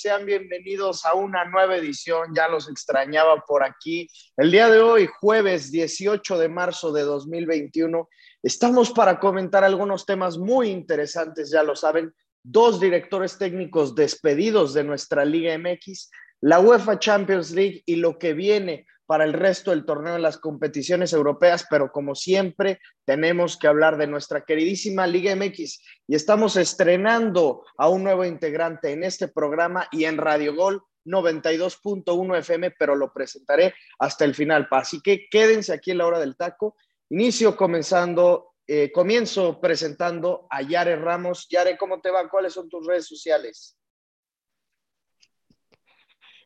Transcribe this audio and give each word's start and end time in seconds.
sean 0.00 0.26
bienvenidos 0.26 1.04
a 1.04 1.14
una 1.14 1.44
nueva 1.46 1.76
edición. 1.76 2.34
Ya 2.34 2.48
los 2.48 2.68
extrañaba 2.68 3.42
por 3.46 3.64
aquí. 3.64 4.08
El 4.36 4.50
día 4.50 4.68
de 4.68 4.80
hoy, 4.80 5.08
jueves 5.20 5.72
18 5.72 6.38
de 6.38 6.48
marzo 6.48 6.92
de 6.92 7.02
2021, 7.02 8.08
estamos 8.42 8.90
para 8.90 9.18
comentar 9.18 9.64
algunos 9.64 10.04
temas 10.04 10.38
muy 10.38 10.68
interesantes, 10.70 11.50
ya 11.50 11.62
lo 11.62 11.74
saben. 11.74 12.12
Dos 12.42 12.78
directores 12.78 13.38
técnicos 13.38 13.94
despedidos 13.94 14.74
de 14.74 14.84
nuestra 14.84 15.24
Liga 15.24 15.56
MX, 15.58 16.10
la 16.42 16.60
UEFA 16.60 16.98
Champions 16.98 17.50
League 17.50 17.82
y 17.86 17.96
lo 17.96 18.18
que 18.18 18.34
viene 18.34 18.86
para 19.06 19.24
el 19.24 19.32
resto 19.32 19.70
del 19.70 19.84
torneo 19.84 20.14
de 20.14 20.20
las 20.20 20.38
competiciones 20.38 21.12
europeas, 21.12 21.66
pero 21.70 21.92
como 21.92 22.14
siempre 22.14 22.80
tenemos 23.04 23.56
que 23.56 23.68
hablar 23.68 23.96
de 23.96 24.06
nuestra 24.06 24.44
queridísima 24.44 25.06
Liga 25.06 25.34
MX 25.34 25.80
y 26.08 26.14
estamos 26.14 26.56
estrenando 26.56 27.64
a 27.78 27.88
un 27.88 28.02
nuevo 28.02 28.24
integrante 28.24 28.92
en 28.92 29.04
este 29.04 29.28
programa 29.28 29.88
y 29.92 30.04
en 30.04 30.18
Radio 30.18 30.54
Gol 30.54 30.82
92.1 31.04 32.38
FM, 32.38 32.72
pero 32.72 32.96
lo 32.96 33.12
presentaré 33.12 33.74
hasta 33.98 34.24
el 34.24 34.34
final. 34.34 34.66
Así 34.72 35.00
que 35.00 35.28
quédense 35.30 35.72
aquí 35.72 35.92
en 35.92 35.98
la 35.98 36.06
hora 36.06 36.18
del 36.18 36.36
taco. 36.36 36.76
Inicio 37.08 37.56
comenzando, 37.56 38.54
eh, 38.66 38.90
comienzo 38.90 39.60
presentando 39.60 40.48
a 40.50 40.62
Yare 40.62 40.96
Ramos. 40.96 41.46
Yare, 41.48 41.78
¿cómo 41.78 42.00
te 42.00 42.10
va? 42.10 42.28
¿Cuáles 42.28 42.52
son 42.52 42.68
tus 42.68 42.84
redes 42.84 43.06
sociales? 43.06 43.78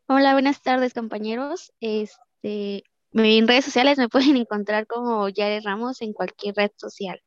Hola, 0.06 0.34
buenas 0.34 0.60
tardes 0.60 0.92
compañeros. 0.92 1.72
Este, 1.80 2.20
en 2.42 3.48
redes 3.48 3.64
sociales 3.64 3.98
me 3.98 4.08
pueden 4.10 4.36
encontrar 4.36 4.86
como 4.86 5.28
Yare 5.28 5.60
Ramos 5.60 6.02
en 6.02 6.12
cualquier 6.12 6.54
red 6.56 6.70
social. 6.76 7.20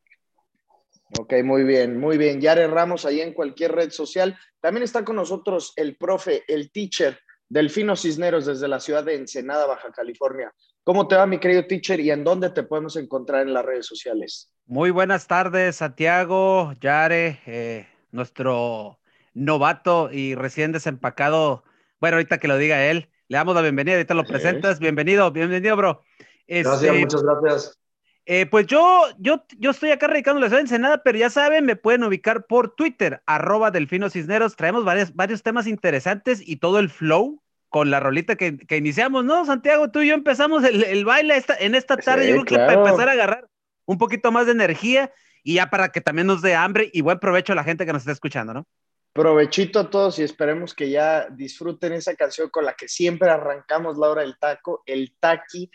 Ok, 1.20 1.34
muy 1.44 1.64
bien, 1.64 2.00
muy 2.00 2.18
bien. 2.18 2.42
Yare 2.42 2.68
Ramos 2.68 3.06
ahí 3.06 3.22
en 3.22 3.34
cualquier 3.34 3.74
red 3.74 3.92
social. 3.92 4.38
También 4.60 4.84
está 4.84 5.06
con 5.06 5.16
nosotros 5.16 5.74
el 5.76 5.96
profe, 5.96 6.44
el 6.48 6.72
teacher 6.72 7.20
Delfino 7.54 7.96
Cisneros 7.96 8.48
desde 8.48 8.68
la 8.68 8.80
ciudad 8.80 9.04
de 9.04 9.16
Ensenada, 9.16 9.68
Baja 9.68 9.92
California. 9.92 10.52
¿Cómo 10.84 11.08
te 11.08 11.16
va, 11.16 11.28
mi 11.28 11.38
querido 11.38 11.68
teacher, 11.68 12.00
y 12.00 12.10
en 12.10 12.24
dónde 12.24 12.50
te 12.50 12.64
podemos 12.64 12.96
encontrar 12.96 13.44
en 13.44 13.54
las 13.54 13.64
redes 13.64 13.86
sociales? 13.86 14.52
Muy 14.66 14.90
buenas 14.90 15.28
tardes, 15.28 15.76
Santiago, 15.76 16.74
Yare, 16.82 17.42
eh, 17.46 17.88
nuestro 18.12 19.00
novato 19.36 20.12
y 20.12 20.34
recién 20.34 20.72
desempacado. 20.72 21.64
Bueno, 22.02 22.18
ahorita 22.18 22.40
que 22.40 22.48
lo 22.48 22.58
diga 22.58 22.88
él, 22.88 23.13
le 23.34 23.38
damos 23.38 23.56
la 23.56 23.62
bienvenida, 23.64 23.96
ahorita 23.96 24.14
lo 24.14 24.26
presentas. 24.26 24.78
Bienvenido, 24.78 25.32
bienvenido, 25.32 25.76
bro. 25.76 26.04
gracias, 26.48 26.84
este, 26.84 27.00
muchas 27.00 27.24
gracias. 27.24 27.80
Eh, 28.28 28.46
pues 28.46 28.68
yo, 28.68 29.06
yo, 29.18 29.44
yo 29.58 29.72
estoy 29.72 29.90
acá 29.90 30.06
radicando 30.06 30.40
la 30.40 30.46
ciudad 30.50 30.60
de 30.60 30.66
Ensenada, 30.66 31.02
pero 31.02 31.18
ya 31.18 31.32
saben, 31.32 31.66
me 31.66 31.76
pueden 31.76 32.04
ubicar 32.04 32.46
por 32.46 32.76
Twitter, 32.76 33.24
arroba 33.26 33.72
Delfino 33.72 34.12
Cisneros. 34.12 34.56
Traemos 34.56 34.86
varios, 34.86 35.16
varios 35.16 35.42
temas 35.42 35.66
interesantes 35.66 36.48
y 36.48 36.58
todo 36.58 36.78
el 36.78 36.92
flow 36.92 37.42
con 37.70 37.90
la 37.90 38.00
rolita 38.00 38.36
que, 38.36 38.56
que 38.56 38.78
iniciamos, 38.78 39.26
¿no? 39.26 39.48
Santiago, 39.48 39.90
tú 39.90 40.02
y 40.02 40.10
yo 40.10 40.14
empezamos 40.14 40.64
el, 40.64 40.84
el 40.84 41.04
baile 41.04 41.36
esta, 41.36 41.56
en 41.56 41.74
esta 41.74 41.98
tarde, 41.98 42.28
yo 42.28 42.34
creo 42.34 42.46
que 42.46 42.56
para 42.58 42.74
empezar 42.74 43.10
a 43.10 43.14
agarrar 43.14 43.48
un 43.86 43.98
poquito 43.98 44.32
más 44.32 44.46
de 44.46 44.52
energía 44.52 45.12
y 45.42 45.56
ya 45.56 45.72
para 45.72 45.90
que 45.90 46.02
también 46.02 46.28
nos 46.28 46.44
dé 46.44 46.54
hambre 46.54 46.92
y 46.94 47.02
buen 47.02 47.18
provecho 47.18 47.54
a 47.54 47.56
la 47.56 47.64
gente 47.64 47.88
que 47.88 47.94
nos 47.94 48.04
está 48.04 48.12
escuchando, 48.12 48.54
¿no? 48.54 48.68
Provechito 49.14 49.80
a 49.80 49.90
todos 49.92 50.18
y 50.18 50.24
esperemos 50.24 50.74
que 50.74 50.90
ya 50.90 51.28
disfruten 51.30 51.94
esa 51.94 52.16
canción 52.16 52.50
con 52.50 52.66
la 52.66 52.74
que 52.74 52.88
siempre 52.88 53.30
arrancamos 53.30 53.98
la 54.00 54.10
hora 54.10 54.22
del 54.24 54.40
taco, 54.40 54.82
el 54.88 55.16
taqui. 55.20 55.70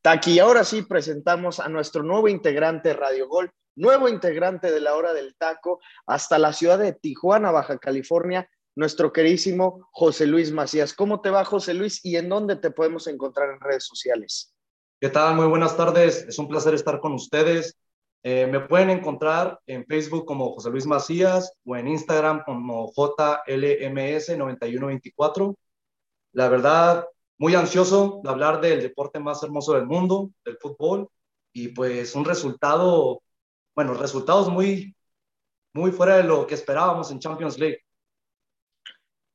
Taqui, 0.00 0.34
y 0.34 0.38
ahora 0.38 0.62
sí 0.62 0.82
presentamos 0.82 1.58
a 1.58 1.68
nuestro 1.68 2.04
nuevo 2.04 2.28
integrante 2.28 2.92
Radio 2.92 3.26
Gol, 3.26 3.50
nuevo 3.74 4.08
integrante 4.08 4.70
de 4.70 4.80
la 4.80 4.94
hora 4.94 5.12
del 5.12 5.34
taco, 5.36 5.80
hasta 6.06 6.38
la 6.38 6.52
ciudad 6.52 6.78
de 6.78 6.92
Tijuana, 6.92 7.50
Baja 7.50 7.78
California, 7.78 8.48
nuestro 8.76 9.12
queridísimo 9.12 9.88
José 9.90 10.26
Luis 10.26 10.52
Macías. 10.52 10.94
¿Cómo 10.94 11.20
te 11.20 11.30
va, 11.30 11.44
José 11.44 11.74
Luis? 11.74 12.04
¿Y 12.04 12.16
en 12.16 12.28
dónde 12.28 12.54
te 12.56 12.70
podemos 12.70 13.08
encontrar 13.08 13.50
en 13.50 13.60
redes 13.60 13.86
sociales? 13.86 14.54
¿Qué 15.00 15.10
tal? 15.10 15.34
Muy 15.34 15.46
buenas 15.46 15.76
tardes. 15.76 16.24
Es 16.28 16.38
un 16.38 16.46
placer 16.46 16.74
estar 16.74 17.00
con 17.00 17.12
ustedes. 17.12 17.76
Eh, 18.26 18.46
me 18.46 18.60
pueden 18.60 18.88
encontrar 18.88 19.60
en 19.66 19.84
Facebook 19.84 20.24
como 20.24 20.54
José 20.54 20.70
Luis 20.70 20.86
Macías 20.86 21.52
o 21.62 21.76
en 21.76 21.88
Instagram 21.88 22.42
como 22.44 22.90
JLMS9124. 22.92 25.54
La 26.32 26.48
verdad, 26.48 27.04
muy 27.38 27.54
ansioso 27.54 28.22
de 28.24 28.30
hablar 28.30 28.62
del 28.62 28.80
deporte 28.80 29.20
más 29.20 29.42
hermoso 29.42 29.74
del 29.74 29.84
mundo, 29.86 30.30
del 30.42 30.56
fútbol, 30.56 31.10
y 31.52 31.68
pues 31.68 32.14
un 32.14 32.24
resultado, 32.24 33.20
bueno, 33.74 33.92
resultados 33.92 34.50
muy, 34.50 34.96
muy 35.74 35.92
fuera 35.92 36.16
de 36.16 36.24
lo 36.24 36.46
que 36.46 36.54
esperábamos 36.54 37.10
en 37.10 37.20
Champions 37.20 37.58
League. 37.58 37.83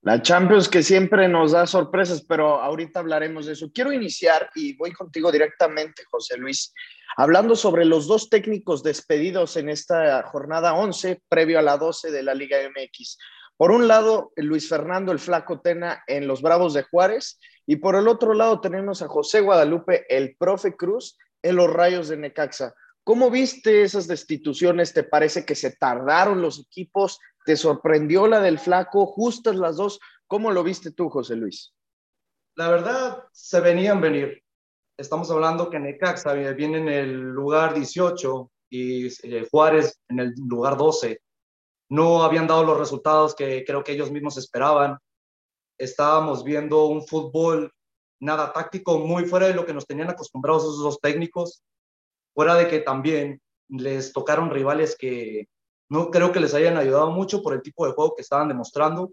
La 0.10 0.24
Champions 0.24 0.68
que 0.68 0.82
siempre 0.82 1.28
nos 1.28 1.52
da 1.52 1.68
sorpresas, 1.68 2.26
pero 2.28 2.60
ahorita 2.60 3.00
hablaremos 3.00 3.46
de 3.46 3.54
eso. 3.54 3.70
Quiero 3.72 3.94
iniciar 3.94 4.50
y 4.56 4.76
voy 4.76 4.92
contigo 4.92 5.32
directamente, 5.32 6.02
José 6.10 6.36
Luis, 6.36 6.74
hablando 7.16 7.56
sobre 7.56 7.86
los 7.86 8.08
dos 8.08 8.28
técnicos 8.28 8.82
despedidos 8.82 9.56
en 9.56 9.70
esta 9.70 10.24
jornada 10.24 10.74
11, 10.74 11.22
previo 11.30 11.60
a 11.60 11.62
la 11.62 11.78
12 11.78 12.10
de 12.10 12.24
la 12.24 12.34
Liga 12.34 12.58
MX. 12.58 13.20
Por 13.56 13.70
un 13.70 13.88
lado, 13.88 14.32
Luis 14.36 14.68
Fernando 14.68 15.12
el 15.12 15.20
Flaco 15.20 15.62
Tena 15.62 16.04
en 16.08 16.26
los 16.26 16.42
Bravos 16.42 16.74
de 16.74 16.82
Juárez 16.82 17.40
y 17.68 17.76
por 17.76 17.96
el 17.96 18.08
otro 18.08 18.34
lado 18.34 18.62
tenemos 18.62 19.04
a 19.04 19.08
José 19.08 19.42
Guadalupe, 19.42 20.08
el 20.10 20.36
profe 20.40 20.76
Cruz, 20.76 21.20
en 21.44 21.56
los 21.56 21.72
Rayos 21.72 22.08
de 22.08 22.18
Necaxa. 22.18 22.74
¿Cómo 23.04 23.30
viste 23.30 23.84
esas 23.84 24.08
destituciones? 24.08 24.92
¿Te 24.92 25.04
parece 25.04 25.46
que 25.46 25.54
se 25.54 25.70
tardaron 25.70 26.42
los 26.42 26.60
equipos? 26.60 27.20
¿Te 27.46 27.56
sorprendió 27.56 28.28
la 28.28 28.42
del 28.42 28.60
Flaco? 28.60 29.06
¿Justas 29.06 29.56
las 29.56 29.78
dos? 29.78 30.00
¿Cómo 30.28 30.52
lo 30.52 30.64
viste 30.64 30.92
tú, 30.92 31.10
José 31.10 31.36
Luis? 31.36 31.74
La 32.56 32.70
verdad, 32.70 33.24
se 33.32 33.60
venían 33.62 34.02
venir 34.02 34.44
estamos 35.00 35.32
hablando 35.32 35.70
que 35.70 35.80
Necaxa 35.80 36.34
viene 36.34 36.78
en 36.78 36.90
el 36.90 37.14
lugar 37.14 37.74
18 37.74 38.52
y 38.70 39.08
eh, 39.08 39.48
Juárez 39.50 39.98
en 40.10 40.20
el 40.20 40.34
lugar 40.48 40.78
12. 40.78 41.22
No 41.90 42.24
habían 42.24 42.48
dado 42.48 42.64
los 42.64 42.78
resultados 42.78 43.34
que 43.34 43.64
creo 43.66 43.84
que 43.84 43.94
ellos 43.94 44.12
mismos 44.12 44.38
esperaban. 44.38 44.98
Estábamos 45.78 46.44
viendo 46.44 46.86
un 46.88 47.08
fútbol 47.08 47.72
nada 48.20 48.52
táctico, 48.52 49.00
muy 49.00 49.26
fuera 49.26 49.48
de 49.48 49.54
lo 49.54 49.66
que 49.66 49.74
nos 49.74 49.88
tenían 49.88 50.10
acostumbrados 50.10 50.64
esos 50.64 50.80
dos 50.80 51.00
técnicos. 51.00 51.64
Fuera 52.36 52.56
de 52.56 52.68
que 52.68 52.80
también 52.80 53.42
les 53.70 54.12
tocaron 54.12 54.50
rivales 54.50 54.98
que 55.00 55.48
no 55.90 56.12
creo 56.12 56.32
que 56.32 56.40
les 56.40 56.54
hayan 56.54 56.78
ayudado 56.78 57.12
mucho 57.12 57.42
por 57.42 57.54
el 57.54 57.62
tipo 57.62 57.86
de 57.86 57.94
juego 57.94 58.16
que 58.16 58.22
estaban 58.22 58.48
demostrando. 58.48 59.12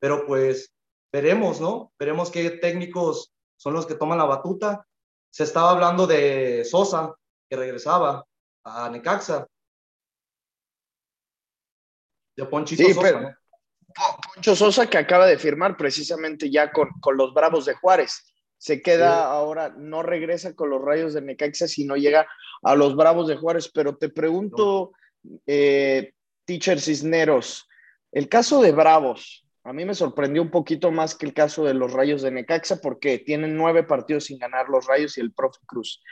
Pero 0.00 0.26
pues 0.26 0.72
veremos, 1.12 1.60
¿no? 1.60 1.92
Veremos 1.98 2.30
qué 2.30 2.50
técnicos 2.50 3.32
son 3.56 3.74
los 3.74 3.86
que 3.86 3.94
toman 3.94 4.18
la 4.18 4.24
batuta 4.24 4.86
se 5.30 5.44
estaba 5.44 5.70
hablando 5.70 6.06
de 6.06 6.64
Sosa, 6.64 7.14
que 7.48 7.56
regresaba 7.56 8.24
a 8.64 8.88
Necaxa. 8.90 9.46
De 12.36 12.44
Ponchito 12.46 12.82
Sosa. 12.94 13.38
Poncho 14.34 14.56
Sosa 14.56 14.86
que 14.88 14.98
acaba 14.98 15.26
de 15.26 15.38
firmar 15.38 15.76
precisamente 15.76 16.50
ya 16.50 16.72
con, 16.72 16.88
con 17.00 17.16
los 17.16 17.34
Bravos 17.34 17.66
de 17.66 17.74
Juárez. 17.74 18.32
Se 18.56 18.82
queda 18.82 19.26
ahora, 19.26 19.68
no 19.76 20.02
regresa 20.02 20.54
con 20.54 20.70
los 20.70 20.82
Rayos 20.82 21.14
de 21.14 21.22
Necaxa, 21.22 21.68
sino 21.68 21.96
llega 21.96 22.26
a 22.62 22.74
los 22.74 22.96
Bravos 22.96 23.28
de 23.28 23.36
Juárez. 23.36 23.70
Pero 23.72 23.96
te 23.96 24.08
pregunto, 24.08 24.92
eh, 25.46 26.12
Teacher 26.44 26.80
Cisneros, 26.80 27.68
el 28.12 28.28
caso 28.28 28.62
de 28.62 28.72
Bravos, 28.72 29.44
a 29.64 29.72
mí 29.72 29.84
me 29.84 29.94
sorprendió 29.94 30.40
un 30.40 30.50
poquito 30.50 30.90
más 30.90 31.14
que 31.14 31.26
el 31.26 31.34
caso 31.34 31.64
de 31.64 31.74
los 31.74 31.92
Rayos 31.92 32.22
de 32.22 32.30
Necaxa 32.30 32.80
porque 32.80 33.18
tienen 33.18 33.56
nueve 33.56 33.82
partidos 33.82 34.24
sin 34.24 34.38
ganar 34.38 34.68
los 34.68 34.86
Rayos 34.86 35.18
y 35.18 35.20
el 35.20 35.32
Profe 35.32 35.60
Cruz. 35.66 36.02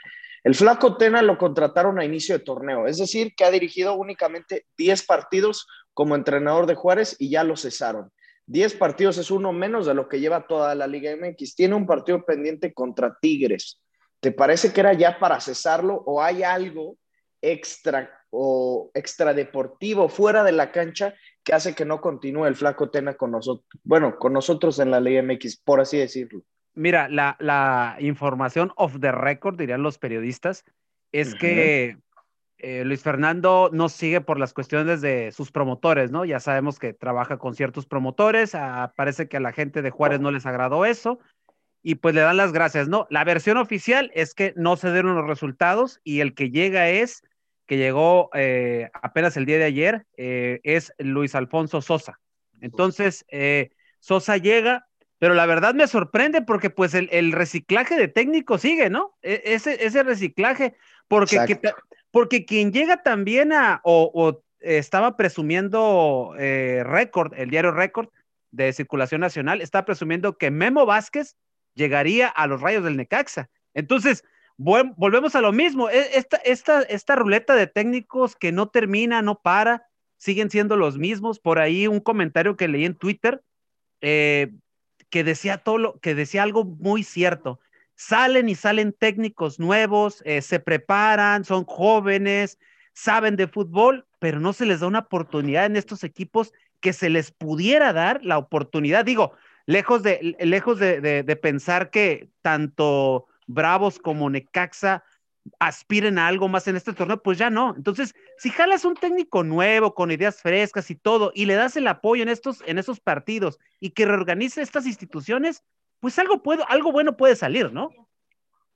El 0.43 0.53
Flaco 0.53 0.95
Tena 0.95 1.21
lo 1.23 1.37
contrataron 1.37 1.99
a 1.99 2.05
inicio 2.05 2.37
de 2.37 2.43
torneo, 2.43 2.85
es 2.85 2.97
decir, 2.97 3.33
que 3.35 3.43
ha 3.43 3.51
dirigido 3.51 3.95
únicamente 3.95 4.67
10 4.77 5.05
partidos 5.07 5.65
como 5.93 6.15
entrenador 6.15 6.67
de 6.67 6.75
Juárez 6.75 7.15
y 7.17 7.31
ya 7.31 7.43
lo 7.43 7.57
cesaron. 7.57 8.11
10 8.45 8.75
partidos 8.75 9.17
es 9.17 9.31
uno 9.31 9.51
menos 9.51 9.87
de 9.87 9.93
lo 9.93 10.07
que 10.07 10.19
lleva 10.19 10.47
toda 10.47 10.75
la 10.75 10.87
Liga 10.87 11.11
MX. 11.15 11.55
Tiene 11.55 11.75
un 11.75 11.85
partido 11.85 12.23
pendiente 12.23 12.73
contra 12.73 13.17
Tigres. 13.19 13.81
¿Te 14.19 14.31
parece 14.31 14.71
que 14.71 14.79
era 14.79 14.93
ya 14.93 15.19
para 15.19 15.41
cesarlo 15.41 15.95
o 16.05 16.21
hay 16.21 16.43
algo 16.43 16.95
extra 17.41 18.09
o 18.29 18.91
extradeportivo 18.93 20.09
fuera 20.09 20.43
de 20.43 20.51
la 20.51 20.71
cancha 20.71 21.13
que 21.43 21.53
hace 21.53 21.75
que 21.75 21.85
no 21.85 22.01
continúe 22.01 22.45
el 22.45 22.55
flaco 22.55 22.89
Tena 22.89 23.13
con 23.13 23.31
nosotros, 23.31 23.65
bueno, 23.83 24.17
con 24.17 24.33
nosotros 24.33 24.79
en 24.79 24.91
la 24.91 24.99
Liga 24.99 25.23
MX, 25.23 25.57
por 25.57 25.79
así 25.79 25.97
decirlo. 25.97 26.43
Mira, 26.73 27.07
la, 27.09 27.95
información 27.99 28.71
off 28.75 28.99
the 28.99 29.11
record, 29.11 29.57
dirían 29.57 29.81
los 29.81 29.97
periodistas, 29.97 30.63
es 31.11 31.33
que 31.35 31.97
eh, 32.59 32.83
Luis 32.83 33.01
Fernando 33.01 33.69
no 33.71 33.89
sigue 33.89 34.21
por 34.21 34.37
las 34.37 34.53
cuestiones 34.53 35.01
de 35.01 35.31
sus 35.31 35.51
promotores, 35.51 36.11
¿no? 36.11 36.25
Ya 36.25 36.39
sabemos 36.39 36.79
que 36.79 36.93
trabaja 36.93 37.37
con 37.37 37.55
ciertos 37.55 37.85
promotores, 37.85 38.53
ah, 38.53 38.93
parece 38.95 39.27
que 39.27 39.37
a 39.37 39.39
la 39.39 39.53
gente 39.53 39.81
de 39.81 39.89
Juárez 39.89 40.19
no 40.19 40.31
les 40.31 40.45
agradó 40.45 40.85
eso, 40.85 41.19
y 41.81 41.95
pues 41.95 42.13
le 42.13 42.21
dan 42.21 42.37
las 42.37 42.51
gracias, 42.51 42.87
¿no? 42.87 43.07
La 43.09 43.23
versión 43.23 43.57
oficial 43.57 44.11
es 44.13 44.33
que 44.33 44.53
no 44.55 44.75
se 44.75 44.91
dieron 44.91 45.15
los 45.15 45.25
resultados 45.25 46.01
y 46.03 46.19
el 46.19 46.35
que 46.35 46.49
llega 46.49 46.89
es 46.89 47.23
que 47.67 47.77
llegó 47.77 48.29
eh, 48.33 48.89
apenas 48.93 49.37
el 49.37 49.45
día 49.45 49.57
de 49.57 49.65
ayer, 49.65 50.07
eh, 50.15 50.59
es 50.63 50.93
Luis 50.97 51.35
Alfonso 51.35 51.81
Sosa. 51.81 52.19
Entonces, 52.61 53.25
eh, 53.29 53.71
Sosa 53.99 54.37
llega, 54.37 54.87
pero 55.19 55.33
la 55.33 55.45
verdad 55.45 55.75
me 55.75 55.87
sorprende 55.87 56.41
porque 56.41 56.69
pues 56.69 56.93
el, 56.93 57.31
reciclaje 57.31 57.95
de 57.95 58.07
técnicos 58.07 58.61
sigue, 58.61 58.89
¿no? 58.89 59.15
E, 59.21 59.41
ese, 59.45 59.85
ese 59.85 60.01
reciclaje, 60.03 60.75
porque, 61.07 61.59
porque 62.09 62.45
quien 62.45 62.71
llega 62.71 63.03
también 63.03 63.51
a, 63.51 63.81
o, 63.83 64.41
estaba 64.59 65.17
presumiendo 65.17 66.33
eh, 66.39 66.83
récord, 66.85 67.33
el 67.35 67.49
diario 67.49 67.71
récord 67.71 68.09
de 68.51 68.73
circulación 68.73 69.21
nacional, 69.21 69.61
está 69.61 69.85
presumiendo 69.85 70.37
que 70.37 70.51
Memo 70.51 70.85
Vázquez 70.85 71.35
llegaría 71.75 72.27
a 72.27 72.47
los 72.47 72.61
rayos 72.61 72.83
del 72.83 72.97
Necaxa. 72.97 73.49
Entonces, 73.73 74.23
volvemos 74.57 75.35
a 75.35 75.41
lo 75.41 75.53
mismo. 75.53 75.89
E, 75.89 76.17
esta, 76.17 76.37
esta, 76.37 76.81
esta 76.81 77.15
ruleta 77.15 77.55
de 77.55 77.67
técnicos 77.67 78.35
que 78.35 78.51
no 78.51 78.69
termina, 78.69 79.21
no 79.21 79.39
para, 79.39 79.87
siguen 80.17 80.49
siendo 80.49 80.75
los 80.75 80.97
mismos. 80.97 81.39
Por 81.39 81.59
ahí 81.59 81.87
un 81.87 81.99
comentario 81.99 82.57
que 82.57 82.67
leí 82.67 82.85
en 82.85 82.95
Twitter 82.95 83.43
eh, 84.01 84.51
que 85.09 85.23
decía 85.23 85.59
todo 85.59 85.77
lo, 85.77 85.99
que 85.99 86.15
decía 86.15 86.43
algo 86.43 86.65
muy 86.65 87.03
cierto. 87.03 87.59
Salen 87.95 88.49
y 88.49 88.55
salen 88.55 88.93
técnicos 88.93 89.59
nuevos, 89.59 90.21
eh, 90.25 90.41
se 90.41 90.59
preparan, 90.59 91.45
son 91.45 91.65
jóvenes, 91.65 92.59
saben 92.93 93.35
de 93.35 93.47
fútbol, 93.47 94.05
pero 94.19 94.39
no 94.39 94.53
se 94.53 94.65
les 94.65 94.81
da 94.81 94.87
una 94.87 94.99
oportunidad 94.99 95.65
en 95.65 95.77
estos 95.77 96.03
equipos 96.03 96.53
que 96.79 96.93
se 96.93 97.09
les 97.09 97.31
pudiera 97.31 97.93
dar 97.93 98.23
la 98.23 98.37
oportunidad. 98.37 99.05
Digo, 99.05 99.33
lejos 99.65 100.03
de, 100.03 100.35
lejos 100.39 100.77
de 100.79 101.39
pensar 101.41 101.89
que 101.89 102.29
tanto 102.41 103.27
Bravos 103.47 103.99
como 103.99 104.29
Necaxa 104.29 105.03
aspiren 105.59 106.19
a 106.19 106.27
algo 106.27 106.47
más 106.47 106.67
en 106.67 106.75
este 106.75 106.93
torneo, 106.93 107.21
pues 107.21 107.37
ya 107.37 107.49
no. 107.49 107.73
Entonces, 107.75 108.13
si 108.37 108.49
jalas 108.49 108.85
un 108.85 108.95
técnico 108.95 109.43
nuevo, 109.43 109.93
con 109.93 110.11
ideas 110.11 110.41
frescas 110.41 110.91
y 110.91 110.95
todo, 110.95 111.31
y 111.33 111.45
le 111.45 111.55
das 111.55 111.75
el 111.77 111.87
apoyo 111.87 112.23
en 112.23 112.29
estos, 112.29 112.61
en 112.65 112.77
esos 112.77 112.99
partidos 112.99 113.59
y 113.79 113.91
que 113.91 114.05
reorganice 114.05 114.61
estas 114.61 114.85
instituciones, 114.85 115.63
pues 115.99 116.19
algo, 116.19 116.43
puede, 116.43 116.63
algo 116.67 116.91
bueno 116.91 117.17
puede 117.17 117.35
salir, 117.35 117.71
¿no? 117.71 117.89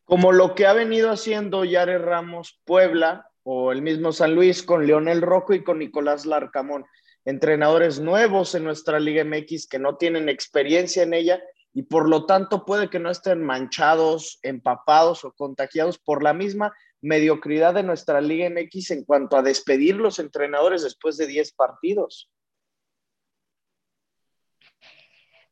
Como 0.06 0.31
lo 0.31 0.56
que 0.56 0.65
ha 0.65 0.73
venido 0.73 1.12
haciendo 1.12 1.63
Yare 1.63 1.97
Ramos 1.97 2.59
Puebla 2.65 3.29
o 3.44 3.71
el 3.71 3.81
mismo 3.81 4.12
San 4.12 4.35
Luis 4.35 4.63
con 4.63 4.85
Leonel 4.85 5.21
Rojo 5.21 5.53
y 5.53 5.63
con 5.63 5.79
Nicolás 5.79 6.25
Larcamón, 6.25 6.85
entrenadores 7.25 8.00
nuevos 8.00 8.56
en 8.56 8.63
nuestra 8.63 9.00
Liga 9.00 9.23
MX 9.23 9.68
que 9.68 9.79
no 9.79 9.97
tienen 9.97 10.29
experiencia 10.29 11.03
en 11.03 11.13
ella 11.13 11.41
y 11.73 11.83
por 11.83 12.09
lo 12.09 12.25
tanto 12.25 12.65
puede 12.65 12.89
que 12.89 13.00
no 13.00 13.09
estén 13.09 13.44
manchados, 13.44 14.39
empapados 14.41 15.23
o 15.23 15.31
contagiados 15.31 15.97
por 15.97 16.23
la 16.23 16.33
misma 16.33 16.73
mediocridad 17.01 17.73
de 17.73 17.83
nuestra 17.83 18.21
Liga 18.21 18.50
MX 18.50 18.91
en 18.91 19.06
cuanto 19.06 19.38
a 19.38 19.41
despedir 19.41 19.95
los 19.95 20.19
entrenadores 20.19 20.83
después 20.83 21.18
de 21.18 21.27
10 21.27 21.53
partidos. 21.53 22.29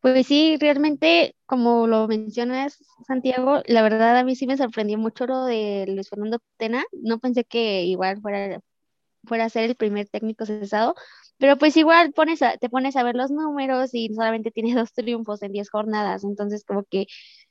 Pues 0.02 0.28
sí, 0.28 0.56
realmente, 0.60 1.36
como 1.46 1.86
lo 1.86 2.08
mencionas, 2.08 2.78
Santiago, 3.06 3.62
la 3.66 3.82
verdad 3.82 4.18
a 4.18 4.24
mí 4.24 4.36
sí 4.36 4.48
me 4.48 4.56
sorprendió 4.56 4.98
mucho 4.98 5.28
lo 5.28 5.44
de 5.44 5.86
Luis 5.90 6.08
Fernando 6.10 6.40
Tena. 6.56 6.86
No 6.94 7.20
pensé 7.20 7.44
que 7.44 7.84
igual 7.84 8.22
fuera, 8.22 8.62
fuera 9.26 9.46
a 9.46 9.50
ser 9.50 9.66
el 9.66 9.76
primer 9.76 10.08
técnico 10.08 10.46
cesado, 10.46 10.96
pero 11.40 11.58
pues 11.58 11.76
igual 11.78 12.14
pones 12.14 12.42
te 12.60 12.70
pones 12.70 12.96
a 12.96 13.04
ver 13.04 13.16
los 13.16 13.32
números 13.32 13.92
y 13.94 14.14
solamente 14.14 14.52
tiene 14.52 14.74
dos 14.76 14.94
triunfos 14.94 15.42
en 15.42 15.54
diez 15.54 15.70
jornadas, 15.70 16.24
entonces 16.24 16.64
como 16.66 16.84
que 16.84 17.08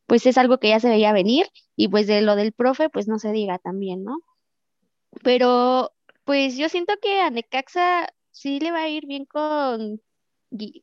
pues 0.07 0.27
es 0.27 0.39
algo 0.39 0.59
que 0.59 0.69
ya 0.69 0.81
se 0.81 0.89
veía 0.89 1.13
venir 1.13 1.47
y 1.77 1.89
pues 1.89 2.07
de 2.07 2.23
lo 2.23 2.37
del 2.37 2.53
profe 2.53 2.91
pues 2.91 3.09
no 3.09 3.19
se 3.19 3.33
diga 3.33 3.59
también, 3.59 4.05
¿no? 4.05 4.21
Pero 5.23 5.93
pues 6.25 6.57
yo 6.57 6.69
siento 6.69 6.95
que 7.01 7.21
a 7.21 7.31
Necaxa 7.31 8.09
sí 8.31 8.61
le 8.61 8.71
va 8.71 8.83
a 8.83 8.89
ir 8.89 9.07
bien 9.07 9.25
con, 9.25 10.01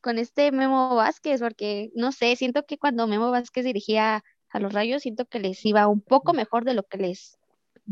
con 0.02 0.18
este 0.18 0.52
Memo 0.52 0.94
Vázquez, 0.94 1.40
porque 1.40 1.90
no 1.94 2.12
sé, 2.12 2.36
siento 2.36 2.66
que 2.66 2.78
cuando 2.78 3.06
Memo 3.06 3.30
Vázquez 3.30 3.64
dirigía 3.64 4.24
a 4.50 4.60
los 4.60 4.72
Rayos, 4.72 5.02
siento 5.02 5.26
que 5.26 5.38
les 5.40 5.64
iba 5.64 5.88
un 5.88 6.00
poco 6.00 6.32
mejor 6.32 6.64
de 6.64 6.74
lo 6.74 6.82
que 6.84 6.98
les 6.98 7.38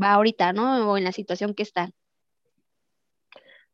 va 0.00 0.14
ahorita, 0.14 0.52
¿no? 0.52 0.90
O 0.90 0.98
en 0.98 1.04
la 1.04 1.12
situación 1.12 1.54
que 1.54 1.62
están. 1.62 1.92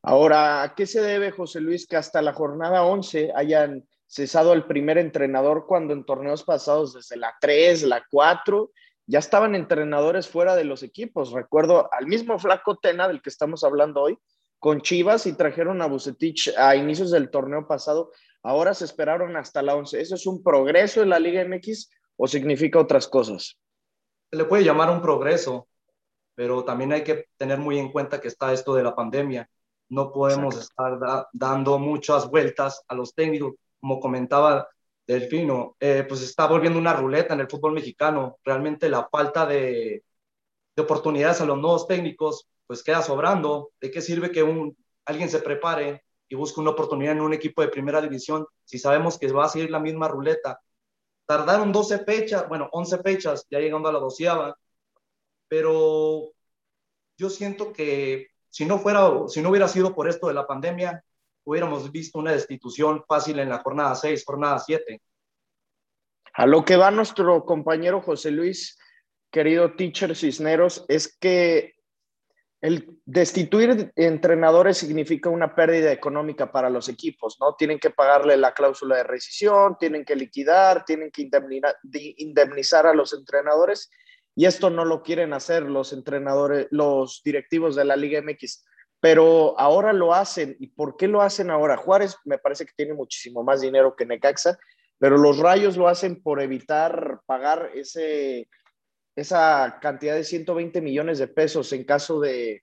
Ahora, 0.02 0.62
¿a 0.62 0.74
qué 0.74 0.86
se 0.86 1.02
debe, 1.02 1.30
José 1.30 1.60
Luis, 1.60 1.86
que 1.86 1.96
hasta 1.96 2.22
la 2.22 2.32
jornada 2.32 2.84
11 2.84 3.32
hayan 3.34 3.86
cesado 4.06 4.52
al 4.52 4.66
primer 4.66 4.96
entrenador 4.96 5.66
cuando 5.66 5.92
en 5.92 6.04
torneos 6.04 6.42
pasados, 6.42 6.94
desde 6.94 7.16
la 7.16 7.34
3, 7.40 7.82
la 7.82 8.04
4, 8.10 8.70
ya 9.06 9.18
estaban 9.18 9.54
entrenadores 9.54 10.26
fuera 10.26 10.56
de 10.56 10.64
los 10.64 10.82
equipos? 10.82 11.32
Recuerdo 11.32 11.92
al 11.92 12.06
mismo 12.06 12.38
Flaco 12.38 12.76
Tena, 12.76 13.08
del 13.08 13.20
que 13.20 13.28
estamos 13.28 13.62
hablando 13.62 14.00
hoy, 14.00 14.18
con 14.58 14.80
Chivas 14.80 15.26
y 15.26 15.34
trajeron 15.34 15.82
a 15.82 15.86
Bucetich 15.86 16.52
a 16.56 16.76
inicios 16.76 17.10
del 17.10 17.30
torneo 17.30 17.66
pasado. 17.66 18.10
Ahora 18.42 18.72
se 18.72 18.86
esperaron 18.86 19.36
hasta 19.36 19.62
la 19.62 19.74
11. 19.74 20.00
¿Eso 20.00 20.14
es 20.14 20.26
un 20.26 20.42
progreso 20.42 21.02
en 21.02 21.10
la 21.10 21.18
Liga 21.18 21.44
MX 21.44 21.90
o 22.16 22.26
significa 22.26 22.78
otras 22.78 23.06
cosas? 23.06 23.58
Se 24.30 24.36
le 24.36 24.44
puede 24.44 24.64
llamar 24.64 24.90
un 24.90 25.02
progreso, 25.02 25.68
pero 26.34 26.64
también 26.64 26.92
hay 26.92 27.04
que 27.04 27.26
tener 27.36 27.58
muy 27.58 27.78
en 27.78 27.92
cuenta 27.92 28.20
que 28.20 28.28
está 28.28 28.52
esto 28.52 28.74
de 28.74 28.82
la 28.82 28.94
pandemia 28.94 29.48
no 29.90 30.12
podemos 30.12 30.56
estar 30.56 30.98
dando 31.32 31.78
muchas 31.78 32.30
vueltas 32.30 32.82
a 32.88 32.94
los 32.94 33.14
técnicos, 33.14 33.54
como 33.80 34.00
comentaba 34.00 34.68
Delfino, 35.06 35.76
eh, 35.80 36.04
pues 36.08 36.22
está 36.22 36.46
volviendo 36.46 36.78
una 36.78 36.92
ruleta 36.94 37.34
en 37.34 37.40
el 37.40 37.50
fútbol 37.50 37.72
mexicano. 37.72 38.38
Realmente 38.44 38.88
la 38.88 39.08
falta 39.08 39.44
de, 39.46 40.04
de, 40.76 40.82
oportunidades 40.82 41.40
a 41.40 41.46
los 41.46 41.58
nuevos 41.58 41.88
técnicos, 41.88 42.48
pues 42.66 42.84
queda 42.84 43.02
sobrando. 43.02 43.72
¿De 43.80 43.90
qué 43.90 44.00
sirve 44.00 44.30
que 44.30 44.44
un, 44.44 44.76
alguien 45.04 45.28
se 45.28 45.40
prepare 45.40 46.04
y 46.28 46.36
busque 46.36 46.60
una 46.60 46.70
oportunidad 46.70 47.14
en 47.14 47.22
un 47.22 47.34
equipo 47.34 47.62
de 47.62 47.68
primera 47.68 48.00
división 48.00 48.46
si 48.64 48.78
sabemos 48.78 49.18
que 49.18 49.32
va 49.32 49.46
a 49.46 49.48
seguir 49.48 49.70
la 49.70 49.80
misma 49.80 50.06
ruleta? 50.06 50.60
Tardaron 51.26 51.72
12 51.72 52.04
fechas, 52.04 52.48
bueno, 52.48 52.68
11 52.72 52.98
fechas, 53.02 53.46
ya 53.50 53.58
llegando 53.58 53.88
a 53.88 53.92
la 53.92 53.98
doceava, 53.98 54.56
pero 55.48 56.30
yo 57.18 57.30
siento 57.30 57.72
que 57.72 58.29
si 58.50 58.66
no, 58.66 58.78
fuera, 58.78 59.08
si 59.28 59.40
no 59.40 59.50
hubiera 59.50 59.68
sido 59.68 59.94
por 59.94 60.08
esto 60.08 60.26
de 60.28 60.34
la 60.34 60.46
pandemia, 60.46 61.02
hubiéramos 61.44 61.90
visto 61.90 62.18
una 62.18 62.32
destitución 62.32 63.04
fácil 63.08 63.38
en 63.38 63.48
la 63.48 63.58
jornada 63.58 63.94
6, 63.94 64.24
jornada 64.24 64.58
7. 64.58 65.00
A 66.34 66.46
lo 66.46 66.64
que 66.64 66.76
va 66.76 66.90
nuestro 66.90 67.44
compañero 67.44 68.02
José 68.02 68.30
Luis, 68.30 68.78
querido 69.30 69.74
teacher 69.74 70.16
Cisneros, 70.16 70.84
es 70.88 71.16
que 71.16 71.74
el 72.60 73.00
destituir 73.06 73.90
entrenadores 73.96 74.76
significa 74.76 75.30
una 75.30 75.54
pérdida 75.54 75.92
económica 75.92 76.52
para 76.52 76.68
los 76.68 76.88
equipos, 76.88 77.38
¿no? 77.40 77.54
Tienen 77.54 77.78
que 77.78 77.90
pagarle 77.90 78.36
la 78.36 78.52
cláusula 78.52 78.96
de 78.96 79.04
rescisión, 79.04 79.78
tienen 79.78 80.04
que 80.04 80.14
liquidar, 80.14 80.84
tienen 80.84 81.10
que 81.10 81.30
indemnizar 82.18 82.86
a 82.86 82.94
los 82.94 83.14
entrenadores 83.14 83.90
y 84.40 84.46
esto 84.46 84.70
no 84.70 84.86
lo 84.86 85.02
quieren 85.02 85.34
hacer 85.34 85.64
los 85.64 85.92
entrenadores, 85.92 86.66
los 86.70 87.20
directivos 87.22 87.76
de 87.76 87.84
la 87.84 87.94
Liga 87.94 88.22
MX, 88.22 88.64
pero 88.98 89.54
ahora 89.60 89.92
lo 89.92 90.14
hacen. 90.14 90.56
¿Y 90.58 90.68
por 90.68 90.96
qué 90.96 91.08
lo 91.08 91.20
hacen 91.20 91.50
ahora? 91.50 91.76
Juárez 91.76 92.16
me 92.24 92.38
parece 92.38 92.64
que 92.64 92.72
tiene 92.74 92.94
muchísimo 92.94 93.44
más 93.44 93.60
dinero 93.60 93.94
que 93.94 94.06
Necaxa, 94.06 94.58
pero 94.98 95.18
los 95.18 95.36
Rayos 95.36 95.76
lo 95.76 95.88
hacen 95.88 96.22
por 96.22 96.40
evitar 96.40 97.20
pagar 97.26 97.70
ese, 97.74 98.48
esa 99.14 99.78
cantidad 99.82 100.14
de 100.14 100.24
120 100.24 100.80
millones 100.80 101.18
de 101.18 101.28
pesos 101.28 101.70
en 101.74 101.84
caso 101.84 102.18
de, 102.18 102.62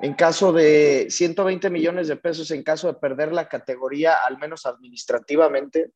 en 0.00 0.14
caso 0.14 0.54
de 0.54 1.08
120 1.10 1.68
millones 1.68 2.08
de 2.08 2.16
pesos 2.16 2.50
en 2.50 2.62
caso 2.62 2.86
de 2.86 2.98
perder 2.98 3.30
la 3.34 3.46
categoría, 3.46 4.24
al 4.26 4.38
menos 4.38 4.64
administrativamente. 4.64 5.90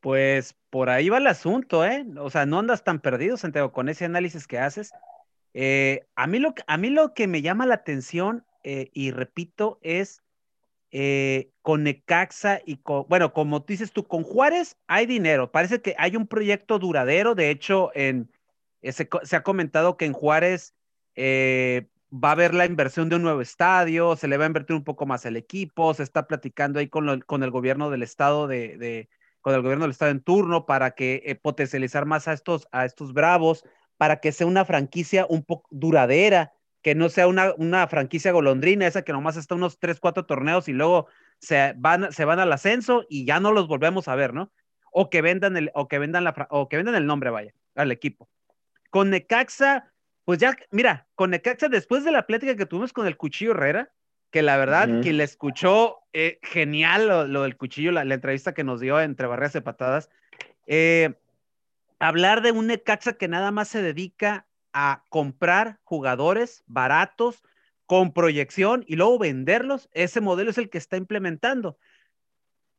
Pues 0.00 0.56
por 0.70 0.88
ahí 0.88 1.10
va 1.10 1.18
el 1.18 1.26
asunto, 1.26 1.84
¿eh? 1.84 2.06
O 2.18 2.30
sea, 2.30 2.46
no 2.46 2.58
andas 2.58 2.84
tan 2.84 3.00
perdido, 3.00 3.36
Santiago, 3.36 3.72
con 3.72 3.88
ese 3.88 4.06
análisis 4.06 4.46
que 4.46 4.58
haces. 4.58 4.92
Eh, 5.52 6.06
a, 6.14 6.26
mí 6.26 6.38
lo, 6.38 6.54
a 6.66 6.76
mí 6.78 6.90
lo 6.90 7.12
que 7.12 7.26
me 7.26 7.42
llama 7.42 7.66
la 7.66 7.74
atención, 7.74 8.46
eh, 8.64 8.90
y 8.94 9.10
repito, 9.10 9.78
es 9.82 10.22
eh, 10.90 11.50
con 11.60 11.82
Necaxa 11.84 12.60
y 12.64 12.78
con, 12.78 13.06
bueno, 13.08 13.32
como 13.34 13.60
dices 13.60 13.92
tú, 13.92 14.06
con 14.06 14.22
Juárez 14.22 14.78
hay 14.86 15.04
dinero. 15.04 15.52
Parece 15.52 15.82
que 15.82 15.94
hay 15.98 16.16
un 16.16 16.26
proyecto 16.26 16.78
duradero. 16.78 17.34
De 17.34 17.50
hecho, 17.50 17.90
en, 17.94 18.30
se, 18.82 19.08
se, 19.22 19.36
ha 19.36 19.42
comentado 19.42 19.98
que 19.98 20.06
en 20.06 20.14
Juárez 20.14 20.74
va 21.16 22.30
a 22.30 22.32
haber 22.32 22.54
la 22.54 22.64
inversión 22.64 23.10
de 23.10 23.16
un 23.16 23.22
nuevo 23.22 23.42
estadio, 23.42 24.16
se 24.16 24.28
le 24.28 24.38
va 24.38 24.44
a 24.44 24.46
invertir 24.46 24.74
un 24.74 24.84
poco 24.84 25.04
más 25.04 25.26
el 25.26 25.36
equipo, 25.36 25.92
se 25.92 26.02
está 26.02 26.26
platicando 26.26 26.78
ahí 26.78 26.88
con, 26.88 27.20
con 27.20 27.42
el 27.42 27.50
gobierno 27.50 27.90
del 27.90 28.02
estado 28.02 28.46
de 28.46 29.08
con 29.40 29.54
el 29.54 29.62
gobierno 29.62 29.84
del 29.84 29.92
estado 29.92 30.10
en 30.10 30.22
turno 30.22 30.66
para 30.66 30.92
que 30.92 31.22
eh, 31.24 31.34
potencializar 31.34 32.06
más 32.06 32.28
a 32.28 32.32
estos, 32.32 32.68
a 32.72 32.84
estos 32.84 33.12
bravos, 33.12 33.64
para 33.96 34.20
que 34.20 34.32
sea 34.32 34.46
una 34.46 34.64
franquicia 34.64 35.26
un 35.28 35.44
poco 35.44 35.68
duradera, 35.70 36.52
que 36.82 36.94
no 36.94 37.08
sea 37.08 37.26
una, 37.26 37.52
una 37.56 37.86
franquicia 37.86 38.32
golondrina, 38.32 38.86
esa 38.86 39.02
que 39.02 39.12
nomás 39.12 39.36
está 39.36 39.54
unos 39.54 39.78
3, 39.78 40.00
4 40.00 40.24
torneos 40.26 40.68
y 40.68 40.72
luego 40.72 41.06
se 41.38 41.74
van, 41.76 42.12
se 42.12 42.24
van 42.24 42.40
al 42.40 42.52
ascenso 42.52 43.04
y 43.08 43.24
ya 43.24 43.40
no 43.40 43.52
los 43.52 43.68
volvemos 43.68 44.08
a 44.08 44.14
ver, 44.14 44.34
¿no? 44.34 44.52
O 44.92 45.10
que 45.10 45.22
vendan 45.22 45.56
el, 45.56 45.70
o 45.74 45.88
que 45.88 45.98
vendan 45.98 46.24
la, 46.24 46.48
o 46.50 46.68
que 46.68 46.76
vendan 46.76 46.94
el 46.94 47.06
nombre, 47.06 47.30
vaya, 47.30 47.52
al 47.74 47.92
equipo. 47.92 48.28
Con 48.90 49.10
Necaxa, 49.10 49.92
pues 50.24 50.38
ya, 50.38 50.56
mira, 50.70 51.06
con 51.14 51.30
Necaxa, 51.30 51.68
después 51.68 52.04
de 52.04 52.12
la 52.12 52.26
plática 52.26 52.56
que 52.56 52.66
tuvimos 52.66 52.92
con 52.92 53.06
el 53.06 53.16
Cuchillo 53.16 53.52
Herrera, 53.52 53.92
que 54.30 54.42
la 54.42 54.56
verdad, 54.56 55.02
quien 55.02 55.16
le 55.16 55.24
escuchó, 55.24 55.98
eh, 56.12 56.38
genial 56.42 57.08
lo, 57.32 57.42
del 57.42 57.56
cuchillo, 57.56 57.90
la, 57.90 58.02
entrevista 58.02 58.54
que 58.54 58.64
nos 58.64 58.80
dio 58.80 59.00
entre 59.00 59.26
barreras 59.26 59.56
y 59.56 59.60
patadas. 59.60 60.08
Eh, 60.66 61.14
hablar 61.98 62.40
de 62.40 62.52
un 62.52 62.68
Necaxa 62.68 63.14
que 63.14 63.26
nada 63.26 63.50
más 63.50 63.68
se 63.68 63.82
dedica 63.82 64.46
a 64.72 65.04
comprar 65.08 65.80
jugadores 65.82 66.62
baratos 66.66 67.42
con 67.86 68.12
proyección 68.12 68.84
y 68.86 68.94
luego 68.94 69.18
venderlos, 69.18 69.88
ese 69.92 70.20
modelo 70.20 70.50
es 70.50 70.58
el 70.58 70.70
que 70.70 70.78
está 70.78 70.96
implementando. 70.96 71.76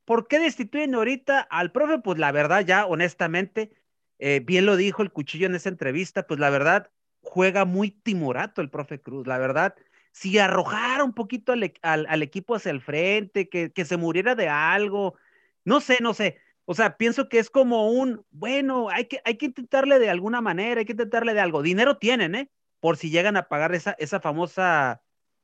¿Por 0.05 0.27
qué 0.27 0.39
destituyen 0.39 0.95
ahorita 0.95 1.41
al 1.41 1.73
profe? 1.73 1.99
Pues 1.99 2.17
la 2.17 2.31
verdad, 2.31 2.65
ya 2.65 2.85
honestamente, 2.85 3.73
eh, 4.19 4.41
bien 4.43 4.65
lo 4.65 4.77
dijo 4.77 5.01
el 5.01 5.11
cuchillo 5.11 5.47
en 5.47 5.55
esa 5.55 5.67
entrevista, 5.67 6.25
pues 6.27 6.39
la 6.39 6.49
verdad, 6.49 6.89
juega 7.21 7.65
muy 7.65 7.91
timorato 7.91 8.61
el 8.61 8.69
profe 8.69 9.01
Cruz, 9.01 9.27
la 9.27 9.37
verdad 9.37 9.75
si 10.11 10.37
arrojara 10.37 11.03
un 11.03 11.13
poquito 11.13 11.53
al, 11.53 11.71
al, 11.81 12.23
equipo 12.23 12.55
hacia 12.55 12.71
el 12.71 12.81
frente, 12.81 13.49
que, 13.49 13.71
que, 13.71 13.85
se 13.85 13.97
muriera 13.97 14.35
de 14.35 14.49
algo, 14.49 15.15
no 15.63 15.79
sé, 15.79 15.99
no 16.01 16.13
sé. 16.13 16.37
O 16.65 16.73
sea, 16.73 16.97
pienso 16.97 17.27
que 17.29 17.39
es 17.39 17.49
como 17.49 17.89
un, 17.91 18.25
bueno, 18.31 18.89
hay 18.89 19.05
que, 19.05 19.21
hay 19.25 19.35
que 19.35 19.47
intentarle 19.47 19.99
de 19.99 20.09
alguna 20.09 20.41
manera, 20.41 20.79
hay 20.79 20.85
que 20.85 20.93
intentarle 20.93 21.33
de 21.33 21.39
algo. 21.39 21.61
Dinero 21.61 21.97
tienen, 21.97 22.35
¿eh? 22.35 22.49
Por 22.79 22.97
si 22.97 23.09
llegan 23.09 23.37
a 23.37 23.47
pagar 23.47 23.73
esa, 23.73 23.91
esa 23.99 24.19
famosa 24.19 25.01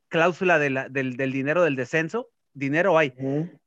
cláusula 0.09 0.59
de 0.59 0.69
la, 0.69 0.89
del, 0.89 1.17
del, 1.17 1.31
dinero 1.31 1.63
del 1.63 1.75
descenso, 1.75 2.29
dinero 2.53 2.97
hay. 2.97 3.13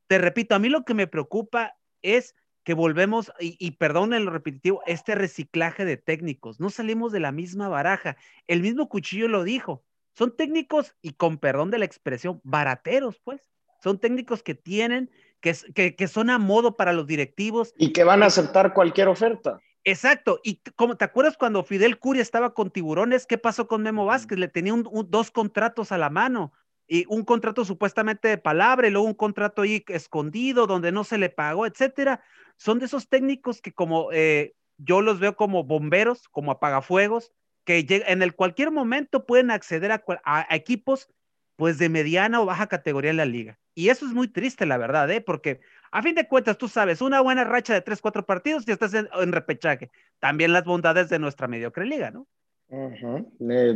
Te 0.06 0.18
repito, 0.18 0.54
a 0.54 0.58
mí 0.58 0.68
lo 0.68 0.84
que 0.84 0.94
me 0.94 1.06
preocupa 1.06 1.76
es 2.02 2.34
que 2.64 2.74
volvemos, 2.74 3.32
y, 3.40 3.56
y 3.58 3.76
en 3.80 4.24
lo 4.24 4.30
repetitivo, 4.30 4.82
este 4.86 5.14
reciclaje 5.14 5.84
de 5.84 5.96
técnicos. 5.96 6.60
No 6.60 6.70
salimos 6.70 7.12
de 7.12 7.20
la 7.20 7.32
misma 7.32 7.68
baraja. 7.68 8.16
El 8.46 8.60
mismo 8.62 8.88
cuchillo 8.88 9.28
lo 9.28 9.44
dijo 9.44 9.84
son 10.14 10.36
técnicos, 10.36 10.94
y 11.02 11.12
con 11.12 11.38
perdón 11.38 11.70
de 11.70 11.78
la 11.78 11.84
expresión, 11.84 12.40
barateros, 12.44 13.20
pues. 13.24 13.50
Son 13.82 13.98
técnicos 13.98 14.42
que 14.42 14.54
tienen, 14.54 15.10
que, 15.40 15.96
que, 15.96 16.08
son 16.08 16.28
a 16.28 16.38
modo 16.38 16.76
para 16.76 16.92
los 16.92 17.06
directivos. 17.06 17.72
Y 17.78 17.92
que 17.92 18.04
van 18.04 18.22
a 18.22 18.26
aceptar 18.26 18.74
cualquier 18.74 19.08
oferta. 19.08 19.58
Exacto. 19.84 20.40
Y 20.44 20.60
como 20.76 20.96
te 20.96 21.04
acuerdas 21.04 21.38
cuando 21.38 21.64
Fidel 21.64 21.98
Curia 21.98 22.22
estaba 22.22 22.52
con 22.52 22.70
Tiburones, 22.70 23.26
¿qué 23.26 23.38
pasó 23.38 23.66
con 23.66 23.82
Memo 23.82 24.04
Vázquez? 24.04 24.38
Le 24.38 24.48
tenía 24.48 24.74
dos 25.06 25.30
contratos 25.30 25.92
a 25.92 25.98
la 25.98 26.10
mano. 26.10 26.52
Y 26.86 27.06
un 27.08 27.24
contrato 27.24 27.64
supuestamente 27.64 28.28
de 28.28 28.36
palabra 28.36 28.88
y 28.88 28.90
luego 28.90 29.06
un 29.06 29.14
contrato 29.14 29.62
ahí 29.62 29.84
escondido 29.88 30.66
donde 30.66 30.92
no 30.92 31.04
se 31.04 31.18
le 31.18 31.30
pagó, 31.30 31.64
etcétera. 31.64 32.22
Son 32.56 32.78
de 32.78 32.86
esos 32.86 33.08
técnicos 33.08 33.62
que 33.62 33.72
como 33.72 34.10
eh, 34.12 34.54
yo 34.76 35.00
los 35.00 35.20
veo 35.20 35.36
como 35.36 35.64
bomberos, 35.64 36.28
como 36.28 36.50
apagafuegos, 36.50 37.32
que 37.64 37.86
en 38.06 38.22
el 38.22 38.34
cualquier 38.34 38.70
momento 38.70 39.26
pueden 39.26 39.50
acceder 39.50 39.92
a, 39.92 40.46
equipos 40.50 41.08
pues 41.56 41.78
de 41.78 41.88
mediana 41.88 42.40
o 42.40 42.46
baja 42.46 42.68
categoría 42.68 43.10
en 43.10 43.18
la 43.18 43.26
liga. 43.26 43.58
Y 43.74 43.90
eso 43.90 44.06
es 44.06 44.12
muy 44.12 44.28
triste, 44.28 44.64
la 44.66 44.78
verdad, 44.78 45.10
¿eh? 45.10 45.20
porque 45.20 45.60
a 45.92 46.02
fin 46.02 46.14
de 46.14 46.26
cuentas, 46.26 46.56
tú 46.56 46.68
sabes, 46.68 47.00
una 47.02 47.20
buena 47.20 47.44
racha 47.44 47.74
de 47.74 47.82
tres, 47.82 48.00
cuatro 48.00 48.24
partidos 48.24 48.64
y 48.66 48.72
estás 48.72 48.94
en, 48.94 49.32
repechaje. 49.32 49.90
También 50.18 50.52
las 50.52 50.64
bondades 50.64 51.08
de 51.08 51.18
nuestra 51.18 51.48
mediocre 51.48 51.84
liga, 51.84 52.10
¿no? 52.10 52.26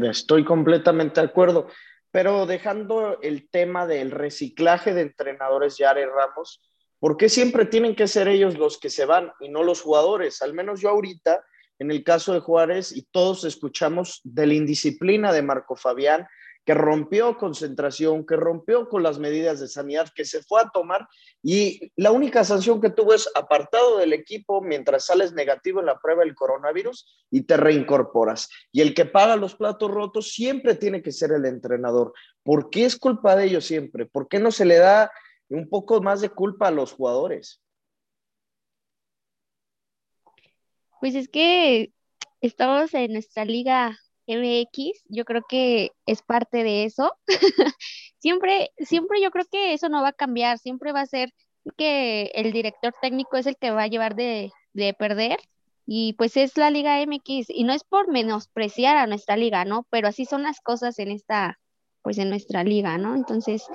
Estoy 0.09 0.45
completamente 0.45 1.21
de 1.21 1.27
acuerdo. 1.27 1.69
Pero 2.11 2.47
dejando 2.47 3.21
el 3.23 3.51
tema 3.51 3.87
del 3.87 4.13
reciclaje 4.13 4.95
de 4.95 5.03
entrenadores, 5.03 5.79
Yare 5.79 6.07
Ramos, 6.07 6.63
¿por 7.01 7.17
qué 7.17 7.29
siempre 7.29 7.67
tienen 7.67 7.97
que 7.97 8.07
ser 8.07 8.29
ellos 8.29 8.57
los 8.57 8.79
que 8.79 8.89
se 8.89 9.05
van 9.05 9.33
y 9.41 9.49
no 9.49 9.65
los 9.65 9.83
jugadores? 9.83 10.41
Al 10.41 10.55
menos 10.55 10.81
yo 10.81 10.91
ahorita 10.91 11.45
en 11.79 11.91
el 11.91 12.05
caso 12.05 12.33
de 12.33 12.41
Juárez 12.41 12.97
y 12.97 13.03
todos 13.11 13.45
escuchamos 13.45 14.21
de 14.25 14.47
la 14.47 14.55
indisciplina 14.55 15.33
de 15.33 15.43
Marco 15.43 15.77
Fabián, 15.77 16.27
que 16.65 16.75
rompió 16.75 17.37
concentración, 17.37 18.25
que 18.25 18.37
rompió 18.37 18.89
con 18.89 19.03
las 19.03 19.19
medidas 19.19 19.61
de 19.61 19.69
sanidad, 19.69 20.09
que 20.15 20.25
se 20.25 20.43
fue 20.43 20.63
a 20.63 20.71
tomar 20.71 21.07
y 21.43 21.93
la 21.97 22.11
única 22.11 22.43
sanción 22.43 22.81
que 22.81 22.91
tuvo 22.91 23.13
es 23.13 23.29
apartado 23.35 23.99
del 23.99 24.15
equipo 24.15 24.63
mientras 24.63 25.07
sales 25.07 25.35
negativo 25.35 25.81
en 25.81 25.87
la 25.87 25.99
prueba 25.99 26.25
del 26.25 26.35
coronavirus 26.35 27.27
y 27.31 27.43
te 27.43 27.57
reincorporas. 27.57 28.49
Y 28.73 28.81
el 28.81 28.95
que 28.95 29.05
paga 29.05 29.37
los 29.37 29.55
platos 29.55 29.91
rotos 29.91 30.33
siempre 30.33 30.75
tiene 30.75 31.03
que 31.03 31.13
ser 31.13 31.33
el 31.33 31.45
entrenador. 31.45 32.15
¿Por 32.43 32.71
qué 32.71 32.87
es 32.87 32.97
culpa 32.97 33.37
de 33.37 33.45
ellos 33.45 33.67
siempre? 33.67 34.07
¿Por 34.07 34.29
qué 34.29 34.39
no 34.39 34.51
se 34.51 34.65
le 34.65 34.79
da 34.79 35.13
un 35.51 35.69
poco 35.69 36.01
más 36.01 36.23
de 36.23 36.31
culpa 36.31 36.69
a 36.69 36.71
los 36.71 36.93
jugadores? 36.93 37.64
Pues 41.05 41.17
es 41.17 41.29
que 41.29 41.93
estamos 42.41 42.95
en 42.95 43.13
nuestra 43.13 43.45
liga 43.45 43.95
MX, 44.27 45.03
yo 45.11 45.27
creo 45.27 45.43
que 45.47 45.91
es 46.07 46.23
parte 46.23 46.65
de 46.65 46.85
eso. 46.85 47.13
siempre, 48.19 48.71
siempre 48.79 49.21
yo 49.21 49.31
creo 49.31 49.45
que 49.53 49.75
eso 49.75 49.91
no 49.91 50.01
va 50.01 50.09
a 50.09 50.13
cambiar, 50.15 50.59
siempre 50.59 50.93
va 50.93 51.03
a 51.03 51.07
ser 51.07 51.29
que 51.77 52.31
el 52.35 52.53
director 52.53 52.95
técnico 53.03 53.37
es 53.37 53.45
el 53.45 53.59
que 53.59 53.71
va 53.71 53.83
a 53.83 53.87
llevar 53.87 54.15
de, 54.15 54.51
de 54.73 54.95
perder 54.95 55.37
y 55.85 56.15
pues 56.15 56.39
es 56.39 56.57
la 56.57 56.71
Liga 56.71 57.03
MX 57.03 57.51
y 57.51 57.65
no 57.65 57.75
es 57.75 57.85
por 57.85 58.11
menospreciar 58.11 58.97
a 58.97 59.07
nuestra 59.07 59.37
liga, 59.37 59.67
¿no? 59.67 59.87
Pero 59.91 60.09
así 60.09 60.25
son 60.25 60.43
las 60.43 60.63
cosas 60.63 60.99
en 60.99 61.11
esta, 61.11 61.59
pues 62.01 62.17
en 62.17 62.31
nuestra 62.31 62.65
liga, 62.65 62.97
¿no? 62.97 63.15
Entonces, 63.15 63.67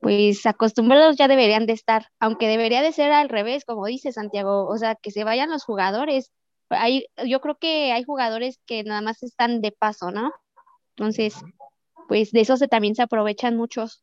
pues 0.00 0.46
acostumbrados 0.46 1.16
ya 1.16 1.28
deberían 1.28 1.66
de 1.66 1.74
estar, 1.74 2.06
aunque 2.20 2.48
debería 2.48 2.80
de 2.80 2.92
ser 2.92 3.12
al 3.12 3.28
revés, 3.28 3.66
como 3.66 3.84
dice 3.84 4.12
Santiago, 4.12 4.66
o 4.66 4.78
sea, 4.78 4.94
que 4.94 5.10
se 5.10 5.24
vayan 5.24 5.50
los 5.50 5.64
jugadores, 5.64 6.32
hay, 6.70 7.06
yo 7.26 7.40
creo 7.40 7.56
que 7.58 7.92
hay 7.92 8.04
jugadores 8.04 8.60
que 8.66 8.82
nada 8.84 9.00
más 9.00 9.22
están 9.22 9.60
de 9.60 9.72
paso, 9.72 10.10
¿no? 10.10 10.32
Entonces, 10.96 11.34
pues 12.08 12.30
de 12.32 12.40
eso 12.40 12.56
se, 12.56 12.68
también 12.68 12.94
se 12.94 13.02
aprovechan 13.02 13.56
muchos. 13.56 14.02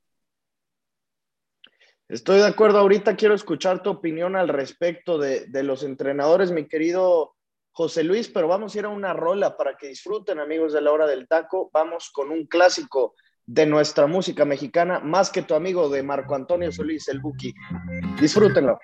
Estoy 2.09 2.39
de 2.39 2.47
acuerdo, 2.47 2.79
ahorita 2.79 3.15
quiero 3.15 3.33
escuchar 3.33 3.81
tu 3.81 3.89
opinión 3.89 4.35
al 4.35 4.49
respecto 4.49 5.17
de, 5.17 5.45
de, 5.47 5.63
los 5.63 5.83
entrenadores, 5.83 6.51
mi 6.51 6.67
querido 6.67 7.35
José 7.71 8.03
Luis, 8.03 8.27
pero 8.27 8.49
vamos 8.49 8.75
a 8.75 8.79
ir 8.79 8.85
a 8.85 8.89
una 8.89 9.13
rola 9.13 9.55
para 9.55 9.77
que 9.77 9.87
disfruten, 9.87 10.39
amigos 10.39 10.73
de 10.73 10.81
la 10.81 10.91
hora 10.91 11.07
del 11.07 11.27
taco. 11.27 11.69
Vamos 11.71 12.09
con 12.11 12.31
un 12.31 12.47
clásico 12.47 13.15
de 13.45 13.65
nuestra 13.65 14.07
música 14.07 14.45
mexicana, 14.45 14.99
más 14.99 15.29
que 15.29 15.41
tu 15.41 15.55
amigo 15.55 15.89
de 15.89 16.03
Marco 16.03 16.35
Antonio 16.35 16.71
Solís, 16.71 17.07
el 17.07 17.19
Buki. 17.19 17.53
Disfrútenlo. 18.19 18.77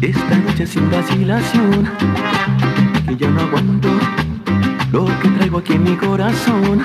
Esta 0.00 0.38
noche 0.38 0.66
sin 0.66 0.90
vacilación 0.90 1.88
que 3.06 3.16
ya 3.16 3.30
no 3.30 3.42
aguanto 3.42 3.88
lo 4.90 5.04
que 5.20 5.28
traigo 5.28 5.58
aquí 5.58 5.74
en 5.74 5.84
mi 5.84 5.94
corazón. 5.94 6.84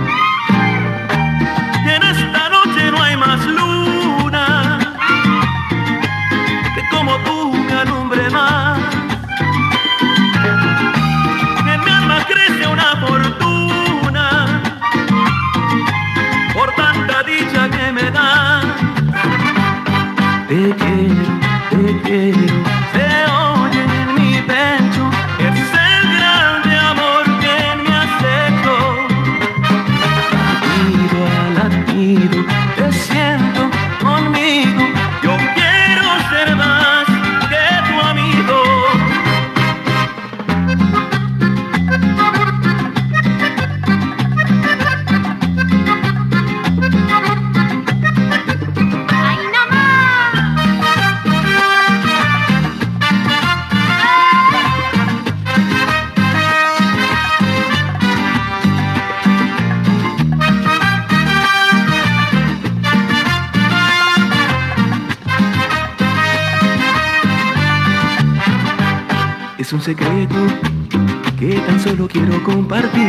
Compartir 72.71 73.00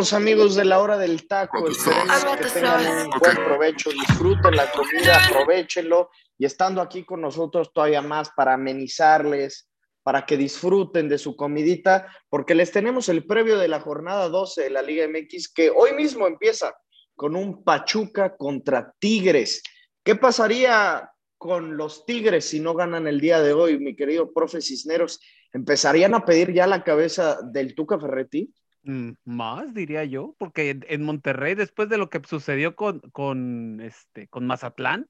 Amigos 0.00 0.54
de 0.54 0.64
la 0.64 0.80
hora 0.80 0.96
del 0.96 1.28
taco. 1.28 1.68
Esperemos 1.68 2.36
que 2.38 2.50
tengan 2.58 3.06
un 3.06 3.10
buen 3.20 3.36
provecho, 3.36 3.90
disfruten 3.90 4.56
la 4.56 4.72
comida, 4.72 5.26
aprovechenlo 5.26 6.08
y 6.38 6.46
estando 6.46 6.80
aquí 6.80 7.04
con 7.04 7.20
nosotros 7.20 7.70
todavía 7.70 8.00
más 8.00 8.30
para 8.30 8.54
amenizarles, 8.54 9.68
para 10.02 10.24
que 10.24 10.38
disfruten 10.38 11.06
de 11.06 11.18
su 11.18 11.36
comidita, 11.36 12.08
porque 12.30 12.54
les 12.54 12.72
tenemos 12.72 13.10
el 13.10 13.26
previo 13.26 13.58
de 13.58 13.68
la 13.68 13.80
jornada 13.80 14.30
12 14.30 14.62
de 14.62 14.70
la 14.70 14.80
Liga 14.80 15.06
MX 15.06 15.52
que 15.52 15.68
hoy 15.68 15.92
mismo 15.92 16.26
empieza 16.26 16.74
con 17.14 17.36
un 17.36 17.62
Pachuca 17.62 18.38
contra 18.38 18.94
Tigres. 18.98 19.62
¿Qué 20.02 20.16
pasaría 20.16 21.10
con 21.36 21.76
los 21.76 22.06
Tigres 22.06 22.46
si 22.46 22.58
no 22.58 22.72
ganan 22.72 23.06
el 23.06 23.20
día 23.20 23.42
de 23.42 23.52
hoy, 23.52 23.78
mi 23.78 23.94
querido 23.94 24.32
profe 24.32 24.62
Cisneros? 24.62 25.20
¿Empezarían 25.52 26.14
a 26.14 26.24
pedir 26.24 26.54
ya 26.54 26.66
la 26.66 26.82
cabeza 26.84 27.38
del 27.42 27.74
Tuca 27.74 28.00
Ferretti? 28.00 28.50
Mm, 28.82 29.10
más, 29.24 29.74
diría 29.74 30.04
yo, 30.04 30.34
porque 30.38 30.78
en, 30.88 31.02
Monterrey, 31.02 31.54
después 31.54 31.88
de 31.88 31.98
lo 31.98 32.08
que 32.08 32.20
sucedió 32.26 32.76
con, 32.76 33.00
con, 33.12 33.80
este, 33.80 34.26
con 34.28 34.46
Mazatlán, 34.46 35.06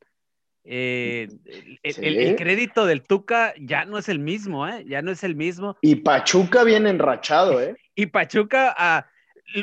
eh, 0.65 1.29
el, 1.83 2.37
crédito 2.37 2.85
del 2.85 3.03
Tuca 3.03 3.55
ya 3.59 3.85
no 3.85 3.97
es 3.97 4.09
el 4.09 4.19
mismo, 4.19 4.67
¿eh? 4.69 4.85
Ya 4.87 5.03
no 5.03 5.11
es 5.11 5.25
el 5.25 5.37
mismo. 5.37 5.77
Y 5.81 5.97
Pachuca 5.97 6.65
viene 6.65 6.91
enrachado, 6.91 7.61
¿eh? 7.63 7.77
Y 7.95 8.07
Pachuca, 8.07 8.75
ah, 8.77 9.07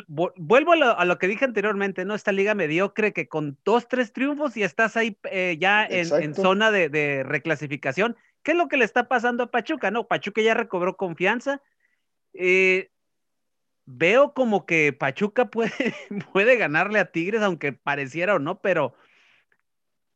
vuelvo 0.07 0.73
a 0.73 1.05
lo, 1.05 1.17
que 1.17 1.27
dije 1.27 1.45
anteriormente, 1.45 2.05
¿no? 2.05 2.13
Esta 2.13 2.31
liga 2.31 2.55
mediocre 2.55 3.13
que 3.13 3.27
con 3.27 3.57
dos, 3.65 3.87
tres 3.87 4.13
triunfos 4.13 4.55
y 4.57 4.63
estás 4.63 4.95
ahí 4.95 5.17
eh, 5.31 5.57
ya 5.59 5.85
en, 5.85 6.35
zona 6.35 6.71
de, 6.71 6.89
de, 6.89 7.23
reclasificación. 7.23 8.15
¿Qué 8.43 8.51
es 8.51 8.57
lo 8.57 8.67
que 8.67 8.77
le 8.77 8.85
está 8.85 9.07
pasando 9.07 9.43
a 9.43 9.51
Pachuca? 9.51 9.91
No, 9.91 10.07
Pachuca 10.07 10.41
ya 10.41 10.53
recobró 10.53 10.97
confianza. 10.97 11.61
Eh, 12.33 12.89
veo 13.87 14.33
como 14.33 14.65
que 14.65 14.93
Pachuca 14.93 15.49
puede, 15.49 15.71
puede 16.33 16.57
ganarle 16.57 16.99
a 16.99 17.11
Tigres, 17.11 17.41
aunque 17.41 17.73
pareciera 17.73 18.35
o 18.35 18.39
no, 18.39 18.61
pero 18.61 18.93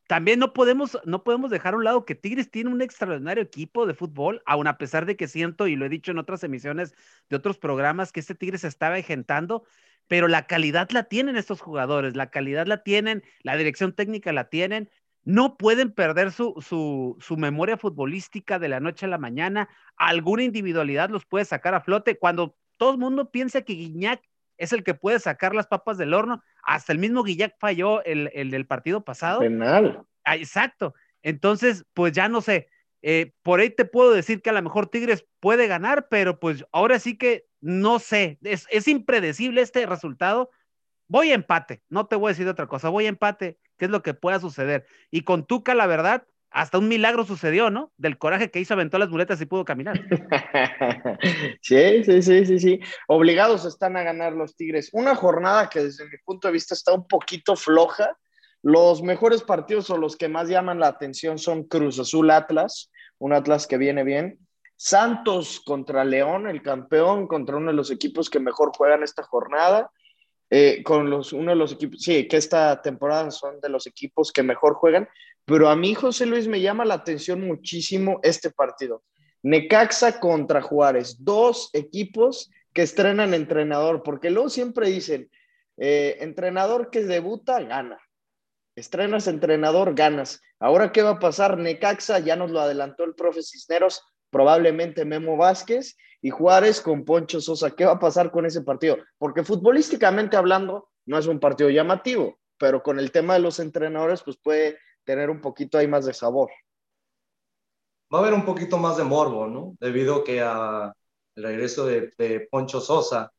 también 0.08 0.40
no 0.40 0.52
podemos, 0.52 1.00
no 1.06 1.24
podemos 1.24 1.50
dejar 1.50 1.74
a 1.74 1.78
un 1.78 1.86
lado 1.86 2.06
que 2.06 2.16
Tigres 2.16 2.52
tiene 2.52 2.70
un 2.70 2.82
extraordinario 2.82 3.42
equipo 3.42 3.88
de 3.88 3.94
fútbol, 3.94 4.44
aun 4.46 4.68
a 4.68 4.78
pesar 4.78 5.06
de 5.06 5.16
que 5.16 5.30
siento, 5.30 5.68
y 5.68 5.78
lo 5.78 5.86
he 5.86 5.90
dicho 5.90 6.12
en 6.12 6.18
otras 6.18 6.44
emisiones 6.44 6.94
de 7.30 7.38
otros 7.38 7.58
programas, 7.58 8.12
que 8.12 8.20
este 8.20 8.36
Tigres 8.36 8.62
se 8.62 8.68
estaba 8.68 8.98
ejentando, 8.98 9.64
pero 10.08 10.28
la 10.28 10.48
calidad 10.48 10.90
la 10.92 11.06
tienen 11.06 11.38
estos 11.38 11.62
jugadores, 11.62 12.18
la 12.18 12.30
calidad 12.30 12.68
la 12.68 12.84
tienen, 12.84 13.24
la 13.42 13.56
dirección 13.56 13.94
técnica 13.94 14.34
la 14.34 14.50
tienen, 14.50 14.90
no 15.24 15.56
pueden 15.56 15.94
perder 15.94 16.34
su, 16.34 16.56
su, 16.60 17.16
su, 17.22 17.38
memoria 17.38 17.78
futbolística 17.78 18.60
de 18.60 18.68
la 18.68 18.80
noche 18.80 19.06
a 19.06 19.10
la 19.10 19.20
mañana. 19.20 19.70
Alguna 19.96 20.44
individualidad 20.44 21.10
los 21.10 21.26
puede 21.26 21.46
sacar 21.46 21.76
a 21.76 21.82
flote. 21.82 22.18
Cuando 22.18 22.58
todo 22.82 22.94
el 22.94 22.98
mundo 22.98 23.30
piensa 23.30 23.62
que 23.62 23.74
Guiñac 23.74 24.24
es 24.58 24.74
el 24.74 24.84
que 24.84 24.96
puede 24.96 25.20
sacar 25.20 25.54
las 25.54 25.68
papas 25.68 26.00
del 26.00 26.16
horno. 26.16 26.42
Hasta 26.64 26.92
el 26.92 26.98
mismo 26.98 27.22
Guiñac 27.22 27.54
falló 27.60 28.04
el, 28.06 28.32
el 28.34 28.50
del 28.50 28.66
partido 28.66 29.06
pasado. 29.06 29.42
Penal. 29.42 30.02
Ah, 30.24 30.36
exacto. 30.36 30.96
Entonces, 31.22 31.86
pues 31.94 32.12
ya 32.12 32.28
no 32.28 32.42
sé. 32.42 32.70
Eh, 33.04 33.34
por 33.44 33.60
ahí 33.60 33.70
te 33.70 33.86
puedo 33.86 34.12
decir 34.12 34.42
que 34.42 34.50
a 34.50 34.54
lo 34.54 34.64
mejor 34.64 34.88
Tigres 34.88 35.28
puede 35.40 35.68
ganar, 35.68 36.08
pero 36.10 36.40
pues 36.40 36.66
ahora 36.72 36.98
sí 36.98 37.20
que 37.20 37.46
no 37.60 38.00
sé. 38.00 38.40
Es, 38.42 38.66
es 38.72 38.88
impredecible 38.88 39.62
este 39.62 39.86
resultado. 39.86 40.50
Voy 41.08 41.30
a 41.30 41.36
empate, 41.36 41.84
no 41.88 42.08
te 42.08 42.16
voy 42.16 42.30
a 42.30 42.34
decir 42.34 42.48
otra 42.48 42.66
cosa, 42.66 42.90
voy 42.90 43.06
a 43.06 43.10
empate, 43.10 43.60
qué 43.78 43.86
es 43.86 43.92
lo 43.92 44.02
que 44.02 44.16
pueda 44.16 44.40
suceder. 44.40 44.88
Y 45.12 45.22
con 45.22 45.46
Tuca, 45.46 45.76
la 45.76 45.86
verdad, 45.86 46.26
hasta 46.52 46.78
un 46.78 46.90
milagro 46.90 47.26
sucedió, 47.26 47.70
¿no? 47.70 47.92
Del 47.98 48.18
coraje 48.18 48.52
que 48.52 48.60
hizo, 48.60 48.74
aventó 48.74 48.98
las 48.98 49.10
muletas 49.10 49.40
y 49.42 49.46
pudo 49.46 49.64
caminar. 49.64 50.00
sí, 51.62 52.04
sí, 52.04 52.22
sí, 52.22 52.46
sí, 52.46 52.60
sí. 52.60 52.80
Obligados 53.08 53.66
están 53.66 53.96
a 53.96 54.04
ganar 54.04 54.34
los 54.34 54.56
Tigres. 54.58 54.90
Una 54.92 55.16
jornada 55.16 55.70
que 55.70 55.84
desde 55.84 56.06
mi 56.06 56.18
punto 56.26 56.50
de 56.50 56.54
vista 56.54 56.74
está 56.74 56.94
un 56.94 57.08
poquito 57.08 57.56
floja. 57.56 58.18
Los 58.62 59.02
mejores 59.02 59.44
partidos 59.44 59.90
o 59.90 59.98
los 59.98 60.18
que 60.18 60.28
más 60.28 60.50
llaman 60.50 60.80
la 60.80 60.88
atención 60.88 61.40
son 61.40 61.64
Cruz 61.64 62.00
Azul 62.00 62.30
Atlas, 62.30 62.92
un 63.18 63.34
Atlas 63.34 63.66
que 63.66 63.78
viene 63.78 64.04
bien. 64.04 64.38
Santos 64.76 65.62
contra 65.66 66.04
León, 66.04 66.50
el 66.50 66.62
campeón, 66.62 67.28
contra 67.28 67.56
uno 67.56 67.72
de 67.72 67.78
los 67.78 67.92
equipos 67.92 68.30
que 68.30 68.40
mejor 68.40 68.72
juegan 68.76 69.04
esta 69.04 69.24
jornada. 69.24 69.90
Eh, 70.54 70.84
con 70.84 71.10
los, 71.10 71.32
uno 71.32 71.52
de 71.52 71.56
los 71.56 71.72
equipos, 71.72 72.02
sí, 72.02 72.28
que 72.28 72.36
esta 72.36 72.82
temporada 72.82 73.32
son 73.32 73.62
de 73.62 73.70
los 73.70 73.88
equipos 73.88 74.34
que 74.34 74.44
mejor 74.44 74.74
juegan, 74.74 75.08
pero 75.46 75.70
a 75.70 75.78
mí, 75.78 75.94
José 75.94 76.26
Luis, 76.26 76.50
me 76.50 76.60
llama 76.60 76.84
la 76.84 76.96
atención 76.96 77.48
muchísimo 77.48 78.20
este 78.22 78.52
partido. 78.52 79.02
Necaxa 79.44 80.20
contra 80.20 80.62
Juárez, 80.62 81.24
dos 81.24 81.70
equipos 81.72 82.52
que 82.74 82.82
estrenan 82.82 83.34
entrenador, 83.34 84.04
porque 84.04 84.30
luego 84.30 84.50
siempre 84.50 84.90
dicen, 84.90 85.32
eh, 85.78 86.18
entrenador 86.20 86.90
que 86.90 87.06
debuta, 87.06 87.62
gana. 87.62 88.00
Estrenas 88.76 89.28
entrenador, 89.28 89.96
ganas. 89.96 90.42
Ahora, 90.60 90.92
¿qué 90.92 91.02
va 91.02 91.12
a 91.12 91.20
pasar? 91.20 91.58
Necaxa, 91.58 92.20
ya 92.20 92.36
nos 92.36 92.52
lo 92.52 92.60
adelantó 92.60 93.06
el 93.06 93.16
profe 93.16 93.42
Cisneros, 93.42 94.04
probablemente 94.32 95.06
Memo 95.06 95.38
Vázquez 95.38 95.98
y 96.22 96.30
Juárez 96.32 96.82
con 96.82 97.06
Poncho 97.06 97.42
Sosa. 97.42 97.72
¿Qué 97.72 97.86
va 97.86 97.94
a 97.94 98.00
pasar 98.00 98.32
con 98.32 98.46
ese 98.46 98.62
partido? 98.62 98.98
Porque 99.18 99.44
futbolísticamente 99.44 100.38
hablando, 100.38 100.90
no 101.06 101.18
es 101.18 101.28
un 101.28 101.40
partido 101.40 101.70
llamativo, 101.70 102.40
pero 102.58 102.82
con 102.82 103.00
el 103.00 103.12
tema 103.12 103.36
de 103.36 103.42
los 103.42 103.60
entrenadores, 103.60 104.24
pues 104.24 104.38
puede 104.38 104.78
tener 105.04 105.30
un 105.30 105.42
poquito 105.42 105.78
ahí 105.78 105.88
más 105.88 106.06
de 106.06 106.14
sabor. 106.14 106.50
Va 108.14 108.20
a 108.20 108.22
haber 108.22 108.34
un 108.34 108.46
poquito 108.46 108.78
más 108.78 108.98
de 108.98 109.04
morbo, 109.04 109.48
¿no? 109.48 109.76
Debido 109.80 110.24
que 110.24 110.42
a 110.42 110.94
el 111.36 111.44
regreso 111.44 111.86
de, 111.86 112.48
Poncho 112.50 112.82
Sosa 112.82 113.32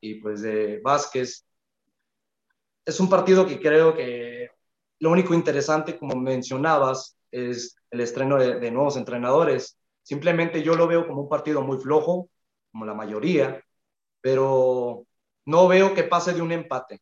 y 0.00 0.16
pues 0.16 0.42
de 0.42 0.80
Vázquez. 0.82 1.46
Es 2.84 3.00
un 3.00 3.08
partido 3.08 3.46
que 3.46 3.60
creo 3.60 3.94
que 3.94 4.50
lo 5.00 5.10
único 5.10 5.34
interesante, 5.34 5.98
como 5.98 6.16
mencionabas, 6.16 7.16
es 7.30 7.76
el 7.90 8.00
estreno 8.00 8.36
de, 8.36 8.70
nuevos 8.70 8.96
entrenadores. 8.96 9.78
Simplemente 10.06 10.62
yo 10.62 10.76
lo 10.76 10.86
veo 10.86 11.06
como 11.06 11.22
un 11.22 11.28
partido 11.28 11.62
muy 11.62 11.78
flojo, 11.78 12.28
como 12.70 12.86
la 12.86 12.94
mayoría, 12.94 13.60
pero 14.20 15.04
no 15.46 15.66
veo 15.66 15.94
que 15.94 16.04
pase 16.04 16.32
de 16.32 16.42
un 16.42 16.52
empate 16.52 17.00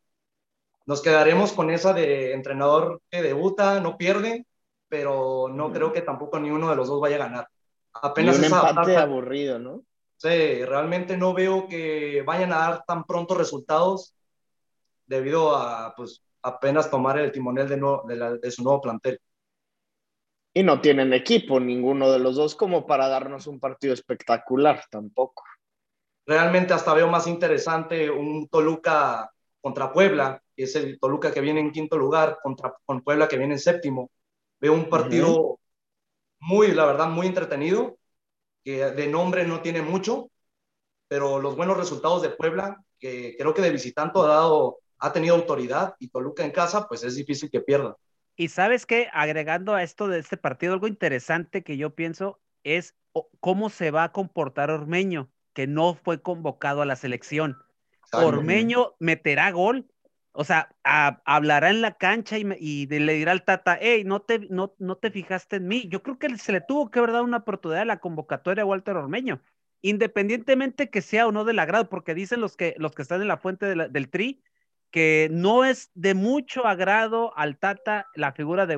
nos 0.86 1.02
quedaremos 1.02 1.52
con 1.52 1.70
esa 1.70 1.92
de 1.92 2.32
entrenador 2.32 3.00
que 3.10 3.22
debuta, 3.22 3.80
no 3.80 3.96
pierde, 3.96 4.46
pero 4.88 5.48
no 5.48 5.72
creo 5.72 5.92
que 5.92 6.02
tampoco 6.02 6.38
ni 6.38 6.50
uno 6.50 6.68
de 6.68 6.76
los 6.76 6.88
dos 6.88 7.00
vaya 7.00 7.16
a 7.16 7.20
ganar. 7.20 7.48
Apenas 7.94 8.38
un 8.38 8.44
empate 8.44 8.96
aburrido, 8.96 9.58
¿no? 9.58 9.82
Sí, 10.16 10.64
realmente 10.64 11.16
no 11.16 11.32
veo 11.32 11.68
que 11.68 12.22
vayan 12.22 12.52
a 12.52 12.58
dar 12.58 12.84
tan 12.86 13.04
pronto 13.04 13.34
resultados 13.34 14.14
debido 15.06 15.56
a 15.56 15.94
pues 15.96 16.22
apenas 16.42 16.90
tomar 16.90 17.18
el 17.18 17.32
timonel 17.32 17.68
de, 17.68 18.38
de 18.40 18.50
su 18.50 18.62
nuevo 18.62 18.80
plantel. 18.80 19.18
Y 20.54 20.62
no 20.62 20.80
tienen 20.80 21.12
equipo 21.12 21.58
ninguno 21.58 22.10
de 22.12 22.20
los 22.20 22.36
dos 22.36 22.54
como 22.54 22.86
para 22.86 23.08
darnos 23.08 23.48
un 23.48 23.58
partido 23.58 23.92
espectacular 23.92 24.84
tampoco. 24.88 25.42
Realmente 26.24 26.72
hasta 26.72 26.94
veo 26.94 27.08
más 27.08 27.26
interesante 27.26 28.08
un 28.08 28.48
Toluca 28.48 29.30
contra 29.60 29.92
Puebla 29.92 30.40
es 30.56 30.76
el 30.76 30.98
Toluca 30.98 31.32
que 31.32 31.40
viene 31.40 31.60
en 31.60 31.72
quinto 31.72 31.98
lugar 31.98 32.38
contra 32.42 32.74
con 32.84 33.02
Puebla 33.02 33.28
que 33.28 33.38
viene 33.38 33.54
en 33.54 33.60
séptimo. 33.60 34.10
Veo 34.60 34.72
un 34.72 34.88
partido 34.88 35.58
muy, 36.40 36.72
la 36.72 36.86
verdad, 36.86 37.08
muy 37.08 37.26
entretenido, 37.26 37.96
que 38.62 38.84
de 38.84 39.08
nombre 39.08 39.46
no 39.46 39.60
tiene 39.60 39.82
mucho, 39.82 40.30
pero 41.08 41.40
los 41.40 41.56
buenos 41.56 41.76
resultados 41.76 42.22
de 42.22 42.30
Puebla, 42.30 42.82
que 42.98 43.34
creo 43.38 43.52
que 43.52 43.62
de 43.62 43.70
visitante 43.70 44.18
ha 44.20 44.26
dado, 44.26 44.78
ha 44.98 45.12
tenido 45.12 45.34
autoridad 45.34 45.94
y 45.98 46.08
Toluca 46.08 46.44
en 46.44 46.50
casa, 46.50 46.86
pues 46.86 47.02
es 47.02 47.16
difícil 47.16 47.50
que 47.50 47.60
pierda. 47.60 47.96
Y 48.36 48.48
sabes 48.48 48.86
que 48.86 49.08
agregando 49.12 49.74
a 49.74 49.82
esto 49.82 50.08
de 50.08 50.18
este 50.18 50.36
partido, 50.36 50.72
algo 50.72 50.88
interesante 50.88 51.62
que 51.62 51.76
yo 51.76 51.94
pienso 51.94 52.40
es 52.64 52.96
cómo 53.40 53.70
se 53.70 53.90
va 53.90 54.04
a 54.04 54.12
comportar 54.12 54.70
Ormeño, 54.70 55.30
que 55.52 55.66
no 55.66 55.94
fue 55.94 56.20
convocado 56.20 56.82
a 56.82 56.86
la 56.86 56.96
selección. 56.96 57.56
Ormeño 58.12 58.94
meterá 58.98 59.50
gol, 59.50 59.88
o 60.32 60.44
sea, 60.44 60.74
hablará 60.82 61.70
en 61.70 61.80
la 61.80 61.96
cancha 61.96 62.38
y, 62.38 62.86
le 62.86 63.14
dirá 63.14 63.32
al 63.32 63.44
Tata, 63.44 63.78
hey, 63.80 64.02
no 64.04 64.20
te, 64.22 64.40
no, 64.50 64.74
no 64.78 64.96
te 64.96 65.10
fijaste 65.10 65.56
en 65.56 65.68
mí. 65.68 65.88
Yo 65.88 66.02
creo 66.02 66.18
que 66.18 66.36
se 66.38 66.52
le 66.52 66.60
tuvo 66.60 66.90
que 66.90 66.98
haber 66.98 67.12
dado 67.12 67.24
una 67.24 67.38
oportunidad 67.38 67.82
a 67.82 67.86
la 67.86 68.00
convocatoria 68.00 68.62
a 68.62 68.66
Walter 68.66 68.96
Ormeño, 68.96 69.40
independientemente 69.80 70.90
que 70.90 71.02
sea 71.02 71.28
o 71.28 71.32
no 71.32 71.44
del 71.44 71.60
agrado, 71.60 71.88
porque 71.88 72.14
dicen 72.14 72.40
los 72.40 72.56
que, 72.56 72.74
los 72.78 72.92
que 72.94 73.02
están 73.02 73.22
en 73.22 73.28
la 73.28 73.36
fuente 73.36 73.66
del 73.66 74.10
Tri 74.10 74.42
que 74.94 75.26
no 75.32 75.64
es 75.64 75.90
de 75.94 76.14
mucho 76.14 76.68
agrado 76.68 77.36
al 77.36 77.58
Tata 77.58 78.06
la 78.14 78.30
figura 78.30 78.64
de, 78.64 78.76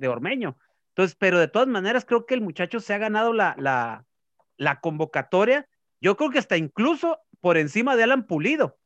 de, 0.00 0.08
Ormeño. 0.08 0.56
Entonces, 0.92 1.14
pero 1.20 1.38
de 1.38 1.46
todas 1.46 1.68
maneras 1.68 2.06
creo 2.06 2.24
que 2.24 2.32
el 2.32 2.40
muchacho 2.40 2.80
se 2.80 2.94
ha 2.94 2.98
ganado 2.98 3.34
la, 3.34 3.54
la, 3.58 4.06
la 4.56 4.80
convocatoria. 4.80 5.68
Yo 6.00 6.16
creo 6.16 6.30
que 6.30 6.38
está 6.38 6.56
incluso 6.56 7.18
por 7.42 7.58
encima 7.58 7.96
de 7.96 8.04
Alan 8.04 8.26
Pulido 8.26 8.78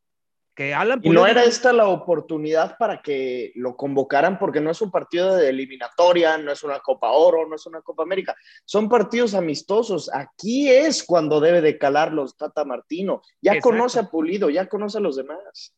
que 0.56 0.74
Alan 0.74 1.00
Y 1.04 1.10
no 1.10 1.24
era 1.24 1.44
esta 1.44 1.72
la 1.72 1.86
oportunidad 1.86 2.76
para 2.78 3.00
que 3.00 3.52
lo 3.54 3.76
convocaran 3.76 4.36
porque 4.40 4.60
no 4.60 4.72
es 4.72 4.82
un 4.82 4.90
partido 4.90 5.36
de 5.36 5.50
eliminatoria, 5.50 6.36
no 6.36 6.50
es 6.50 6.64
una 6.64 6.80
Copa 6.80 7.12
Oro, 7.12 7.48
no 7.48 7.54
es 7.54 7.64
una 7.64 7.80
Copa 7.80 8.02
América, 8.02 8.34
son 8.64 8.88
partidos 8.88 9.34
amistosos. 9.34 10.10
Aquí 10.12 10.68
es 10.68 11.04
cuando 11.04 11.38
debe 11.38 11.60
de 11.60 11.78
calarlos 11.78 12.36
Tata 12.36 12.64
Martino. 12.64 13.22
Ya 13.40 13.60
conoce 13.60 14.00
a 14.00 14.10
Pulido, 14.10 14.50
ya 14.50 14.68
conoce 14.68 14.98
a 14.98 15.00
los 15.00 15.14
demás. 15.14 15.76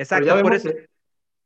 Exacto, 0.00 0.42
por 0.42 0.54
eso. 0.54 0.70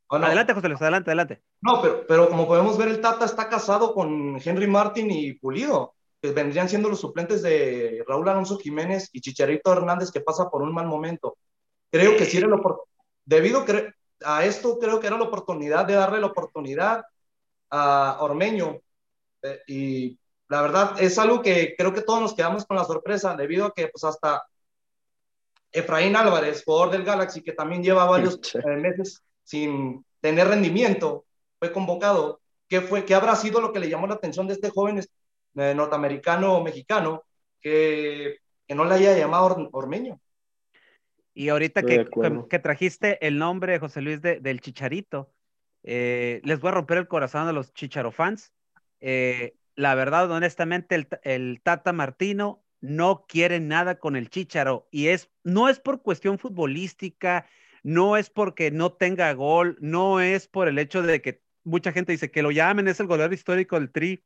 Adelante, 0.09 0.53
José 0.53 0.69
Luis, 0.69 0.81
adelante, 0.81 1.09
adelante. 1.09 1.41
No, 1.61 1.81
pero, 1.81 2.05
pero 2.07 2.29
como 2.29 2.47
podemos 2.47 2.77
ver, 2.77 2.87
el 2.87 3.01
Tata 3.01 3.25
está 3.25 3.49
casado 3.49 3.93
con 3.93 4.39
Henry 4.43 4.67
Martin 4.67 5.11
y 5.11 5.33
Pulido, 5.33 5.95
que 6.21 6.31
vendrían 6.31 6.69
siendo 6.69 6.87
los 6.87 7.01
suplentes 7.01 7.41
de 7.41 8.03
Raúl 8.07 8.29
Alonso 8.29 8.57
Jiménez 8.57 9.09
y 9.11 9.19
Chicharito 9.19 9.73
Hernández, 9.73 10.11
que 10.11 10.21
pasa 10.21 10.49
por 10.49 10.61
un 10.61 10.73
mal 10.73 10.87
momento. 10.87 11.37
Creo 11.91 12.15
que 12.15 12.25
sí 12.25 12.37
era 12.37 12.47
la 12.47 12.61
debido 13.25 13.65
a 14.23 14.45
esto, 14.45 14.79
creo 14.79 14.99
que 14.99 15.07
era 15.07 15.17
la 15.17 15.25
oportunidad 15.25 15.85
de 15.85 15.95
darle 15.95 16.19
la 16.19 16.27
oportunidad 16.27 17.03
a 17.71 18.17
Ormeño. 18.21 18.79
Eh, 19.41 19.59
y 19.67 20.19
la 20.47 20.61
verdad 20.61 20.95
es 21.01 21.17
algo 21.17 21.41
que 21.41 21.75
creo 21.77 21.93
que 21.93 22.03
todos 22.03 22.21
nos 22.21 22.35
quedamos 22.35 22.65
con 22.65 22.77
la 22.77 22.85
sorpresa, 22.85 23.35
debido 23.35 23.65
a 23.65 23.73
que 23.73 23.87
pues 23.87 24.03
hasta 24.03 24.43
Efraín 25.75 26.15
Álvarez, 26.15 26.63
jugador 26.65 26.91
del 26.91 27.03
Galaxy, 27.03 27.41
que 27.41 27.51
también 27.51 27.83
lleva 27.83 28.05
varios 28.05 28.39
eh, 28.55 28.75
meses 28.77 29.21
sin 29.43 30.03
tener 30.21 30.47
rendimiento, 30.47 31.25
fue 31.59 31.71
convocado. 31.71 32.41
¿Qué, 32.67 32.81
fue, 32.81 33.05
¿Qué 33.05 33.13
habrá 33.13 33.35
sido 33.35 33.61
lo 33.61 33.71
que 33.71 33.79
le 33.79 33.89
llamó 33.89 34.07
la 34.07 34.15
atención 34.15 34.47
de 34.47 34.53
este 34.53 34.71
joven 34.71 34.99
eh, 34.99 35.73
norteamericano 35.75 36.55
o 36.55 36.63
mexicano 36.63 37.23
que, 37.61 38.39
que, 38.67 38.75
no 38.75 38.85
le 38.85 38.95
haya 38.95 39.17
llamado 39.17 39.69
Ormeño? 39.71 40.19
Y 41.35 41.49
ahorita 41.49 41.83
que, 41.83 42.07
que, 42.49 42.59
trajiste 42.59 43.25
el 43.27 43.37
nombre, 43.37 43.77
José 43.77 44.01
Luis, 44.01 44.21
de, 44.21 44.39
del 44.39 44.61
Chicharito, 44.61 45.31
eh, 45.83 46.41
les 46.43 46.59
voy 46.59 46.69
a 46.69 46.75
romper 46.75 46.97
el 46.97 47.07
corazón 47.07 47.47
a 47.47 47.51
los 47.51 47.73
Chicharo 47.73 48.11
fans. 48.11 48.51
Eh, 49.01 49.53
la 49.75 49.93
verdad, 49.93 50.31
honestamente, 50.31 50.95
el, 50.95 51.07
el, 51.23 51.61
Tata 51.61 51.93
Martino 51.93 52.64
no 52.85 53.25
quiere 53.27 53.59
nada 53.59 53.99
con 53.99 54.15
el 54.15 54.29
Chicharo 54.29 54.87
y 54.91 55.07
es, 55.07 55.29
no 55.43 55.69
es 55.69 55.79
por 55.79 56.01
cuestión 56.01 56.39
futbolística, 56.39 57.47
no 57.83 58.17
es 58.17 58.29
porque 58.29 58.71
no 58.71 58.93
tenga 58.93 59.31
gol, 59.33 59.77
no 59.79 60.19
es 60.19 60.47
por 60.47 60.67
el 60.67 60.79
hecho 60.79 61.01
de 61.01 61.21
que 61.21 61.41
mucha 61.63 61.91
gente 61.91 62.11
dice 62.11 62.31
que 62.31 62.41
lo 62.41 62.51
llamen, 62.51 62.87
es 62.87 62.99
el 62.99 63.07
goleador 63.07 63.33
histórico 63.33 63.79
del 63.79 63.91
Tri, 63.91 64.23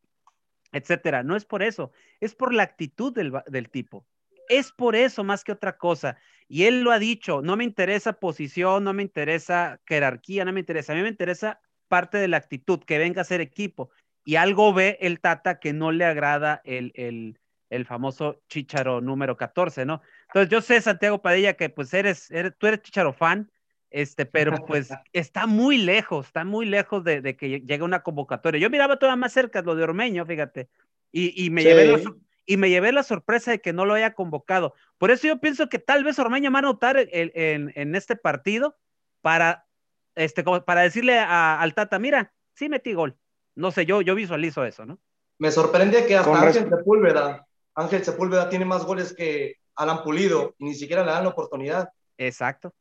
etcétera. 0.72 1.24
No 1.24 1.36
es 1.36 1.46
por 1.46 1.64
eso, 1.64 1.92
es 2.20 2.36
por 2.36 2.54
la 2.54 2.64
actitud 2.64 3.14
del, 3.14 3.34
del 3.48 3.70
tipo. 3.70 4.06
Es 4.48 4.72
por 4.72 4.96
eso 4.96 5.24
más 5.24 5.44
que 5.44 5.52
otra 5.52 5.78
cosa. 5.78 6.18
Y 6.48 6.64
él 6.64 6.82
lo 6.82 6.92
ha 6.92 7.00
dicho, 7.00 7.42
no 7.42 7.56
me 7.56 7.64
interesa 7.64 8.14
posición, 8.14 8.84
no 8.84 8.94
me 8.94 9.04
interesa 9.04 9.80
jerarquía, 9.86 10.46
no 10.46 10.54
me 10.54 10.60
interesa, 10.60 10.94
a 10.94 10.96
mí 10.96 11.02
me 11.02 11.10
interesa 11.10 11.62
parte 11.88 12.18
de 12.18 12.28
la 12.28 12.38
actitud, 12.38 12.80
que 12.84 12.98
venga 12.98 13.22
a 13.22 13.26
ser 13.26 13.42
equipo. 13.42 13.92
Y 14.24 14.36
algo 14.36 14.74
ve 14.74 14.98
el 15.02 15.20
Tata 15.20 15.60
que 15.60 15.74
no 15.74 15.92
le 15.92 16.06
agrada 16.06 16.62
el, 16.64 16.92
el, 16.96 17.40
el 17.70 17.86
famoso 17.86 18.42
Chicharo 18.48 19.02
número 19.02 19.38
14, 19.38 19.86
¿no? 19.86 20.02
Entonces 20.28 20.50
yo 20.50 20.62
sé, 20.62 20.82
Santiago 20.82 21.22
Padilla, 21.22 21.54
que 21.54 21.70
pues 21.70 21.94
eres, 21.94 22.30
eres 22.32 22.54
tú 22.58 22.68
eres 22.68 22.82
Chicharo 22.82 23.14
fan, 23.14 23.52
este, 23.90 24.26
pero 24.26 24.66
pues 24.66 24.90
está 25.14 25.48
muy 25.48 25.78
lejos, 25.78 26.28
está 26.28 26.44
muy 26.44 26.66
lejos 26.66 27.04
de, 27.04 27.22
de 27.22 27.36
que 27.36 27.62
llegue 27.62 27.84
una 27.84 28.04
convocatoria. 28.04 28.60
Yo 28.60 28.70
miraba 28.70 28.98
todavía 28.98 29.18
más 29.18 29.34
cerca 29.34 29.62
lo 29.62 29.76
de 29.76 29.84
Ormeño, 29.84 30.26
fíjate, 30.26 30.70
y, 31.12 31.46
y 31.46 31.50
me 31.50 31.64
llevé 31.64 31.86
los, 31.86 32.04
y 32.50 32.58
me 32.58 32.72
llevé 32.72 32.92
la 32.92 33.04
sorpresa 33.04 33.52
de 33.52 33.62
que 33.62 33.74
no 33.74 33.86
lo 33.86 33.94
haya 33.94 34.16
convocado. 34.16 34.74
Por 34.98 35.12
eso 35.12 35.28
yo 35.28 35.40
pienso 35.40 35.70
que 35.70 35.78
tal 35.78 36.04
vez 36.04 36.18
Ormeño 36.18 36.52
va 36.52 36.58
a 36.58 36.60
anotar 36.60 36.98
en, 36.98 37.96
este 37.96 38.16
partido 38.16 38.76
para, 39.22 39.68
este, 40.16 40.44
para 40.44 40.82
decirle 40.82 41.20
al 41.20 41.76
Tata, 41.76 42.00
mira, 42.00 42.34
sí 42.56 42.68
metí 42.68 42.94
gol. 42.94 43.16
No 43.54 43.70
sé, 43.70 43.86
yo, 43.86 44.02
yo 44.02 44.16
visualizo 44.16 44.66
eso, 44.66 44.84
¿no? 44.84 45.00
Me 45.38 45.52
sorprende 45.52 46.08
que 46.08 46.18
hasta 46.18 46.42
Ángel 46.42 46.70
Sepúlveda, 46.70 47.46
Ángel 47.80 48.04
Sepúlveda 48.04 48.50
tiene 48.50 48.66
más 48.66 48.86
goles 48.86 49.14
que 49.14 49.56
Alan 49.76 50.04
Pulido 50.04 50.54
y 50.60 50.66
ni 50.66 50.76
siquiera 50.76 51.06
le 51.06 51.12
dan 51.12 51.24
la 51.24 51.30
oportunidad. 51.30 51.90
Exacto. 52.18 52.74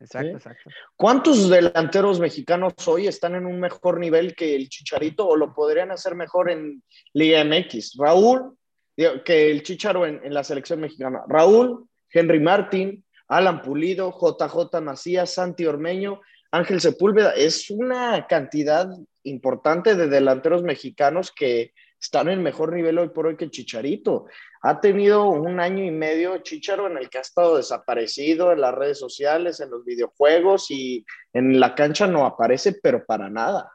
Exacto, 0.00 0.36
exacto. 0.36 0.70
¿Cuántos 0.96 1.48
delanteros 1.48 2.18
mexicanos 2.18 2.72
hoy 2.88 3.06
están 3.06 3.36
en 3.36 3.46
un 3.46 3.60
mejor 3.60 4.00
nivel 4.00 4.34
que 4.34 4.56
el 4.56 4.68
Chicharito 4.68 5.28
o 5.28 5.36
lo 5.36 5.54
podrían 5.54 5.92
hacer 5.92 6.16
mejor 6.16 6.50
en 6.50 6.82
Liga 7.12 7.44
MX? 7.44 7.94
Raúl, 7.98 8.58
que 8.96 9.50
el 9.52 9.62
Chicharo 9.62 10.04
en, 10.04 10.34
la 10.34 10.42
selección 10.42 10.80
mexicana. 10.80 11.22
Raúl, 11.28 11.86
Henry 12.10 12.40
Martín, 12.40 13.04
Alan 13.28 13.62
Pulido, 13.62 14.10
JJ 14.10 14.80
Macías, 14.80 15.34
Santi 15.34 15.66
Ormeño, 15.66 16.20
Ángel 16.50 16.80
Sepúlveda. 16.80 17.30
Es 17.36 17.70
una 17.70 18.26
cantidad 18.26 18.88
importante 19.22 19.94
de 19.94 20.08
delanteros 20.08 20.64
mexicanos 20.64 21.30
que 21.30 21.72
están 22.02 22.28
en 22.28 22.42
mejor 22.42 22.72
nivel 22.72 22.98
hoy 22.98 23.10
por 23.10 23.26
hoy 23.26 23.36
que 23.36 23.48
Chicharito. 23.48 24.26
Ha 24.62 24.80
tenido 24.80 25.28
un 25.28 25.60
año 25.60 25.84
y 25.84 25.92
medio 25.92 26.38
Chicharo 26.38 26.88
en 26.88 26.98
el 26.98 27.08
que 27.08 27.18
ha 27.18 27.20
estado 27.20 27.56
desaparecido 27.56 28.52
en 28.52 28.60
las 28.60 28.74
redes 28.74 28.98
sociales, 28.98 29.60
en 29.60 29.70
los 29.70 29.84
videojuegos 29.84 30.70
y 30.72 31.06
en 31.32 31.60
la 31.60 31.76
cancha 31.76 32.08
no 32.08 32.26
aparece, 32.26 32.74
pero 32.82 33.04
para 33.06 33.30
nada. 33.30 33.72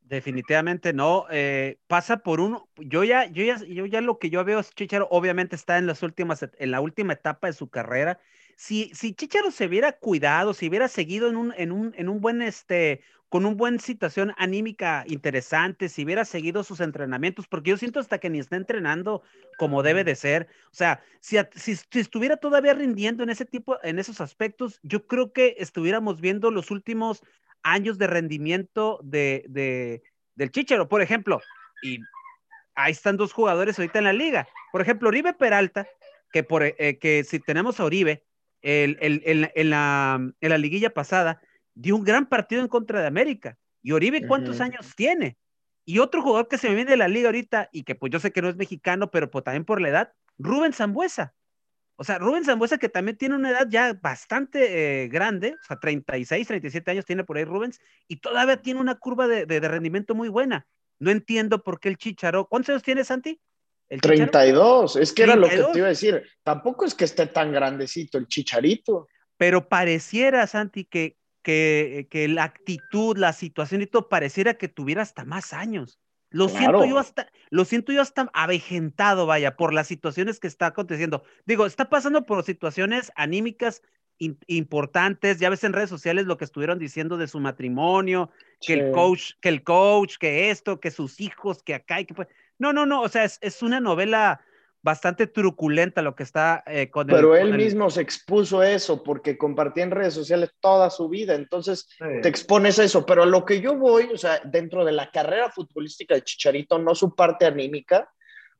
Definitivamente 0.00 0.94
no. 0.94 1.26
Eh, 1.30 1.78
pasa 1.86 2.18
por 2.18 2.40
uno. 2.40 2.68
Yo 2.76 3.04
ya, 3.04 3.26
yo 3.26 3.44
ya, 3.44 3.58
yo 3.66 3.84
ya 3.84 4.00
lo 4.00 4.18
que 4.18 4.30
yo 4.30 4.42
veo 4.44 4.58
es 4.58 4.70
Chicharo, 4.70 5.06
obviamente 5.10 5.54
está 5.54 5.76
en 5.76 5.86
las 5.86 6.02
últimas, 6.02 6.46
en 6.58 6.70
la 6.70 6.80
última 6.80 7.12
etapa 7.12 7.48
de 7.48 7.52
su 7.52 7.68
carrera. 7.68 8.18
Si, 8.56 8.90
si 8.94 9.14
Chicharo 9.14 9.50
se 9.50 9.66
hubiera 9.66 9.92
cuidado, 9.92 10.54
si 10.54 10.68
hubiera 10.68 10.88
seguido 10.88 11.28
en 11.28 11.36
un, 11.36 11.54
en 11.56 11.72
un, 11.72 11.94
en 11.96 12.08
un 12.08 12.20
buen, 12.20 12.42
este, 12.42 13.02
con 13.28 13.46
un 13.46 13.56
buen 13.56 13.80
situación 13.80 14.34
anímica 14.36 15.04
interesante, 15.06 15.88
si 15.88 16.04
hubiera 16.04 16.24
seguido 16.24 16.62
sus 16.64 16.80
entrenamientos, 16.80 17.48
porque 17.48 17.70
yo 17.70 17.78
siento 17.78 17.98
hasta 17.98 18.18
que 18.18 18.28
ni 18.28 18.38
está 18.38 18.56
entrenando 18.56 19.22
como 19.58 19.82
debe 19.82 20.04
de 20.04 20.14
ser. 20.16 20.48
O 20.66 20.74
sea, 20.74 21.02
si, 21.20 21.38
si, 21.54 21.76
si, 21.76 22.00
estuviera 22.00 22.36
todavía 22.36 22.74
rindiendo 22.74 23.22
en 23.22 23.30
ese 23.30 23.46
tipo, 23.46 23.82
en 23.82 23.98
esos 23.98 24.20
aspectos, 24.20 24.80
yo 24.82 25.06
creo 25.06 25.32
que 25.32 25.56
estuviéramos 25.58 26.20
viendo 26.20 26.50
los 26.50 26.70
últimos 26.70 27.22
años 27.62 27.96
de 27.96 28.06
rendimiento 28.06 29.00
de, 29.02 29.46
de, 29.48 30.02
del 30.34 30.50
Chichero, 30.50 30.88
por 30.88 31.00
ejemplo, 31.00 31.40
y 31.82 32.00
ahí 32.74 32.92
están 32.92 33.16
dos 33.16 33.32
jugadores 33.32 33.78
ahorita 33.78 33.98
en 33.98 34.04
la 34.04 34.12
liga. 34.12 34.48
Por 34.72 34.82
ejemplo, 34.82 35.08
Oribe 35.08 35.32
Peralta, 35.32 35.86
que, 36.32 36.42
por, 36.42 36.62
eh, 36.62 36.98
que 37.00 37.24
si 37.24 37.38
tenemos 37.40 37.80
a 37.80 37.84
Oribe, 37.84 38.24
el, 38.62 38.96
el, 39.00 39.50
en, 39.54 39.70
la, 39.70 40.32
en 40.40 40.48
la 40.48 40.58
liguilla 40.58 40.94
pasada, 40.94 41.40
dio 41.74 41.96
un 41.96 42.04
gran 42.04 42.26
partido 42.26 42.62
en 42.62 42.68
contra 42.68 43.00
de 43.00 43.06
América. 43.06 43.58
¿Y 43.82 43.92
Oribe 43.92 44.26
cuántos 44.26 44.60
años 44.60 44.94
tiene? 44.96 45.36
Y 45.84 45.98
otro 45.98 46.22
jugador 46.22 46.48
que 46.48 46.58
se 46.58 46.68
me 46.68 46.76
viene 46.76 46.92
de 46.92 46.96
la 46.96 47.08
liga 47.08 47.28
ahorita 47.28 47.68
y 47.72 47.82
que 47.82 47.94
pues 47.94 48.12
yo 48.12 48.20
sé 48.20 48.30
que 48.30 48.40
no 48.40 48.48
es 48.48 48.56
mexicano, 48.56 49.10
pero 49.10 49.30
pues 49.30 49.44
también 49.44 49.64
por 49.64 49.80
la 49.80 49.88
edad, 49.88 50.12
Rubén 50.38 50.72
Zambuesa. 50.72 51.34
O 51.96 52.04
sea, 52.04 52.18
Rubén 52.18 52.44
Zambuesa, 52.44 52.78
que 52.78 52.88
también 52.88 53.16
tiene 53.16 53.34
una 53.34 53.50
edad 53.50 53.68
ya 53.68 53.92
bastante 53.94 55.04
eh, 55.04 55.08
grande, 55.08 55.54
o 55.54 55.64
sea, 55.66 55.78
36, 55.78 56.46
37 56.46 56.90
años 56.90 57.04
tiene 57.04 57.24
por 57.24 57.36
ahí 57.36 57.44
Rubens, 57.44 57.80
y 58.08 58.16
todavía 58.16 58.60
tiene 58.62 58.80
una 58.80 58.94
curva 58.96 59.28
de, 59.28 59.60
rendimiento 59.60 60.14
muy 60.14 60.28
buena. 60.28 60.66
No 60.98 61.10
entiendo 61.10 61.62
por 61.62 61.80
qué 61.80 61.88
el 61.88 61.98
Chicharo. 61.98 62.46
¿Cuántos 62.48 62.70
años 62.70 62.82
tiene 62.82 63.04
Santi? 63.04 63.40
El 63.92 64.00
32, 64.00 64.96
es 64.96 65.12
que 65.12 65.22
era 65.24 65.36
lo 65.36 65.48
que 65.48 65.58
te 65.58 65.78
iba 65.78 65.86
a 65.86 65.90
decir. 65.90 66.22
Tampoco 66.42 66.84
es 66.84 66.94
que 66.94 67.04
esté 67.04 67.26
tan 67.26 67.52
grandecito 67.52 68.16
el 68.16 68.26
Chicharito. 68.26 69.06
Pero 69.36 69.68
pareciera, 69.68 70.46
Santi, 70.46 70.84
que 70.84 71.16
que, 71.42 72.06
que 72.10 72.28
la 72.28 72.44
actitud, 72.44 73.16
la 73.18 73.32
situación 73.32 73.82
y 73.82 73.86
todo 73.86 74.08
pareciera 74.08 74.54
que 74.54 74.68
tuviera 74.68 75.02
hasta 75.02 75.24
más 75.24 75.52
años. 75.52 75.98
Lo 76.30 76.48
siento 76.48 76.86
yo 76.86 76.98
hasta, 76.98 77.30
lo 77.50 77.66
siento 77.66 77.92
yo 77.92 78.00
hasta 78.00 78.30
avejentado, 78.32 79.26
vaya, 79.26 79.54
por 79.56 79.74
las 79.74 79.86
situaciones 79.86 80.40
que 80.40 80.46
está 80.46 80.66
aconteciendo. 80.66 81.24
Digo, 81.44 81.66
está 81.66 81.90
pasando 81.90 82.24
por 82.24 82.42
situaciones 82.42 83.12
anímicas 83.16 83.82
importantes. 84.46 85.40
Ya 85.40 85.50
ves 85.50 85.64
en 85.64 85.74
redes 85.74 85.90
sociales 85.90 86.24
lo 86.24 86.38
que 86.38 86.46
estuvieron 86.46 86.78
diciendo 86.78 87.18
de 87.18 87.28
su 87.28 87.38
matrimonio, 87.38 88.30
que 88.60 88.72
el 88.72 88.92
coach, 88.92 89.32
que 89.42 89.50
el 89.50 89.62
coach, 89.62 90.16
que 90.16 90.50
esto, 90.50 90.80
que 90.80 90.90
sus 90.90 91.20
hijos, 91.20 91.62
que 91.62 91.74
acá 91.74 92.00
y 92.00 92.06
que 92.06 92.14
pues. 92.14 92.28
No, 92.62 92.72
no, 92.72 92.86
no. 92.86 93.02
O 93.02 93.08
sea, 93.08 93.24
es, 93.24 93.38
es 93.40 93.60
una 93.60 93.80
novela 93.80 94.40
bastante 94.82 95.26
truculenta 95.26 96.00
lo 96.00 96.14
que 96.14 96.22
está 96.22 96.62
eh, 96.66 96.90
con 96.90 97.08
Pero 97.08 97.34
él 97.34 97.54
mismo 97.54 97.90
se 97.90 98.02
expuso 98.02 98.62
eso 98.62 99.02
porque 99.02 99.36
compartía 99.36 99.82
en 99.82 99.90
redes 99.90 100.14
sociales 100.14 100.50
toda 100.60 100.88
su 100.90 101.08
vida, 101.08 101.34
entonces 101.34 101.88
te 101.98 102.28
expones 102.28 102.78
a 102.78 102.84
eso. 102.84 103.04
Pero 103.04 103.26
lo 103.26 103.44
que 103.44 103.60
yo 103.60 103.76
voy, 103.76 104.10
o 104.14 104.16
sea, 104.16 104.40
dentro 104.44 104.84
de 104.84 104.92
la 104.92 105.10
carrera 105.10 105.50
futbolística 105.50 106.14
de 106.14 106.22
Chicharito, 106.22 106.78
no 106.78 106.94
su 106.94 107.16
parte 107.16 107.46
anímica, 107.46 108.08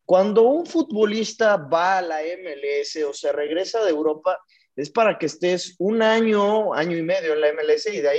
cuando 0.05 0.43
un 0.43 0.67
futbolista 0.67 1.57
va 1.57 1.99
a 1.99 2.03
la 2.03 2.19
MLS 2.19 3.05
o 3.09 3.13
se 3.13 3.31
regresa 3.31 3.85
de 3.85 3.91
Europa, 3.91 4.37
es 4.75 4.91
para 4.91 5.17
que 5.17 5.27
estés 5.27 5.77
un 5.79 6.03
año, 6.03 6.75
año 6.75 6.97
y 6.97 7.03
medio 7.03 7.35
en 7.35 7.41
la 7.41 7.53
MLS 7.53 7.87
y 7.87 8.01
de 8.01 8.09
ahí 8.09 8.19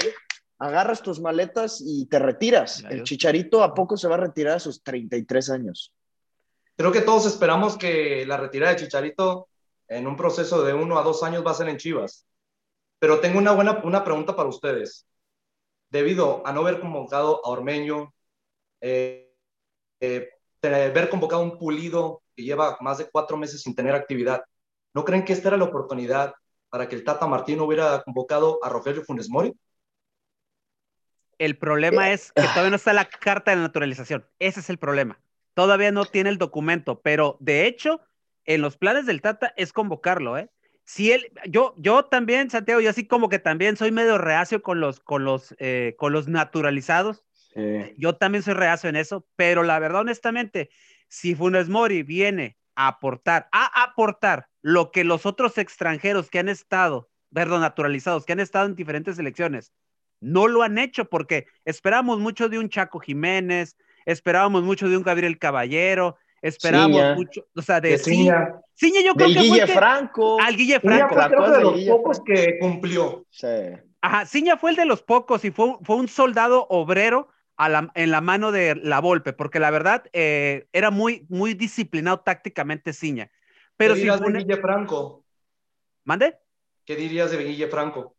agarras 0.64 1.02
tus 1.02 1.20
maletas 1.20 1.82
y 1.86 2.06
te 2.06 2.20
retiras. 2.20 2.86
El 2.90 3.04
Chicharito 3.04 3.64
a 3.64 3.74
poco 3.74 3.98
se 3.98 4.08
va 4.08 4.16
a 4.16 4.20
retirar 4.20 4.56
a 4.56 4.60
sus 4.60 4.82
33 4.82 5.50
años. 5.50 5.94
Creo 6.78 6.92
que 6.92 7.02
todos 7.02 7.26
esperamos 7.26 7.78
que 7.78 8.26
la 8.26 8.38
retirada 8.38 8.74
de 8.74 8.80
Chicharito 8.80 9.50
en 9.90 10.08
un 10.08 10.16
proceso 10.16 10.64
de 10.64 10.74
uno 10.74 10.98
a 10.98 11.04
dos 11.04 11.22
años 11.22 11.46
va 11.46 11.52
a 11.52 11.56
ser 11.56 11.68
en 11.68 11.78
Chivas. 11.78 12.26
Pero 12.98 13.20
tengo 13.20 13.40
una 13.40 13.52
buena 13.52 13.82
una 13.84 14.06
pregunta 14.06 14.38
para 14.38 14.48
ustedes. 14.48 15.06
Debido 15.90 16.42
a 16.48 16.54
no 16.54 16.62
haber 16.62 16.80
convocado 16.80 17.46
a 17.46 17.50
Ormeño, 17.50 18.14
eh, 18.80 19.36
eh, 20.00 20.30
haber 20.62 21.10
convocado 21.10 21.42
a 21.42 21.46
un 21.46 21.58
pulido 21.60 22.24
que 22.38 22.44
lleva 22.44 22.78
más 22.80 23.00
de 23.00 23.10
cuatro 23.12 23.36
meses 23.36 23.62
sin 23.62 23.76
tener 23.76 23.94
actividad, 23.96 24.44
¿no 24.94 25.04
creen 25.04 25.26
que 25.26 25.34
esta 25.34 25.50
era 25.50 25.58
la 25.58 25.66
oportunidad 25.66 26.34
para 26.70 26.88
que 26.88 26.96
el 26.96 27.04
Tata 27.04 27.28
Martino 27.28 27.66
hubiera 27.66 28.02
convocado 28.04 28.60
a 28.64 28.70
Rogelio 28.70 29.04
Funes 29.04 29.30
Mori? 29.30 29.54
El 31.40 31.58
problema 31.58 32.12
es 32.12 32.32
que 32.32 32.42
todavía 32.44 32.70
no 32.70 32.76
está 32.76 32.94
la 32.94 33.06
carta 33.06 33.52
de 33.52 33.58
naturalización. 33.58 34.26
Ese 34.40 34.60
es 34.60 34.70
el 34.70 34.78
problema. 34.78 35.20
Todavía 35.54 35.92
no 35.92 36.06
tiene 36.06 36.30
el 36.30 36.38
documento, 36.38 37.02
pero 37.02 37.38
de 37.40 37.68
hecho, 37.68 38.02
en 38.46 38.62
los 38.62 38.78
planes 38.78 39.06
del 39.06 39.22
Tata 39.22 39.54
es 39.56 39.72
convocarlo, 39.74 40.38
¿eh? 40.38 40.50
Si 40.86 41.12
él, 41.12 41.32
yo, 41.48 41.76
yo 41.78 42.06
también, 42.06 42.50
Santiago, 42.50 42.82
yo 42.82 42.90
así 42.90 43.08
como 43.08 43.30
que 43.30 43.40
también 43.40 43.78
soy 43.78 43.92
medio 43.92 44.18
reacio 44.18 44.62
con 44.62 44.82
los, 44.82 45.00
con 45.00 45.24
los, 45.24 45.56
eh, 45.60 45.96
con 45.98 46.12
los 46.12 46.28
naturalizados. 46.28 47.24
Yo 47.98 48.16
también 48.16 48.44
soy 48.44 48.56
reacio 48.56 48.90
en 48.90 48.96
eso, 48.96 49.28
pero 49.36 49.62
la 49.62 49.78
verdad, 49.78 50.02
honestamente, 50.02 50.72
si 51.08 51.36
Funes 51.36 51.70
Mori 51.70 52.02
viene 52.02 52.58
a 52.76 52.88
aportar, 52.88 53.48
a 53.52 53.84
aportar 53.84 54.50
lo 54.64 54.90
que 54.90 55.04
los 55.04 55.28
otros 55.28 55.60
extranjeros 55.60 56.32
que 56.32 56.40
han 56.40 56.50
estado, 56.50 57.12
perdón, 57.32 57.62
naturalizados, 57.62 58.26
que 58.26 58.34
han 58.34 58.40
estado 58.40 58.66
en 58.66 58.76
diferentes 58.76 59.20
elecciones, 59.20 59.72
no 60.24 60.48
lo 60.48 60.64
han 60.64 60.78
hecho 60.78 61.06
porque 61.06 61.46
esperamos 61.66 62.20
mucho 62.20 62.50
de 62.50 62.58
un 62.58 62.70
Chaco 62.70 63.00
Jiménez, 63.00 63.78
esperábamos 64.06 64.64
mucho 64.64 64.90
de 64.90 64.98
un 64.98 65.04
Gabriel 65.04 65.38
Caballero, 65.38 66.18
esperábamos 66.42 67.16
mucho, 67.16 67.46
o 67.56 67.62
sea, 67.62 67.82
de, 67.82 67.98
Ciña. 67.98 68.56
Ciña 68.76 69.02
yo 69.06 69.14
creo 69.14 69.28
que 69.30 69.40
Guille 69.40 69.68
Franco. 69.68 70.40
Al 70.42 70.56
Guille 70.56 70.80
Franco. 70.80 71.14
Fue 71.16 71.28
creo 71.28 71.52
de 71.52 71.62
los 71.62 71.82
pocos 71.82 72.22
que 72.26 72.58
cumplió. 72.60 73.26
Sí. 73.30 73.48
Ajá, 74.02 74.26
Ciña 74.26 74.58
fue 74.58 74.72
el 74.72 74.76
de 74.76 74.86
los 74.86 75.02
pocos 75.02 75.46
y 75.46 75.52
fue, 75.52 75.76
fue 75.84 75.96
un 75.96 76.08
soldado 76.08 76.68
obrero 76.70 77.30
a 77.56 77.70
la, 77.70 77.92
en 77.96 78.12
la 78.12 78.22
mano 78.22 78.52
de 78.52 78.76
la 78.76 79.00
Volpe, 79.00 79.34
porque 79.34 79.60
la 79.60 79.72
verdad 79.72 80.04
eh, 80.12 80.68
era 80.74 80.92
muy, 80.92 81.26
muy 81.30 81.54
disciplinado 81.54 82.20
tácticamente 82.20 82.94
Ciña. 82.94 83.32
Pero 83.78 83.94
¿Qué 83.94 84.02
dirías 84.02 84.22
de 84.22 84.32
Guille 84.32 84.58
Franco? 84.58 85.26
¿Mande? 86.04 86.38
¿Qué 86.86 86.96
dirías 86.96 87.32
de 87.32 87.44
Guille 87.44 87.68
Franco? 87.68 88.16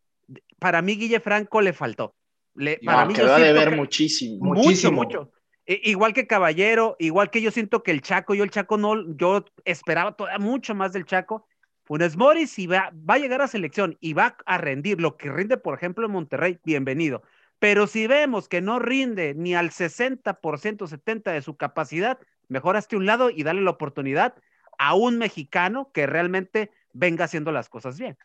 Para 0.65 0.81
mí 0.81 0.97
Guille 0.97 1.21
Franco 1.21 1.61
le 1.61 1.75
faltó. 1.75 2.15
Le, 2.55 2.81
para 2.83 3.05
mí 3.05 3.13
quedó 3.13 3.39
de 3.39 3.53
ver 3.53 3.77
muchísimo. 3.77 4.43
Muchísimo. 4.43 4.93
Mucho, 4.93 5.19
mucho. 5.19 5.33
Igual 5.67 6.15
que 6.15 6.27
Caballero, 6.27 6.97
igual 6.99 7.29
que 7.29 7.43
yo 7.43 7.51
siento 7.51 7.83
que 7.83 7.91
el 7.91 8.01
Chaco, 8.01 8.35
yo 8.35 8.45
el 8.45 8.51
Chaco 8.51 8.79
no, 8.79 9.15
yo 9.15 9.45
esperaba 9.67 10.17
todavía 10.17 10.39
mucho 10.39 10.75
más 10.75 10.95
del 10.95 11.05
Chaco. 11.05 11.47
Funes 11.83 12.17
Mori, 12.17 12.47
si 12.47 12.67
va, 12.67 12.91
va 12.95 13.17
a 13.17 13.19
llegar 13.19 13.43
a 13.43 13.47
selección 13.47 13.99
y 14.01 14.15
va 14.15 14.39
a 14.47 14.57
rendir 14.57 15.03
lo 15.03 15.19
que 15.19 15.31
rinde, 15.31 15.59
por 15.59 15.75
ejemplo, 15.75 16.07
en 16.07 16.13
Monterrey, 16.13 16.59
bienvenido. 16.65 17.23
Pero 17.59 17.87
si 17.87 18.07
vemos 18.07 18.49
que 18.49 18.63
no 18.63 18.79
rinde 18.79 19.35
ni 19.35 19.55
al 19.55 19.69
60%, 19.69 20.33
70% 20.33 21.31
de 21.31 21.43
su 21.43 21.59
capacidad, 21.59 22.19
mejor 22.49 22.79
hazte 22.79 22.97
un 22.97 23.05
lado 23.05 23.29
y 23.29 23.43
dale 23.43 23.61
la 23.61 23.73
oportunidad 23.73 24.35
a 24.79 24.95
un 24.95 25.19
mexicano 25.19 25.91
que 25.93 26.07
realmente 26.07 26.71
venga 26.95 27.27
haciendo 27.27 27.53
las 27.53 27.69
cosas 27.69 27.99
bien. 27.99 28.17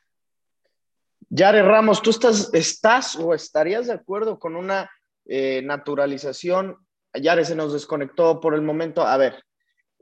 Yare 1.29 1.61
Ramos, 1.61 2.01
¿tú 2.01 2.09
estás, 2.09 2.49
estás 2.53 3.15
o 3.15 3.33
estarías 3.33 3.87
de 3.87 3.93
acuerdo 3.93 4.39
con 4.39 4.55
una 4.55 4.89
eh, 5.25 5.61
naturalización 5.63 6.77
Yare 7.13 7.45
se 7.45 7.55
nos 7.55 7.73
desconectó 7.73 8.39
por 8.39 8.53
el 8.53 8.61
momento. 8.61 9.01
A 9.01 9.17
ver, 9.17 9.43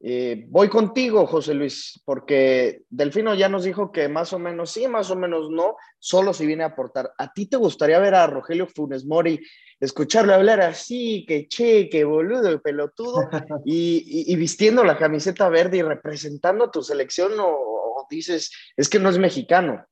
eh, 0.02 0.46
voy 0.50 0.70
contigo, 0.70 1.26
José 1.26 1.54
Luis, 1.54 2.02
porque 2.06 2.82
Delfino 2.90 3.34
ya 3.34 3.50
nos 3.50 3.64
dijo 3.64 3.92
que 3.92 4.10
más 4.10 4.34
o 4.34 4.40
menos 4.40 4.72
sí, 4.72 4.88
más 4.88 5.10
o 5.10 5.16
menos 5.16 5.50
no, 5.50 5.76
solo 6.00 6.34
si 6.34 6.46
viene 6.46 6.64
a 6.64 6.68
aportar. 6.68 7.12
¿A 7.18 7.32
ti 7.32 7.48
te 7.48 7.58
gustaría 7.58 8.00
ver 8.00 8.16
a 8.16 8.28
Rogelio 8.28 8.68
Funes 8.68 9.06
Mori, 9.06 9.40
escucharle 9.80 10.34
hablar 10.34 10.62
así, 10.62 11.26
que 11.28 11.48
che, 11.48 11.90
que 11.90 12.04
boludo, 12.04 12.62
pelotudo, 12.62 13.30
y, 13.66 14.36
vistiendo 14.36 14.84
la 14.84 14.98
camiseta 14.98 15.50
verde 15.50 15.78
y 15.78 15.82
representando 15.82 16.66
a 16.66 16.72
tu 16.72 16.84
selección 16.84 17.34
o 17.40 18.06
dices, 18.10 18.52
es 18.76 18.90
que 18.90 19.00
no 19.00 19.10
es 19.10 19.18
mexicano? 19.18 19.86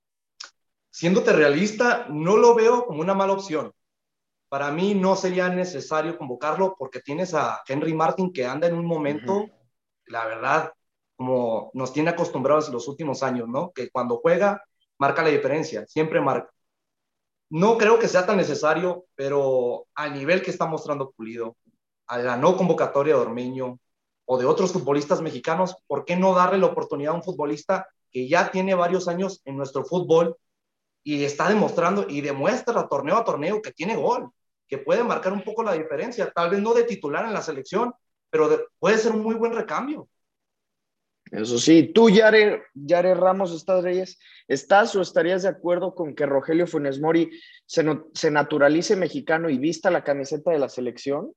Siéndote 0.98 1.34
realista, 1.34 2.08
no 2.10 2.38
lo 2.38 2.56
veo 2.56 2.86
como 2.86 3.02
una 3.02 3.14
mala 3.14 3.34
opción 3.34 3.74
para 4.56 4.72
mí 4.72 4.94
no 4.94 5.18
sería 5.18 5.50
necesario 5.50 6.18
convocarlo 6.18 6.76
porque 6.80 7.02
tienes 7.02 7.34
a 7.34 7.62
Henry 7.68 7.94
Martin 7.94 8.32
que 8.32 8.46
anda 8.46 8.68
en 8.68 8.76
un 8.76 8.86
momento, 8.86 9.50
la 10.06 10.26
verdad, 10.26 10.72
como 11.18 11.72
nos 11.74 11.92
tiene 11.92 12.12
acostumbrados 12.12 12.70
los 12.70 12.88
últimos 12.88 13.22
años, 13.22 13.50
¿no? 13.50 13.72
Que 13.74 13.90
cuando 13.90 14.18
juega, 14.18 14.64
marca 14.98 15.24
la 15.24 15.30
diferencia, 15.30 15.86
siempre 15.88 16.22
marca. 16.22 16.50
No 17.50 17.78
creo 17.78 18.00
que 18.00 18.08
sea 18.08 18.26
tan 18.26 18.38
necesario, 18.38 19.08
pero 19.16 19.88
al 19.94 20.14
nivel 20.14 20.42
que 20.42 20.52
está 20.52 20.66
mostrando 20.66 21.12
Pulido, 21.12 21.58
a 22.08 22.20
la 22.20 22.38
no 22.38 22.56
convocatoria 22.56 23.16
de 23.16 23.22
Ormeño 23.22 23.80
o 24.26 24.38
de 24.38 24.46
otros 24.46 24.72
futbolistas 24.72 25.22
mexicanos, 25.22 25.76
¿por 25.86 26.06
qué 26.06 26.16
no 26.16 26.34
darle 26.34 26.60
la 26.60 26.68
oportunidad 26.68 27.14
a 27.14 27.18
un 27.18 27.24
futbolista 27.24 27.88
que 28.10 28.28
ya 28.28 28.52
tiene 28.52 28.74
varios 28.74 29.08
años 29.10 29.42
en 29.44 29.58
nuestro 29.58 29.84
fútbol 29.84 30.38
y 31.06 31.24
está 31.24 31.48
demostrando 31.48 32.08
y 32.10 32.22
demuestra 32.22 32.88
torneo 32.90 33.18
a 33.18 33.24
torneo 33.24 33.62
que 33.62 33.72
tiene 33.72 33.96
gol, 33.96 34.32
que 34.68 34.80
puede 34.80 35.04
marcar 35.04 35.32
un 35.32 35.44
poco 35.44 35.62
la 35.62 35.74
diferencia, 35.74 36.32
tal 36.32 36.50
vez 36.50 36.60
no 36.60 36.74
de 36.74 36.84
titular 36.84 37.26
en 37.26 37.34
la 37.34 37.44
selección, 37.44 37.94
pero 38.32 38.68
puede 38.80 38.98
ser 38.98 39.12
un 39.12 39.22
muy 39.22 39.36
buen 39.36 39.54
recambio. 39.54 40.10
Eso 41.32 41.60
sí, 41.60 41.92
tú, 41.94 42.10
Yare, 42.10 42.64
Yare 42.74 43.14
Ramos, 43.14 43.54
¿estás, 43.54 43.84
Reyes? 43.84 44.18
¿Estás 44.48 44.96
o 44.96 45.02
estarías 45.02 45.44
de 45.44 45.50
acuerdo 45.50 45.94
con 45.94 46.16
que 46.16 46.26
Rogelio 46.26 46.66
Funes 46.66 47.00
Mori 47.00 47.30
se, 47.68 47.86
se 48.14 48.32
naturalice 48.32 48.96
mexicano 48.96 49.50
y 49.50 49.60
vista 49.60 49.92
la 49.92 50.04
camiseta 50.04 50.52
de 50.52 50.60
la 50.60 50.70
selección? 50.70 51.34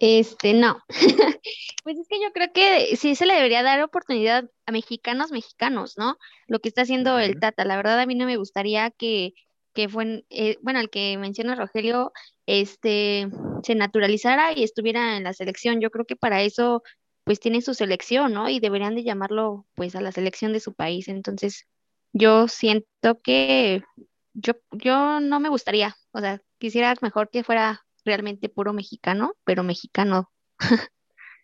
Este, 0.00 0.54
no. 0.54 0.82
pues 1.84 1.98
es 1.98 2.08
que 2.08 2.20
yo 2.22 2.32
creo 2.32 2.50
que 2.54 2.96
sí 2.96 3.14
se 3.14 3.26
le 3.26 3.34
debería 3.34 3.62
dar 3.62 3.82
oportunidad 3.82 4.50
a 4.64 4.72
mexicanos 4.72 5.30
mexicanos, 5.30 5.98
¿no? 5.98 6.16
Lo 6.48 6.58
que 6.60 6.68
está 6.68 6.82
haciendo 6.82 7.18
el 7.18 7.38
Tata. 7.38 7.66
La 7.66 7.76
verdad, 7.76 8.00
a 8.00 8.06
mí 8.06 8.14
no 8.14 8.24
me 8.24 8.38
gustaría 8.38 8.90
que, 8.90 9.34
que 9.74 9.90
fue, 9.90 10.24
eh, 10.30 10.56
bueno, 10.62 10.80
el 10.80 10.88
que 10.88 11.18
menciona 11.18 11.54
Rogelio, 11.54 12.12
este, 12.46 13.28
se 13.62 13.74
naturalizara 13.74 14.56
y 14.56 14.64
estuviera 14.64 15.18
en 15.18 15.24
la 15.24 15.34
selección. 15.34 15.82
Yo 15.82 15.90
creo 15.90 16.06
que 16.06 16.16
para 16.16 16.42
eso, 16.42 16.82
pues 17.24 17.38
tiene 17.38 17.60
su 17.60 17.74
selección, 17.74 18.32
¿no? 18.32 18.48
Y 18.48 18.58
deberían 18.58 18.94
de 18.94 19.04
llamarlo, 19.04 19.66
pues, 19.74 19.94
a 19.96 20.00
la 20.00 20.12
selección 20.12 20.54
de 20.54 20.60
su 20.60 20.72
país. 20.72 21.08
Entonces, 21.08 21.66
yo 22.14 22.48
siento 22.48 23.20
que 23.22 23.82
yo, 24.32 24.54
yo 24.72 25.20
no 25.20 25.40
me 25.40 25.50
gustaría, 25.50 25.94
o 26.12 26.20
sea, 26.20 26.40
quisiera 26.58 26.94
mejor 27.02 27.28
que 27.30 27.44
fuera 27.44 27.84
realmente 28.04 28.48
puro 28.48 28.72
mexicano, 28.72 29.34
pero 29.44 29.62
mexicano. 29.62 30.30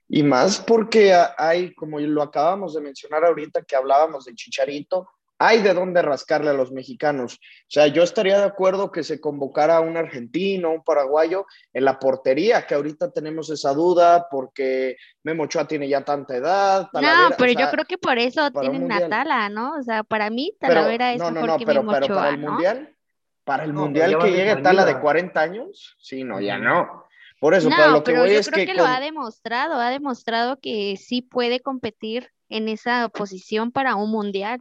Y 0.08 0.22
más 0.22 0.60
porque 0.60 1.12
hay, 1.36 1.74
como 1.74 1.98
lo 1.98 2.22
acabamos 2.22 2.74
de 2.74 2.80
mencionar 2.80 3.24
ahorita 3.24 3.62
que 3.62 3.74
hablábamos 3.74 4.24
de 4.24 4.34
Chicharito, 4.34 5.08
hay 5.38 5.62
de 5.62 5.74
dónde 5.74 6.00
rascarle 6.00 6.50
a 6.50 6.54
los 6.54 6.72
mexicanos. 6.72 7.34
O 7.34 7.68
sea, 7.68 7.88
yo 7.88 8.02
estaría 8.02 8.38
de 8.38 8.44
acuerdo 8.44 8.90
que 8.90 9.02
se 9.02 9.20
convocara 9.20 9.76
a 9.76 9.80
un 9.80 9.96
argentino, 9.96 10.72
un 10.72 10.82
paraguayo 10.82 11.44
en 11.74 11.84
la 11.84 11.98
portería, 11.98 12.66
que 12.66 12.74
ahorita 12.74 13.10
tenemos 13.10 13.50
esa 13.50 13.74
duda 13.74 14.28
porque 14.30 14.96
Memo 15.24 15.42
Ochoa 15.42 15.66
tiene 15.66 15.88
ya 15.88 16.04
tanta 16.04 16.36
edad. 16.36 16.88
no, 16.94 17.30
pero 17.36 17.52
yo 17.52 17.70
creo 17.70 17.84
que 17.84 17.98
por 17.98 18.18
eso 18.18 18.50
tienen 18.50 18.90
a 18.90 19.08
Tala, 19.08 19.48
¿no? 19.50 19.74
O 19.74 19.82
sea, 19.82 20.04
para 20.04 20.30
mí 20.30 20.54
Talavera 20.58 21.12
es 21.12 21.18
no, 21.18 21.30
no, 21.30 21.46
no, 21.46 21.58
pero, 21.58 21.84
pero 21.86 22.14
para 22.14 22.30
el 22.30 22.38
mundial 22.38 22.95
Para 23.46 23.62
el 23.62 23.72
mundial 23.72 24.18
que 24.18 24.32
llegue 24.32 24.56
tal 24.56 24.74
la 24.74 24.84
de 24.84 24.98
40 24.98 25.40
años, 25.40 25.96
sí, 26.00 26.24
no, 26.24 26.40
ya 26.40 26.58
no. 26.58 27.04
Por 27.38 27.54
eso, 27.54 27.70
no, 27.70 27.76
para 27.76 27.92
lo 27.92 28.02
que 28.02 28.10
pero 28.10 28.22
voy 28.22 28.32
yo 28.32 28.40
es 28.40 28.50
creo 28.50 28.66
que, 28.66 28.72
que, 28.72 28.76
lo 28.76 28.84
ha 28.84 28.98
demostrado, 28.98 29.74
ha 29.80 29.88
demostrado 29.90 30.58
que 30.58 30.96
sí 30.96 31.22
puede 31.22 31.60
competir 31.60 32.32
en 32.48 32.68
esa 32.68 33.08
posición 33.08 33.70
para 33.70 33.94
un 33.94 34.10
mundial. 34.10 34.60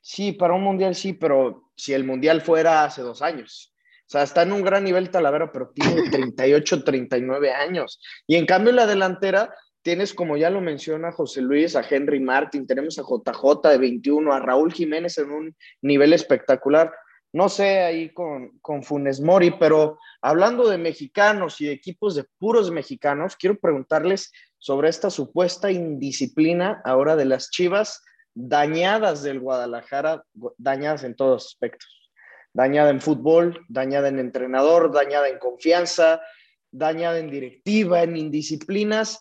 Sí, 0.00 0.32
para 0.32 0.54
un 0.54 0.64
mundial 0.64 0.96
sí, 0.96 1.12
pero 1.12 1.70
si 1.76 1.92
el 1.92 2.02
mundial 2.02 2.40
fuera 2.40 2.82
hace 2.82 3.02
dos 3.02 3.22
años. 3.22 3.72
O 4.00 4.08
sea, 4.08 4.24
está 4.24 4.42
en 4.42 4.52
un 4.52 4.62
gran 4.62 4.82
nivel 4.82 5.10
Talavera, 5.10 5.52
pero 5.52 5.70
tiene 5.70 6.10
38, 6.10 6.82
39 6.82 7.52
años. 7.52 8.00
Y 8.26 8.34
en 8.34 8.46
cambio, 8.46 8.70
en 8.70 8.76
la 8.76 8.86
delantera 8.86 9.54
tienes, 9.82 10.12
como 10.12 10.36
ya 10.36 10.50
lo 10.50 10.60
menciona 10.60 11.12
José 11.12 11.40
Luis, 11.40 11.76
a 11.76 11.84
Henry 11.88 12.18
Martin, 12.18 12.66
tenemos 12.66 12.98
a 12.98 13.02
JJ 13.02 13.68
de 13.68 13.78
21, 13.78 14.32
a 14.32 14.40
Raúl 14.40 14.72
Jiménez 14.72 15.16
en 15.18 15.30
un 15.30 15.56
nivel 15.82 16.12
espectacular. 16.12 16.92
No 17.36 17.50
sé 17.50 17.80
ahí 17.80 18.14
con, 18.14 18.58
con 18.60 18.82
Funes 18.82 19.20
Mori, 19.20 19.50
pero 19.50 19.98
hablando 20.22 20.70
de 20.70 20.78
mexicanos 20.78 21.60
y 21.60 21.66
de 21.66 21.72
equipos 21.72 22.14
de 22.14 22.24
puros 22.38 22.70
mexicanos, 22.70 23.36
quiero 23.36 23.60
preguntarles 23.60 24.32
sobre 24.56 24.88
esta 24.88 25.10
supuesta 25.10 25.70
indisciplina 25.70 26.80
ahora 26.82 27.14
de 27.14 27.26
las 27.26 27.50
Chivas 27.50 28.02
dañadas 28.32 29.22
del 29.22 29.40
Guadalajara, 29.40 30.24
dañadas 30.56 31.04
en 31.04 31.14
todos 31.14 31.44
aspectos. 31.44 32.10
Dañada 32.54 32.88
en 32.88 33.02
fútbol, 33.02 33.66
dañada 33.68 34.08
en 34.08 34.18
entrenador, 34.18 34.90
dañada 34.90 35.28
en 35.28 35.38
confianza, 35.38 36.22
dañada 36.70 37.18
en 37.18 37.30
directiva, 37.30 38.02
en 38.02 38.16
indisciplinas. 38.16 39.20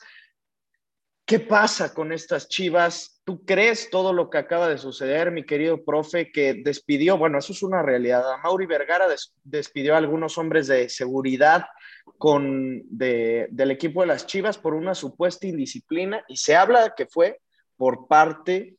¿Qué 1.26 1.40
pasa 1.40 1.92
con 1.92 2.12
estas 2.12 2.48
chivas? 2.48 3.20
¿Tú 3.24 3.44
crees 3.46 3.90
todo 3.90 4.14
lo 4.14 4.30
que 4.30 4.38
acaba 4.38 4.70
de 4.70 4.78
suceder, 4.78 5.32
mi 5.32 5.44
querido 5.44 5.84
profe, 5.84 6.32
que 6.32 6.62
despidió? 6.64 7.18
Bueno, 7.18 7.40
eso 7.40 7.52
es 7.52 7.64
una 7.64 7.82
realidad. 7.82 8.24
Mauri 8.44 8.68
Vergara 8.68 9.08
despidió 9.44 9.96
a 9.96 9.98
algunos 9.98 10.38
hombres 10.38 10.68
de 10.68 10.88
seguridad 10.88 11.66
con, 12.20 12.84
del 12.90 13.72
equipo 13.72 14.02
de 14.02 14.08
las 14.08 14.28
chivas 14.28 14.60
por 14.60 14.76
una 14.76 14.94
supuesta 14.94 15.48
indisciplina 15.48 16.24
y 16.28 16.38
se 16.38 16.56
habla 16.56 16.94
que 16.96 17.08
fue 17.08 17.40
por 17.76 18.08
parte 18.08 18.78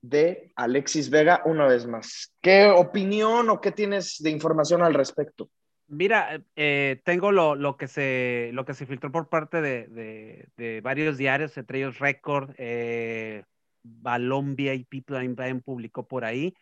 de 0.00 0.52
Alexis 0.54 1.10
Vega 1.10 1.42
una 1.44 1.66
vez 1.66 1.86
más. 1.86 2.32
¿Qué 2.40 2.68
opinión 2.68 3.50
o 3.50 3.60
qué 3.60 3.72
tienes 3.72 4.22
de 4.22 4.30
información 4.30 4.84
al 4.84 4.94
respecto? 4.94 5.50
Mira, 5.92 6.40
eh, 6.54 7.02
tengo 7.04 7.32
lo, 7.32 7.56
lo, 7.56 7.76
que 7.76 7.88
se, 7.88 8.50
lo 8.52 8.64
que 8.64 8.74
se 8.74 8.86
filtró 8.86 9.10
por 9.10 9.28
parte 9.28 9.60
de, 9.60 10.46
de, 10.56 10.80
varios 10.82 11.18
diarios, 11.18 11.58
entre 11.58 11.78
ellos 11.78 11.98
Record, 11.98 12.54
eh, 12.58 13.42
Balombia 13.82 14.74
y 14.74 14.84
People 14.84 15.18
publicó 15.64 16.06
por 16.06 16.24
ahí. 16.24 16.54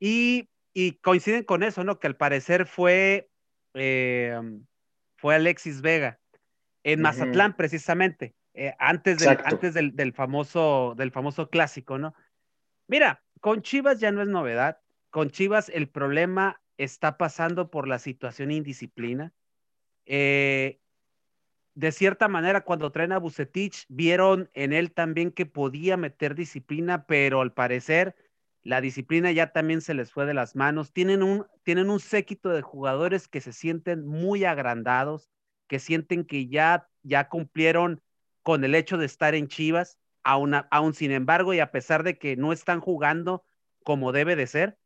Y, 0.00 0.50
y, 0.74 0.94
coinciden 0.94 1.44
con 1.44 1.62
eso, 1.62 1.84
¿no? 1.84 2.00
Que 2.00 2.08
al 2.08 2.16
parecer 2.16 2.66
fue, 2.66 3.30
eh, 3.74 4.36
fue 5.16 5.36
Alexis 5.36 5.80
Vega 5.80 6.18
en 6.82 7.02
Mazatlán, 7.02 7.54
precisamente, 7.56 8.34
eh, 8.52 8.74
antes, 8.80 9.18
del, 9.18 9.38
antes 9.44 9.74
del, 9.74 9.94
del, 9.94 10.12
famoso, 10.12 10.94
del 10.96 11.12
famoso 11.12 11.50
clásico, 11.50 11.98
¿no? 11.98 12.14
Mira, 12.88 13.22
con 13.40 13.62
Chivas 13.62 14.00
ya 14.00 14.10
no 14.10 14.22
es 14.22 14.28
novedad. 14.28 14.80
Con 15.10 15.30
Chivas 15.30 15.68
el 15.68 15.88
problema 15.88 16.60
está 16.76 17.18
pasando 17.18 17.70
por 17.70 17.88
la 17.88 17.98
situación 17.98 18.50
indisciplina. 18.50 19.32
Eh, 20.04 20.80
de 21.74 21.92
cierta 21.92 22.28
manera, 22.28 22.62
cuando 22.62 22.90
traen 22.90 23.12
a 23.12 23.18
Bucetich, 23.18 23.84
vieron 23.88 24.50
en 24.54 24.72
él 24.72 24.92
también 24.92 25.30
que 25.30 25.44
podía 25.44 25.96
meter 25.96 26.34
disciplina, 26.34 27.06
pero 27.06 27.42
al 27.42 27.52
parecer 27.52 28.16
la 28.62 28.80
disciplina 28.80 29.30
ya 29.30 29.52
también 29.52 29.80
se 29.80 29.94
les 29.94 30.10
fue 30.10 30.26
de 30.26 30.34
las 30.34 30.56
manos. 30.56 30.92
Tienen 30.92 31.22
un, 31.22 31.46
tienen 31.62 31.88
un 31.88 32.00
séquito 32.00 32.48
de 32.48 32.62
jugadores 32.62 33.28
que 33.28 33.40
se 33.40 33.52
sienten 33.52 34.06
muy 34.06 34.44
agrandados, 34.44 35.30
que 35.68 35.78
sienten 35.78 36.24
que 36.24 36.48
ya, 36.48 36.88
ya 37.02 37.28
cumplieron 37.28 38.02
con 38.42 38.64
el 38.64 38.74
hecho 38.74 38.96
de 38.96 39.06
estar 39.06 39.34
en 39.34 39.46
Chivas, 39.46 39.98
aún, 40.24 40.54
aún 40.70 40.94
sin 40.94 41.12
embargo, 41.12 41.54
y 41.54 41.60
a 41.60 41.70
pesar 41.70 42.02
de 42.02 42.18
que 42.18 42.36
no 42.36 42.52
están 42.52 42.80
jugando 42.80 43.44
como 43.84 44.10
debe 44.10 44.34
de 44.34 44.46
ser, 44.48 44.78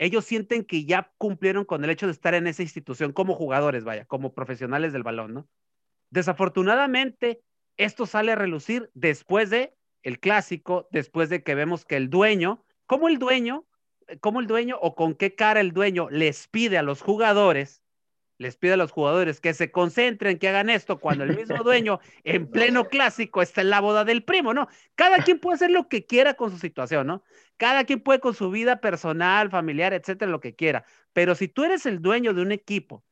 ellos 0.00 0.24
sienten 0.24 0.64
que 0.64 0.86
ya 0.86 1.12
cumplieron 1.18 1.66
con 1.66 1.84
el 1.84 1.90
hecho 1.90 2.06
de 2.06 2.12
estar 2.12 2.32
en 2.32 2.46
esa 2.46 2.62
institución 2.62 3.12
como 3.12 3.34
jugadores, 3.34 3.84
vaya, 3.84 4.06
como 4.06 4.32
profesionales 4.32 4.94
del 4.94 5.02
balón, 5.02 5.34
¿no? 5.34 5.48
Desafortunadamente, 6.08 7.42
esto 7.76 8.06
sale 8.06 8.32
a 8.32 8.34
relucir 8.34 8.90
después 8.94 9.50
de 9.50 9.76
el 10.02 10.18
clásico, 10.18 10.88
después 10.90 11.28
de 11.28 11.42
que 11.42 11.54
vemos 11.54 11.84
que 11.84 11.96
el 11.96 12.08
dueño, 12.08 12.64
como 12.86 13.08
el 13.08 13.18
dueño, 13.18 13.66
como 14.20 14.40
el 14.40 14.46
dueño 14.46 14.78
o 14.80 14.94
con 14.94 15.14
qué 15.14 15.34
cara 15.34 15.60
el 15.60 15.72
dueño 15.72 16.08
les 16.08 16.48
pide 16.48 16.78
a 16.78 16.82
los 16.82 17.02
jugadores 17.02 17.82
les 18.40 18.56
pide 18.56 18.72
a 18.72 18.76
los 18.78 18.90
jugadores 18.90 19.38
que 19.38 19.52
se 19.52 19.70
concentren, 19.70 20.38
que 20.38 20.48
hagan 20.48 20.70
esto, 20.70 20.98
cuando 20.98 21.24
el 21.24 21.36
mismo 21.36 21.62
dueño 21.62 22.00
en 22.24 22.50
pleno 22.50 22.86
clásico 22.88 23.42
está 23.42 23.60
en 23.60 23.68
la 23.68 23.80
boda 23.80 24.02
del 24.06 24.24
primo, 24.24 24.54
¿no? 24.54 24.66
Cada 24.94 25.18
quien 25.18 25.38
puede 25.38 25.56
hacer 25.56 25.70
lo 25.70 25.88
que 25.88 26.06
quiera 26.06 26.32
con 26.32 26.50
su 26.50 26.56
situación, 26.56 27.06
¿no? 27.06 27.22
Cada 27.60 27.84
quien 27.84 28.00
puede 28.00 28.20
con 28.20 28.32
su 28.32 28.50
vida 28.50 28.80
personal, 28.80 29.50
familiar, 29.50 29.92
etcétera, 29.92 30.30
lo 30.30 30.40
que 30.40 30.56
quiera. 30.56 30.86
Pero 31.12 31.34
si 31.34 31.46
tú 31.46 31.62
eres 31.62 31.84
el 31.84 32.00
dueño 32.00 32.32
de 32.32 32.40
un 32.40 32.52
equipo 32.52 33.04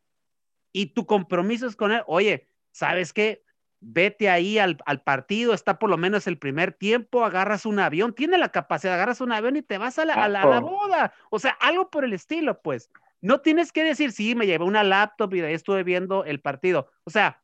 y 0.72 0.94
tu 0.94 1.04
compromiso 1.04 1.66
es 1.66 1.76
con 1.76 1.92
él, 1.92 2.02
oye, 2.06 2.48
¿sabes 2.72 3.12
qué? 3.12 3.44
Vete 3.80 4.30
ahí 4.30 4.58
al, 4.58 4.78
partido, 5.04 5.52
está 5.52 5.78
por 5.78 5.90
lo 5.90 5.98
menos 5.98 6.26
el 6.26 6.38
primer 6.38 6.72
tiempo, 6.72 7.26
agarras 7.26 7.66
un 7.66 7.78
avión, 7.78 8.14
tiene 8.14 8.38
la 8.38 8.48
capacidad, 8.48 8.94
agarras 8.94 9.20
un 9.20 9.32
avión 9.32 9.56
y 9.56 9.62
te 9.62 9.76
vas 9.76 9.98
a 9.98 10.06
la, 10.06 10.14
a 10.14 10.28
la 10.30 10.60
boda. 10.60 11.12
O 11.28 11.38
sea, 11.38 11.50
algo 11.60 11.90
por 11.90 12.06
el 12.06 12.14
estilo, 12.14 12.62
pues. 12.62 12.90
No 13.20 13.42
tienes 13.42 13.70
que 13.70 13.84
decir, 13.84 14.12
sí, 14.12 14.34
me 14.34 14.46
llevé 14.46 14.64
una 14.64 14.82
laptop 14.82 15.34
y 15.34 15.42
de 15.42 15.48
ahí 15.48 15.54
estuve 15.54 15.82
viendo 15.82 16.24
el 16.24 16.40
partido. 16.40 16.90
O 17.04 17.10
sea, 17.10 17.42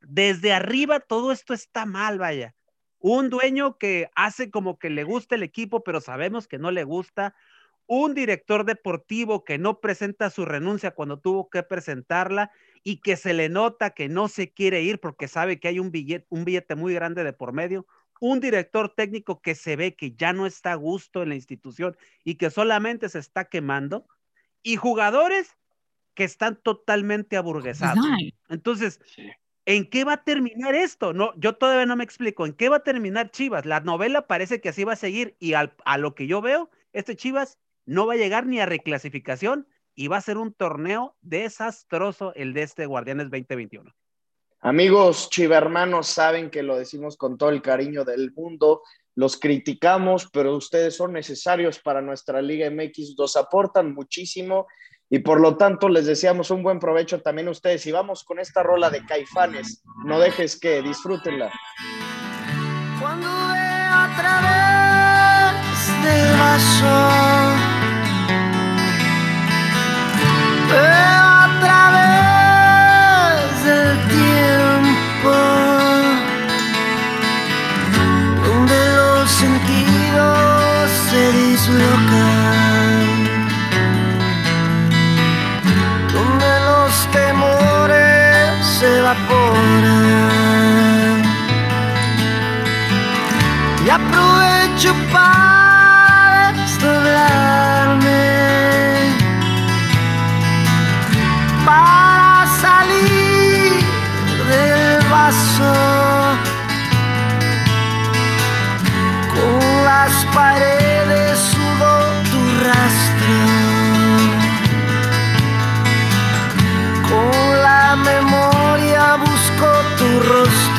desde 0.00 0.54
arriba 0.54 1.00
todo 1.00 1.32
esto 1.32 1.52
está 1.52 1.84
mal, 1.84 2.18
vaya. 2.18 2.54
Un 3.00 3.30
dueño 3.30 3.78
que 3.78 4.10
hace 4.14 4.50
como 4.50 4.78
que 4.78 4.90
le 4.90 5.04
gusta 5.04 5.34
el 5.34 5.42
equipo, 5.42 5.82
pero 5.82 6.00
sabemos 6.00 6.46
que 6.46 6.58
no 6.58 6.70
le 6.70 6.84
gusta. 6.84 7.34
Un 7.86 8.14
director 8.14 8.64
deportivo 8.64 9.44
que 9.44 9.58
no 9.58 9.80
presenta 9.80 10.30
su 10.30 10.44
renuncia 10.44 10.92
cuando 10.92 11.18
tuvo 11.18 11.50
que 11.50 11.62
presentarla 11.62 12.52
y 12.84 12.98
que 13.00 13.16
se 13.16 13.34
le 13.34 13.48
nota 13.48 13.90
que 13.90 14.08
no 14.08 14.28
se 14.28 14.52
quiere 14.52 14.82
ir 14.82 15.00
porque 15.00 15.28
sabe 15.28 15.58
que 15.58 15.68
hay 15.68 15.78
un 15.78 15.90
billete, 15.90 16.26
un 16.28 16.44
billete 16.44 16.76
muy 16.76 16.94
grande 16.94 17.24
de 17.24 17.32
por 17.32 17.52
medio. 17.52 17.86
Un 18.20 18.38
director 18.38 18.94
técnico 18.94 19.40
que 19.40 19.54
se 19.54 19.76
ve 19.76 19.96
que 19.96 20.12
ya 20.12 20.34
no 20.34 20.46
está 20.46 20.72
a 20.72 20.76
gusto 20.76 21.22
en 21.22 21.30
la 21.30 21.34
institución 21.34 21.96
y 22.22 22.34
que 22.34 22.50
solamente 22.50 23.08
se 23.08 23.18
está 23.18 23.46
quemando 23.46 24.06
y 24.62 24.76
jugadores 24.76 25.56
que 26.14 26.24
están 26.24 26.60
totalmente 26.62 27.38
aburguesados. 27.38 28.04
Entonces, 28.50 29.00
¿en 29.76 29.88
qué 29.88 30.04
va 30.04 30.14
a 30.14 30.24
terminar 30.24 30.74
esto? 30.74 31.12
No, 31.12 31.32
yo 31.36 31.54
todavía 31.56 31.86
no 31.86 31.96
me 31.96 32.04
explico. 32.04 32.46
¿En 32.46 32.52
qué 32.52 32.68
va 32.68 32.76
a 32.76 32.82
terminar 32.82 33.30
Chivas? 33.30 33.66
La 33.66 33.80
novela 33.80 34.26
parece 34.26 34.60
que 34.60 34.70
así 34.70 34.84
va 34.84 34.94
a 34.94 34.96
seguir 34.96 35.36
y 35.38 35.54
a 35.54 35.98
lo 35.98 36.14
que 36.14 36.26
yo 36.26 36.40
veo, 36.40 36.70
este 36.92 37.16
Chivas 37.16 37.58
no 37.86 38.06
va 38.06 38.14
a 38.14 38.18
llegar 38.18 38.46
ni 38.46 38.60
a 38.60 38.66
reclasificación 38.66 39.66
y 39.94 40.08
va 40.08 40.16
a 40.16 40.22
ser 40.22 40.38
un 40.38 40.52
torneo 40.52 41.16
desastroso 41.20 42.32
el 42.34 42.52
de 42.52 42.62
este 42.62 42.86
Guardianes 42.86 43.30
2021. 43.30 43.92
Amigos 44.62 45.30
chivermanos, 45.30 46.06
saben 46.08 46.50
que 46.50 46.62
lo 46.62 46.76
decimos 46.76 47.16
con 47.16 47.38
todo 47.38 47.48
el 47.50 47.62
cariño 47.62 48.04
del 48.04 48.32
mundo 48.32 48.82
los 49.14 49.36
criticamos, 49.38 50.30
pero 50.32 50.56
ustedes 50.56 50.96
son 50.96 51.12
necesarios 51.12 51.78
para 51.78 52.00
nuestra 52.00 52.40
Liga 52.40 52.70
MX, 52.70 53.16
nos 53.18 53.36
aportan 53.36 53.92
muchísimo 53.92 54.66
y 55.10 55.18
por 55.18 55.40
lo 55.40 55.56
tanto 55.56 55.88
les 55.88 56.06
deseamos 56.06 56.52
un 56.52 56.62
buen 56.62 56.78
provecho 56.78 57.20
también 57.20 57.48
a 57.48 57.50
ustedes. 57.50 57.84
Y 57.86 57.92
vamos 57.92 58.22
con 58.22 58.38
esta 58.38 58.62
rola 58.62 58.88
de 58.90 59.04
Caifanes, 59.04 59.82
no 60.04 60.20
dejes 60.20 60.58
que 60.58 60.80
disfrútenla. 60.80 61.50
Cuando 63.00 63.26
a 63.28 64.08
través 64.16 65.50
del 66.04 66.38
vaso, 66.38 66.86
a 70.72 71.58
través 71.60 72.10
del 73.64 73.98
tiempo. 74.08 75.34
donde 81.72 82.19
evaporan 89.10 90.02
y 93.84 93.88
aprovecho 93.90 94.94
para 95.12 96.52
desdoblarme 96.52 98.22
para 101.64 102.46
salir 102.60 103.72
del 104.48 105.08
vaso 105.10 105.74
con 109.34 109.84
las 109.84 110.12
paredes 110.34 110.79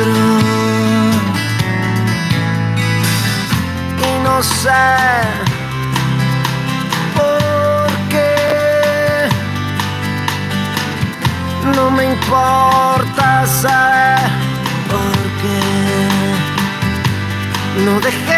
otro 0.02 0.12
y 4.08 4.24
no 4.24 4.44
sé 4.44 4.70
por 7.16 7.90
qué 8.10 9.30
no 11.76 11.92
me 11.92 12.04
importa 12.06 13.46
saber 13.46 14.30
por 14.90 15.18
qué. 15.42 15.62
No 17.86 18.00
dejé 18.00 18.31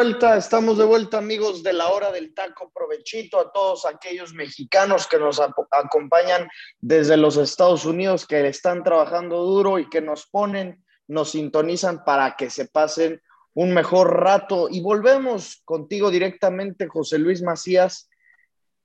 estamos 0.00 0.78
de 0.78 0.84
vuelta 0.84 1.18
amigos 1.18 1.64
de 1.64 1.72
la 1.72 1.88
hora 1.88 2.12
del 2.12 2.32
taco. 2.32 2.70
Provechito 2.72 3.40
a 3.40 3.50
todos 3.50 3.84
aquellos 3.84 4.32
mexicanos 4.32 5.08
que 5.08 5.18
nos 5.18 5.40
acompañan 5.40 6.48
desde 6.78 7.16
los 7.16 7.36
Estados 7.36 7.84
Unidos, 7.84 8.24
que 8.24 8.46
están 8.46 8.84
trabajando 8.84 9.42
duro 9.42 9.80
y 9.80 9.88
que 9.88 10.00
nos 10.00 10.26
ponen, 10.26 10.84
nos 11.08 11.32
sintonizan 11.32 12.04
para 12.04 12.36
que 12.36 12.48
se 12.48 12.66
pasen 12.66 13.20
un 13.54 13.74
mejor 13.74 14.20
rato. 14.20 14.68
Y 14.70 14.80
volvemos 14.80 15.62
contigo 15.64 16.12
directamente, 16.12 16.86
José 16.86 17.18
Luis 17.18 17.42
Macías, 17.42 18.08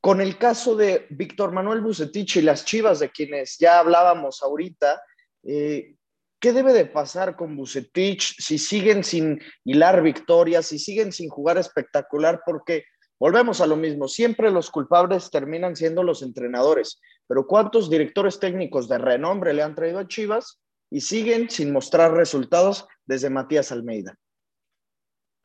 con 0.01 0.19
el 0.19 0.39
caso 0.39 0.75
de 0.75 1.05
Víctor 1.11 1.51
Manuel 1.51 1.81
Bucetich 1.81 2.37
y 2.37 2.41
las 2.41 2.65
Chivas, 2.65 2.97
de 2.99 3.11
quienes 3.11 3.59
ya 3.59 3.77
hablábamos 3.77 4.41
ahorita. 4.41 5.03
Eh, 5.43 5.95
¿Qué 6.43 6.51
debe 6.51 6.73
de 6.73 6.85
pasar 6.85 7.37
con 7.37 7.55
Bucetich 7.55 8.35
si 8.37 8.57
siguen 8.57 9.05
sin 9.05 9.39
hilar 9.63 10.03
victorias, 10.03 10.65
si 10.65 10.77
siguen 10.77 11.13
sin 11.13 11.29
jugar 11.29 11.57
espectacular? 11.57 12.41
Porque 12.45 12.83
volvemos 13.17 13.61
a 13.61 13.65
lo 13.65 13.77
mismo, 13.77 14.09
siempre 14.09 14.51
los 14.51 14.69
culpables 14.69 15.31
terminan 15.31 15.77
siendo 15.77 16.03
los 16.03 16.21
entrenadores, 16.21 16.99
pero 17.27 17.47
¿cuántos 17.47 17.89
directores 17.89 18.41
técnicos 18.41 18.89
de 18.89 18.97
renombre 18.97 19.53
le 19.53 19.63
han 19.63 19.73
traído 19.73 19.99
a 19.99 20.07
Chivas 20.09 20.59
y 20.89 20.99
siguen 20.99 21.49
sin 21.49 21.71
mostrar 21.71 22.11
resultados 22.11 22.89
desde 23.05 23.29
Matías 23.29 23.71
Almeida? 23.71 24.19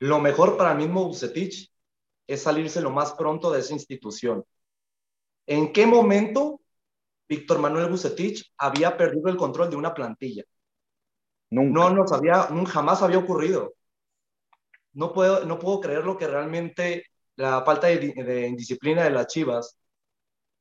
Lo 0.01 0.18
mejor 0.18 0.57
para 0.57 0.72
el 0.72 0.78
mismo 0.78 1.05
Bucetich 1.05 1.72
es 2.26 2.42
salirse 2.42 2.80
lo 2.80 2.90
más 2.90 3.12
pronto 3.12 3.53
de 3.53 3.61
esa 3.61 3.72
institución. 3.72 4.44
¿En 5.46 5.72
qué 5.72 5.86
momento 5.86 6.61
Víctor 7.28 7.61
Manuel 7.61 7.88
Bucetich 7.88 8.53
había 8.59 8.96
perdido 8.96 9.28
el 9.28 9.36
control 9.36 9.70
de 9.70 9.76
una 9.76 9.94
plantilla? 9.94 10.42
Nunca. 11.51 11.72
No 11.80 11.90
nos 11.90 12.12
había, 12.12 12.49
nun- 12.51 12.66
jamás 12.66 13.03
había 13.03 13.18
ocurrido. 13.18 13.74
No 14.92 15.12
puedo, 15.12 15.44
no 15.44 15.59
puedo 15.59 15.80
creer 15.80 16.05
lo 16.05 16.16
que 16.18 16.26
realmente 16.26 17.05
la 17.36 17.62
falta 17.64 17.86
de, 17.88 17.99
di- 17.99 18.12
de 18.12 18.49
indisciplina 18.49 19.05
de 19.05 19.11
las 19.11 19.26
Chivas 19.28 19.76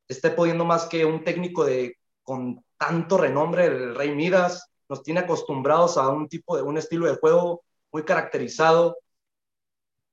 esté 0.07 0.31
pudiendo 0.31 0.65
más 0.65 0.85
que 0.87 1.05
un 1.05 1.23
técnico 1.23 1.65
de, 1.65 1.97
con 2.23 2.63
tanto 2.77 3.17
renombre, 3.17 3.65
el 3.67 3.95
Rey 3.95 4.15
Midas, 4.15 4.69
nos 4.89 5.03
tiene 5.03 5.21
acostumbrados 5.21 5.97
a 5.97 6.09
un 6.09 6.29
tipo 6.29 6.55
de, 6.57 6.63
un 6.63 6.77
estilo 6.77 7.07
de 7.07 7.17
juego 7.17 7.63
muy 7.91 8.03
caracterizado. 8.03 8.97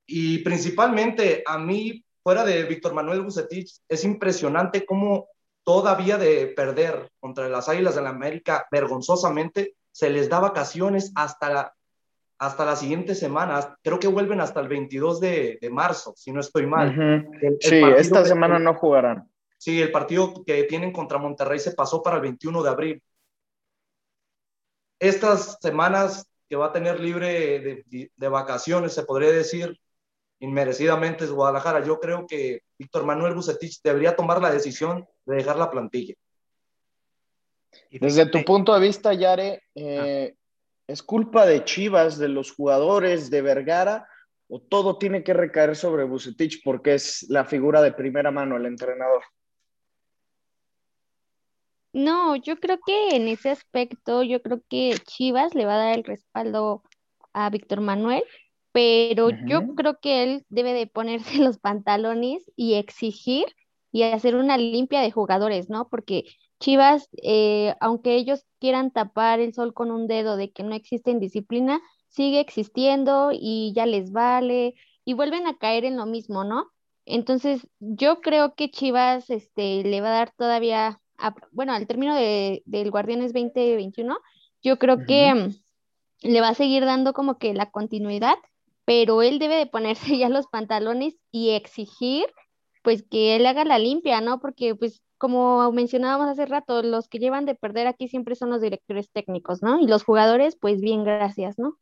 Y 0.07 0.39
principalmente 0.41 1.43
a 1.47 1.59
mí, 1.59 2.05
fuera 2.22 2.45
de 2.45 2.64
Víctor 2.64 2.95
Manuel 2.95 3.22
Bucetich, 3.22 3.70
es 3.89 4.05
impresionante 4.05 4.85
cómo 4.85 5.29
todavía 5.62 6.18
de 6.18 6.49
perder 6.49 7.11
contra 7.20 7.49
las 7.49 7.68
Águilas 7.68 7.95
de 7.95 8.03
la 8.03 8.11
América 8.11 8.66
vergonzosamente, 8.70 9.77
se 9.95 10.11
les 10.11 10.29
da 10.29 10.41
vacaciones 10.41 11.13
hasta 11.15 11.51
la, 11.53 11.75
hasta 12.39 12.65
la 12.65 12.75
siguiente 12.75 13.15
semana. 13.15 13.79
Creo 13.83 14.01
que 14.01 14.09
vuelven 14.09 14.41
hasta 14.41 14.59
el 14.61 14.67
22 14.67 15.21
de, 15.21 15.59
de 15.61 15.71
marzo, 15.71 16.15
si 16.17 16.33
no 16.33 16.41
estoy 16.41 16.67
mal. 16.67 16.91
Ujú. 16.91 17.01
El- 17.01 17.39
el 17.43 17.59
Sí, 17.61 17.81
esta 17.97 18.23
que- 18.23 18.29
semana 18.29 18.59
no 18.59 18.75
jugarán. 18.75 19.31
Sí, 19.57 19.81
el 19.81 19.93
partido 19.93 20.43
que 20.45 20.65
tienen 20.65 20.93
contra 20.93 21.17
Monterrey 21.19 21.59
se 21.61 21.73
pasó 21.73 22.03
para 22.03 22.17
el 22.17 22.23
21 22.23 22.63
de 22.63 22.69
abril. 22.71 23.03
Estas 24.99 25.59
semanas 25.61 26.29
que 26.49 26.57
va 26.57 26.67
a 26.67 26.73
tener 26.73 27.01
libre 27.01 27.61
de, 27.61 28.11
de 28.15 28.29
vacaciones, 28.29 28.93
se 28.93 29.05
podría 29.05 29.31
decir, 29.31 29.79
inmerecidamente 30.41 31.25
es 31.25 31.31
Guadalajara. 31.31 31.85
Yo 31.85 32.01
creo 32.01 32.27
que 32.27 32.61
Víctor 32.79 33.05
Manuel 33.05 33.35
Bucetich 33.35 33.81
debería 33.83 34.17
tomar 34.17 34.43
la 34.43 34.51
decisión 34.51 35.07
de 35.25 35.37
dejar 35.37 35.57
la 35.57 35.71
plantilla. 35.71 36.15
Y 37.91 37.99
Desde 37.99 38.27
tu 38.27 38.45
punto 38.45 38.75
de 38.75 38.81
vista, 38.81 39.14
Yare, 39.14 39.62
eh, 39.75 40.35
¿es 40.87 41.03
culpa 41.03 41.47
de 41.47 41.64
Chivas, 41.64 42.18
de 42.18 42.29
los 42.29 42.53
jugadores, 42.53 43.31
de 43.31 43.43
Vergara, 43.43 44.09
o 44.49 44.61
todo 44.61 44.99
tiene 44.99 45.25
que 45.25 45.33
recaer 45.33 45.77
sobre 45.77 46.05
Bucetich 46.05 46.62
porque 46.64 46.95
es 46.95 47.27
la 47.29 47.45
figura 47.45 47.83
de 47.83 47.93
primera 47.93 48.31
mano, 48.31 48.57
el 48.57 48.66
entrenador? 48.66 49.22
No, 51.93 52.35
yo 52.35 52.59
creo 52.59 52.79
que 52.85 53.11
en 53.11 53.29
ese 53.29 53.51
aspecto, 53.51 54.25
yo 54.25 54.43
creo 54.43 54.61
que 54.68 54.97
Chivas 55.07 55.55
le 55.55 55.64
va 55.64 55.75
a 55.75 55.87
dar 55.87 55.97
el 55.97 56.05
respaldo 56.05 56.83
a 57.33 57.49
Víctor 57.51 57.81
Manuel, 57.81 58.25
pero 58.72 59.31
yo 59.31 59.77
creo 59.77 60.01
que 60.01 60.25
él 60.25 60.45
debe 60.49 60.72
de 60.72 60.89
ponerse 60.89 61.39
los 61.43 61.59
pantalones 61.59 62.51
y 62.57 62.75
exigir 62.75 63.47
y 63.93 64.03
hacer 64.03 64.35
una 64.35 64.59
limpia 64.59 65.01
de 65.01 65.12
jugadores, 65.12 65.70
¿no? 65.70 65.89
Porque 65.89 66.25
Chivas, 66.65 67.11
eh, 67.23 67.75
aunque 67.79 68.15
ellos 68.15 68.47
quieran 68.59 68.91
tapar 68.91 69.39
el 69.39 69.53
sol 69.53 69.75
con 69.75 69.91
un 69.91 70.07
dedo 70.07 70.39
de 70.39 70.51
que 70.51 70.62
no 70.62 70.75
existe 70.75 71.11
indisciplina, 71.11 71.83
sigue 72.09 72.41
existiendo 72.41 73.33
y 73.35 73.75
ya 73.77 73.85
les 73.85 74.12
vale 74.12 74.75
y 75.05 75.12
vuelven 75.12 75.47
a 75.47 75.59
caer 75.59 75.85
en 75.85 75.99
lo 75.99 76.07
mismo, 76.07 76.43
¿no? 76.43 76.71
Entonces, 77.05 77.69
yo 77.81 78.23
creo 78.23 78.55
que 78.55 78.71
Chivas 78.71 79.29
este, 79.29 79.85
le 79.85 80.01
va 80.01 80.09
a 80.09 80.19
dar 80.19 80.33
todavía, 80.35 81.03
bueno, 81.53 81.75
al 81.75 81.87
término 81.87 82.15
de, 82.15 82.62
del 82.65 82.91
Guardianes 82.91 83.35
2021, 83.35 84.17
yo 84.62 84.79
creo 84.79 85.05
que 85.07 85.35
mm, 85.35 85.51
le 86.23 86.41
va 86.41 86.49
a 86.49 86.55
seguir 86.55 86.87
dando 86.87 87.12
como 87.12 87.37
que 87.37 87.53
la 87.53 87.71
continuidad, 87.71 88.37
pero 88.87 89.21
él 89.21 89.39
debe 89.39 89.57
de 89.57 89.67
ponerse 89.67 90.17
ya 90.17 90.31
los 90.31 90.47
pantalones 90.47 91.15
y 91.31 91.51
exigir 91.51 92.25
pues 92.83 93.03
que 93.03 93.37
él 93.37 93.45
haga 93.45 93.67
la 93.67 93.79
limpia, 93.79 94.23
¿no? 94.23 94.41
Porque 94.41 94.75
pues 94.75 95.04
como 95.19 95.71
mencionábamos 95.73 96.29
hace 96.29 96.47
rato, 96.47 96.83
los 96.83 97.09
que 97.09 97.19
llevan 97.19 97.47
de 97.47 97.55
perder 97.55 97.87
aquí 97.87 98.09
siempre 98.09 98.35
son 98.35 98.51
los 98.51 98.61
directores 98.61 99.11
técnicos, 99.11 99.62
¿no? 99.62 99.81
Y 99.81 99.87
los 99.87 100.05
jugadores, 100.05 100.57
pues 100.57 100.81
bien, 100.81 101.05
gracias, 101.05 101.59
¿no? 101.59 101.79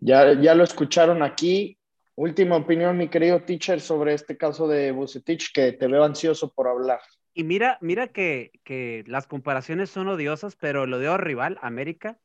Ya, 0.00 0.38
ya 0.40 0.54
lo 0.54 0.64
escucharon 0.64 1.22
aquí. 1.22 1.78
Última 2.14 2.56
opinión, 2.56 2.96
mi 2.96 3.08
querido 3.08 3.42
teacher, 3.42 3.80
sobre 3.80 4.14
este 4.14 4.36
caso 4.36 4.68
de 4.68 4.90
Bucetich, 4.92 5.52
que 5.52 5.72
te 5.72 5.86
veo 5.86 6.04
ansioso 6.04 6.52
por 6.52 6.68
hablar. 6.68 7.00
Y 7.34 7.44
mira, 7.44 7.76
mira 7.82 8.08
que, 8.08 8.52
que 8.64 9.04
las 9.06 9.26
comparaciones 9.26 9.90
son 9.90 10.08
odiosas, 10.08 10.56
pero 10.56 10.86
lo 10.86 10.98
de 10.98 11.14
rival, 11.18 11.58
América, 11.60 12.18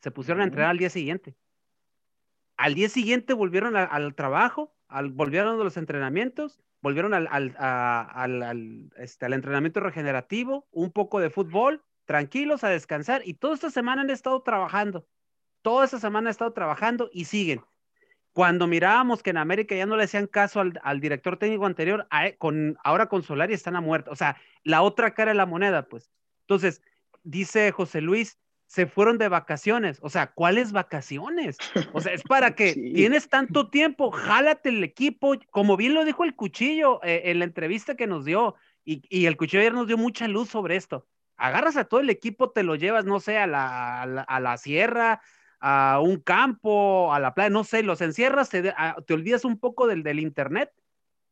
se 0.00 0.10
pusieron 0.10 0.40
a 0.40 0.44
entrenar 0.44 0.70
al 0.70 0.78
día 0.78 0.88
siguiente. 0.88 1.36
Al 2.56 2.74
día 2.74 2.88
siguiente 2.88 3.34
volvieron 3.34 3.76
al 3.76 4.14
trabajo, 4.14 4.74
al, 4.88 5.10
volvieron 5.10 5.60
a 5.60 5.64
los 5.64 5.76
entrenamientos, 5.76 6.62
volvieron 6.86 7.14
al, 7.14 7.26
al, 7.58 8.92
este, 8.96 9.26
al 9.26 9.32
entrenamiento 9.32 9.80
regenerativo, 9.80 10.68
un 10.70 10.92
poco 10.92 11.18
de 11.18 11.30
fútbol, 11.30 11.82
tranquilos 12.04 12.62
a 12.62 12.68
descansar 12.68 13.22
y 13.24 13.34
toda 13.34 13.54
esta 13.54 13.70
semana 13.70 14.02
han 14.02 14.10
estado 14.10 14.40
trabajando. 14.42 15.04
Toda 15.62 15.84
esta 15.84 15.98
semana 15.98 16.28
han 16.28 16.30
estado 16.30 16.52
trabajando 16.52 17.10
y 17.12 17.24
siguen. 17.24 17.64
Cuando 18.32 18.68
mirábamos 18.68 19.24
que 19.24 19.30
en 19.30 19.38
América 19.38 19.74
ya 19.74 19.84
no 19.84 19.96
le 19.96 20.04
hacían 20.04 20.28
caso 20.28 20.60
al, 20.60 21.00
director 21.00 21.38
técnico 21.38 21.66
anterior, 21.66 22.06
con, 22.38 22.78
ahora 22.84 23.08
con 23.08 23.24
Solari 23.24 23.54
están 23.54 23.74
a 23.74 23.80
muerto. 23.80 24.12
O 24.12 24.16
sea, 24.16 24.36
la 24.62 24.82
otra 24.82 25.12
cara 25.12 25.32
de 25.32 25.38
la 25.38 25.46
moneda, 25.46 25.88
pues. 25.88 26.12
Entonces, 26.42 26.82
dice 27.24 27.72
José 27.72 28.00
Luis, 28.00 28.38
se 28.66 28.86
fueron 28.86 29.18
de 29.18 29.28
vacaciones. 29.28 29.98
O 30.02 30.10
sea, 30.10 30.32
¿cuáles 30.32 30.72
vacaciones? 30.72 31.56
O 31.92 32.00
sea, 32.00 32.12
es 32.12 32.22
para 32.22 32.54
que 32.54 32.72
tienes 32.74 33.28
tanto 33.28 33.70
tiempo, 33.70 34.10
jálate 34.10 34.70
el 34.70 34.84
equipo, 34.84 35.34
como 35.50 35.76
bien 35.76 35.94
lo 35.94 36.04
dijo 36.04 36.24
el 36.24 36.34
cuchillo 36.34 37.02
eh, 37.02 37.22
en 37.26 37.38
la 37.38 37.44
entrevista 37.44 37.94
que 37.94 38.06
nos 38.06 38.24
dio, 38.24 38.54
y, 38.84 39.02
y, 39.08 39.26
el 39.26 39.36
cuchillo 39.36 39.60
ayer 39.60 39.74
nos 39.74 39.88
dio 39.88 39.98
mucha 39.98 40.28
luz 40.28 40.48
sobre 40.48 40.76
esto. 40.76 41.06
Agarras 41.36 41.76
a 41.76 41.84
todo 41.84 42.00
el 42.00 42.10
equipo, 42.10 42.50
te 42.50 42.62
lo 42.62 42.76
llevas, 42.76 43.04
no 43.04 43.18
sé, 43.18 43.36
a 43.36 43.46
la, 43.46 44.02
a 44.02 44.40
la 44.40 44.56
sierra, 44.56 45.20
a 45.60 46.00
un 46.00 46.20
campo, 46.20 47.12
a 47.12 47.20
la 47.20 47.34
playa, 47.34 47.50
no 47.50 47.64
sé, 47.64 47.82
los 47.82 48.00
encierras, 48.00 48.48
te, 48.48 48.62
te 48.62 49.14
olvidas 49.14 49.44
un 49.44 49.58
poco 49.58 49.86
del, 49.86 50.02
del, 50.02 50.20
internet, 50.20 50.72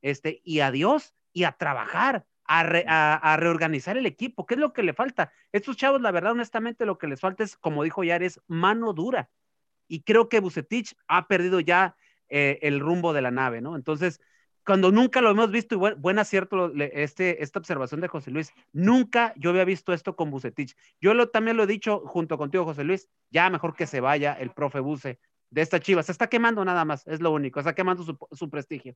este, 0.02 0.40
y 0.44 0.60
adiós, 0.60 1.14
y 1.32 1.44
a 1.44 1.52
trabajar, 1.52 2.26
a, 2.46 3.32
a, 3.32 3.36
reorganizar 3.36 3.96
el 3.96 4.06
equipo. 4.06 4.46
¿Qué 4.46 4.54
es 4.54 4.60
lo 4.60 4.72
que 4.72 4.82
le 4.82 4.92
falta? 4.92 5.32
Estos 5.52 5.76
chavos, 5.76 6.00
la 6.00 6.10
verdad, 6.10 6.32
honestamente, 6.32 6.86
lo 6.86 6.98
que 6.98 7.06
les 7.06 7.20
falta 7.20 7.44
es, 7.44 7.56
como 7.56 7.82
dijo 7.82 8.04
Yares, 8.04 8.40
mano 8.46 8.92
dura. 8.92 9.30
Y 9.88 10.02
creo 10.02 10.28
que 10.28 10.40
Bucetich 10.40 10.96
ha 11.08 11.26
perdido 11.26 11.60
ya 11.60 11.96
eh, 12.28 12.58
el 12.62 12.80
rumbo 12.80 13.12
de 13.12 13.22
la 13.22 13.30
nave, 13.30 13.60
¿no? 13.60 13.76
Entonces, 13.76 14.20
cuando 14.64 14.90
nunca 14.90 15.20
lo 15.20 15.30
hemos 15.30 15.50
visto, 15.50 15.74
y 15.74 15.78
buen, 15.78 16.00
buen, 16.00 16.18
acierto 16.18 16.72
este, 16.74 17.42
esta 17.42 17.58
observación 17.58 18.00
de 18.00 18.08
José 18.08 18.30
Luis, 18.30 18.52
nunca 18.72 19.34
yo 19.36 19.50
había 19.50 19.64
visto 19.64 19.92
esto 19.92 20.16
con 20.16 20.30
Bucetich. 20.30 20.74
Yo 21.00 21.12
lo, 21.14 21.28
también 21.28 21.56
lo 21.56 21.64
he 21.64 21.66
dicho 21.66 22.00
junto 22.06 22.38
contigo, 22.38 22.64
José 22.64 22.84
Luis, 22.84 23.08
ya 23.30 23.50
mejor 23.50 23.74
que 23.74 23.86
se 23.86 24.00
vaya 24.00 24.32
el 24.32 24.50
profe 24.50 24.80
Buce 24.80 25.18
de 25.50 25.60
esta 25.60 25.80
chiva. 25.80 26.02
Se 26.02 26.12
está 26.12 26.28
quemando 26.28 26.64
nada 26.64 26.84
más, 26.84 27.06
es 27.06 27.20
lo 27.20 27.30
único, 27.30 27.60
está 27.60 27.74
quemando 27.74 28.02
su, 28.02 28.18
su 28.32 28.48
prestigio. 28.48 28.94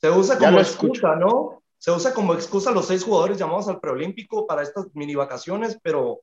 Se 0.00 0.10
usa 0.10 0.38
como 0.38 0.58
excusa, 0.58 1.16
¿no? 1.16 1.62
Se 1.80 1.90
usa 1.90 2.14
como 2.14 2.34
excusa 2.34 2.70
los 2.70 2.86
seis 2.86 3.02
jugadores 3.02 3.38
llamados 3.38 3.66
al 3.68 3.80
preolímpico 3.80 4.46
para 4.46 4.62
estas 4.62 4.86
mini 4.94 5.14
vacaciones, 5.14 5.80
pero 5.82 6.20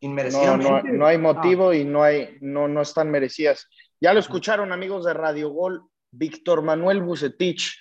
inmerecidamente. 0.00 0.90
No, 0.90 0.98
no, 0.98 1.06
hay 1.06 1.16
motivo 1.16 1.72
y 1.72 1.84
no, 1.84 2.02
hay, 2.02 2.36
no, 2.40 2.68
no 2.68 2.82
están 2.82 3.10
merecidas. 3.10 3.66
Ya 4.00 4.12
lo 4.12 4.20
escucharon, 4.20 4.72
amigos 4.72 5.04
de 5.04 5.14
Radio 5.14 5.50
Gol, 5.50 5.82
Víctor 6.10 6.62
Manuel 6.62 7.02
Bucetich 7.02 7.78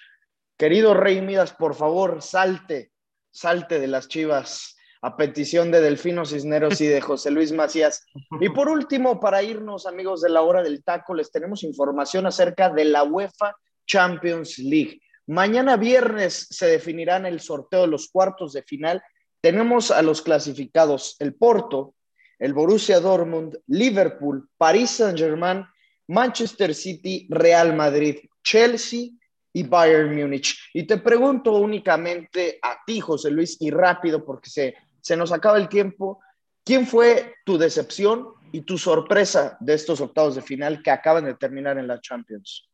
Querido 0.57 0.93
Rey 0.93 1.21
Midas, 1.21 1.51
por 1.53 1.75
favor, 1.75 2.21
salte, 2.21 2.91
salte 3.29 3.79
de 3.79 3.87
las 3.87 4.07
chivas 4.07 4.77
a 5.01 5.17
petición 5.17 5.69
de 5.69 5.81
Delfino 5.81 6.25
Cisneros 6.25 6.79
y 6.79 6.87
de 6.87 7.01
José 7.01 7.29
Luis 7.29 7.51
Macías. 7.51 8.05
Y 8.39 8.49
por 8.49 8.69
último, 8.69 9.19
para 9.19 9.43
irnos, 9.43 9.85
amigos 9.85 10.21
de 10.21 10.29
la 10.29 10.41
hora 10.43 10.63
del 10.63 10.83
taco, 10.83 11.13
les 11.13 11.29
tenemos 11.29 11.63
información 11.63 12.25
acerca 12.25 12.69
de 12.69 12.85
la 12.85 13.03
UEFA 13.03 13.55
Champions 13.85 14.57
League. 14.59 15.01
Mañana 15.27 15.77
viernes 15.77 16.47
se 16.49 16.67
definirán 16.67 17.25
el 17.25 17.39
sorteo 17.39 17.81
de 17.81 17.87
los 17.87 18.09
cuartos 18.09 18.53
de 18.53 18.63
final. 18.63 19.01
Tenemos 19.41 19.91
a 19.91 20.01
los 20.01 20.21
clasificados 20.21 21.15
el 21.19 21.33
Porto, 21.33 21.95
el 22.37 22.53
Borussia 22.53 22.99
Dortmund, 22.99 23.57
Liverpool, 23.67 24.47
París 24.57 24.91
Saint-Germain, 24.91 25.65
Manchester 26.07 26.75
City, 26.75 27.27
Real 27.29 27.75
Madrid, 27.75 28.17
Chelsea 28.43 29.09
y 29.51 29.63
Bayern 29.63 30.15
Múnich. 30.15 30.55
Y 30.73 30.83
te 30.83 30.97
pregunto 30.97 31.53
únicamente 31.53 32.59
a 32.61 32.77
ti, 32.85 32.99
José 32.99 33.31
Luis, 33.31 33.57
y 33.59 33.71
rápido 33.71 34.23
porque 34.23 34.49
se, 34.49 34.75
se 35.01 35.15
nos 35.15 35.31
acaba 35.31 35.57
el 35.57 35.69
tiempo, 35.69 36.19
¿quién 36.63 36.85
fue 36.85 37.35
tu 37.45 37.57
decepción 37.57 38.27
y 38.51 38.61
tu 38.61 38.77
sorpresa 38.77 39.57
de 39.59 39.73
estos 39.73 40.01
octavos 40.01 40.35
de 40.35 40.41
final 40.41 40.83
que 40.83 40.91
acaban 40.91 41.25
de 41.25 41.35
terminar 41.35 41.77
en 41.77 41.87
la 41.87 41.99
Champions? 41.99 42.69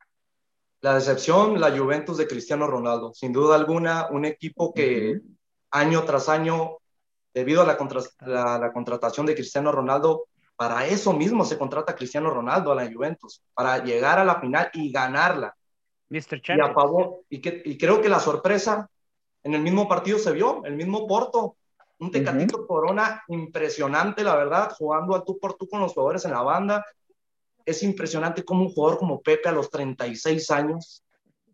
La 0.82 0.96
decepción, 0.96 1.60
la 1.60 1.76
Juventus 1.78 2.18
de 2.18 2.28
Cristiano 2.28 2.68
Ronaldo. 2.68 3.14
Sin 3.14 3.32
duda 3.32 3.56
alguna, 3.56 4.08
un 4.10 4.26
equipo 4.26 4.74
que 4.74 5.20
año 5.72 6.04
tras 6.04 6.28
año, 6.28 6.78
debido 7.34 7.62
a 7.62 7.66
la, 7.66 7.78
la, 8.26 8.58
la 8.58 8.74
contratación 8.74 9.26
de 9.26 9.36
Cristiano 9.36 9.72
Ronaldo, 9.72 10.26
para 10.56 10.86
eso 10.86 11.14
mismo 11.14 11.46
se 11.46 11.58
contrata 11.58 11.96
Cristiano 11.96 12.30
Ronaldo 12.30 12.72
a 12.72 12.76
la 12.76 12.92
Juventus, 12.92 13.42
para 13.54 13.84
llegar 13.84 14.20
a 14.20 14.26
la 14.26 14.40
final 14.40 14.70
y 14.74 14.92
ganarla 14.92 15.56
Mr. 16.12 16.42
Y, 17.30 17.38
y, 17.38 17.42
que, 17.42 17.62
y 17.66 17.78
creo 17.78 18.02
que 18.02 18.10
la 18.10 18.20
sorpresa 18.20 18.90
en 19.44 19.54
el 19.54 19.62
mismo 19.62 19.88
partido 19.88 20.20
se 20.20 20.32
vio, 20.32 20.64
el 20.66 20.76
mismo 20.76 21.08
Porto, 21.08 21.56
un 22.00 22.12
Tecatito 22.12 22.68
Corona 22.68 23.24
impresionante, 23.30 24.24
la 24.24 24.36
verdad, 24.36 24.74
jugando 24.78 25.16
a 25.16 25.24
tú 25.24 25.40
por 25.40 25.54
tú 25.54 25.68
con 25.68 25.80
los 25.80 25.94
jugadores 25.94 26.26
en 26.26 26.32
la 26.32 26.42
banda. 26.42 26.86
Es 27.72 27.84
impresionante 27.84 28.44
como 28.44 28.64
un 28.64 28.70
jugador 28.70 29.00
como 29.00 29.22
Pepe 29.22 29.50
a 29.50 29.54
los 29.54 29.70
36 29.70 30.52
años, 30.52 31.04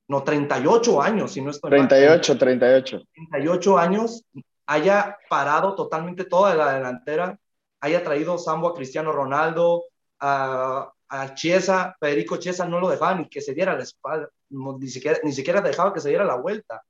no, 0.07 0.23
38 0.23 1.01
años, 1.01 1.31
si 1.33 1.41
no 1.41 1.51
estoy 1.51 1.69
38, 1.69 2.37
38. 2.37 3.01
38 3.31 3.77
años, 3.77 4.23
haya 4.65 5.17
parado 5.29 5.75
totalmente 5.75 6.25
toda 6.25 6.55
la 6.55 6.73
delantera, 6.73 7.37
haya 7.81 8.03
traído 8.03 8.37
Sambo 8.37 8.69
a 8.69 8.73
Cristiano 8.73 9.11
Ronaldo, 9.11 9.83
a, 10.19 10.91
a 11.09 11.33
Chiesa, 11.35 11.95
Federico 11.99 12.37
Chiesa 12.37 12.65
no 12.65 12.79
lo 12.79 12.89
dejaba 12.89 13.15
ni 13.15 13.29
que 13.29 13.41
se 13.41 13.53
diera 13.53 13.75
la 13.75 13.83
espalda, 13.83 14.29
ni, 14.49 14.87
siquiera, 14.87 15.19
ni 15.23 15.31
siquiera 15.31 15.61
dejaba 15.61 15.93
que 15.93 15.99
se 15.99 16.09
diera 16.09 16.25
la 16.25 16.35
vuelta. 16.35 16.83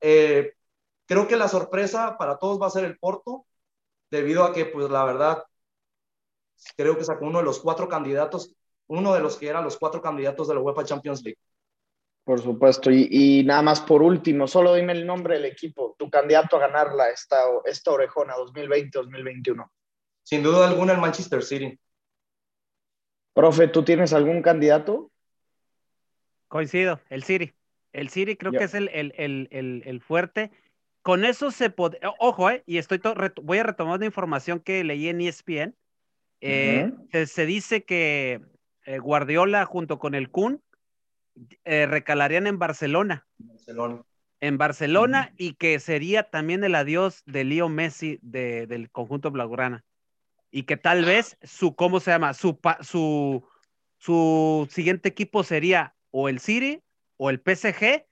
Eh, 0.00 0.54
creo 1.06 1.28
que 1.28 1.36
la 1.36 1.48
sorpresa 1.48 2.16
para 2.18 2.38
todos 2.38 2.60
va 2.60 2.66
a 2.66 2.70
ser 2.70 2.84
el 2.84 2.98
Porto, 2.98 3.46
debido 4.10 4.44
a 4.44 4.52
que, 4.52 4.66
pues 4.66 4.90
la 4.90 5.04
verdad, 5.04 5.44
creo 6.76 6.96
que 6.96 7.04
sacó 7.04 7.26
uno 7.26 7.38
de 7.38 7.44
los 7.44 7.60
cuatro 7.60 7.88
candidatos, 7.88 8.54
uno 8.86 9.14
de 9.14 9.20
los 9.20 9.36
que 9.36 9.48
eran 9.48 9.64
los 9.64 9.78
cuatro 9.78 10.00
candidatos 10.00 10.48
de 10.48 10.54
la 10.54 10.60
UEFA 10.60 10.84
Champions 10.84 11.22
League. 11.22 11.38
Por 12.24 12.40
supuesto, 12.40 12.88
y, 12.90 13.42
nada 13.44 13.62
más 13.62 13.80
por 13.80 14.00
último, 14.00 14.46
solo 14.46 14.74
dime 14.74 14.92
el 14.92 15.04
nombre 15.04 15.34
del 15.34 15.46
equipo, 15.46 15.96
tu 15.98 16.08
candidato 16.08 16.56
a 16.56 16.60
ganarla 16.60 17.10
esta, 17.10 17.38
esta 17.64 17.90
orejona 17.90 18.34
2020-2021. 18.36 19.68
Sin 20.22 20.42
duda 20.42 20.68
alguna 20.68 20.92
el 20.92 21.00
Manchester 21.00 21.42
City. 21.42 21.76
Profe, 23.34 23.66
¿tú 23.66 23.82
tienes 23.82 24.12
algún 24.12 24.40
candidato? 24.40 25.10
Coincido, 26.46 27.00
el 27.08 27.24
City. 27.24 27.54
El 27.92 28.08
City 28.08 28.36
creo 28.36 28.52
que 28.52 28.64
es 28.64 28.74
el, 28.74 28.88
el, 28.88 30.00
fuerte. 30.00 30.50
Con 31.02 31.24
eso 31.24 31.50
se 31.50 31.70
puede, 31.70 31.98
ojo, 32.20 32.50
eh, 32.50 32.62
y 32.66 32.78
estoy 32.78 33.00
voy 33.42 33.58
a 33.58 33.64
retomar 33.64 33.96
una 33.96 34.06
información 34.06 34.60
que 34.60 34.84
leí 34.84 35.08
en 35.08 35.20
ESPN. 35.20 35.74
Eh, 36.44 36.90
se, 37.26 37.46
dice 37.46 37.84
que 37.84 38.40
eh, 38.84 38.98
Guardiola 38.98 39.64
junto 39.64 39.98
con 39.98 40.14
el 40.14 40.28
Kun 40.30 40.60
recalarían 41.64 42.46
en 42.46 42.58
Barcelona. 42.58 43.26
Barcelona. 43.38 44.02
En 44.40 44.58
Barcelona 44.58 45.32
y 45.36 45.54
que 45.54 45.78
sería 45.78 46.24
también 46.24 46.64
el 46.64 46.74
adiós 46.74 47.22
de 47.26 47.44
Leo 47.44 47.68
Messi 47.68 48.18
del 48.22 48.90
conjunto 48.90 49.30
Blaugrana 49.30 49.84
y 50.50 50.64
que 50.64 50.76
tal 50.76 51.04
vez 51.04 51.38
su, 51.42 51.74
¿cómo 51.74 52.00
se 52.00 52.10
llama? 52.10 52.34
Su, 52.34 52.58
su, 52.80 53.44
su 53.96 54.68
siguiente 54.70 55.08
equipo 55.08 55.44
sería 55.44 55.94
o 56.10 56.28
el 56.28 56.40
City 56.40 56.82
o 57.16 57.30
el 57.30 57.40
PSG 57.40 58.04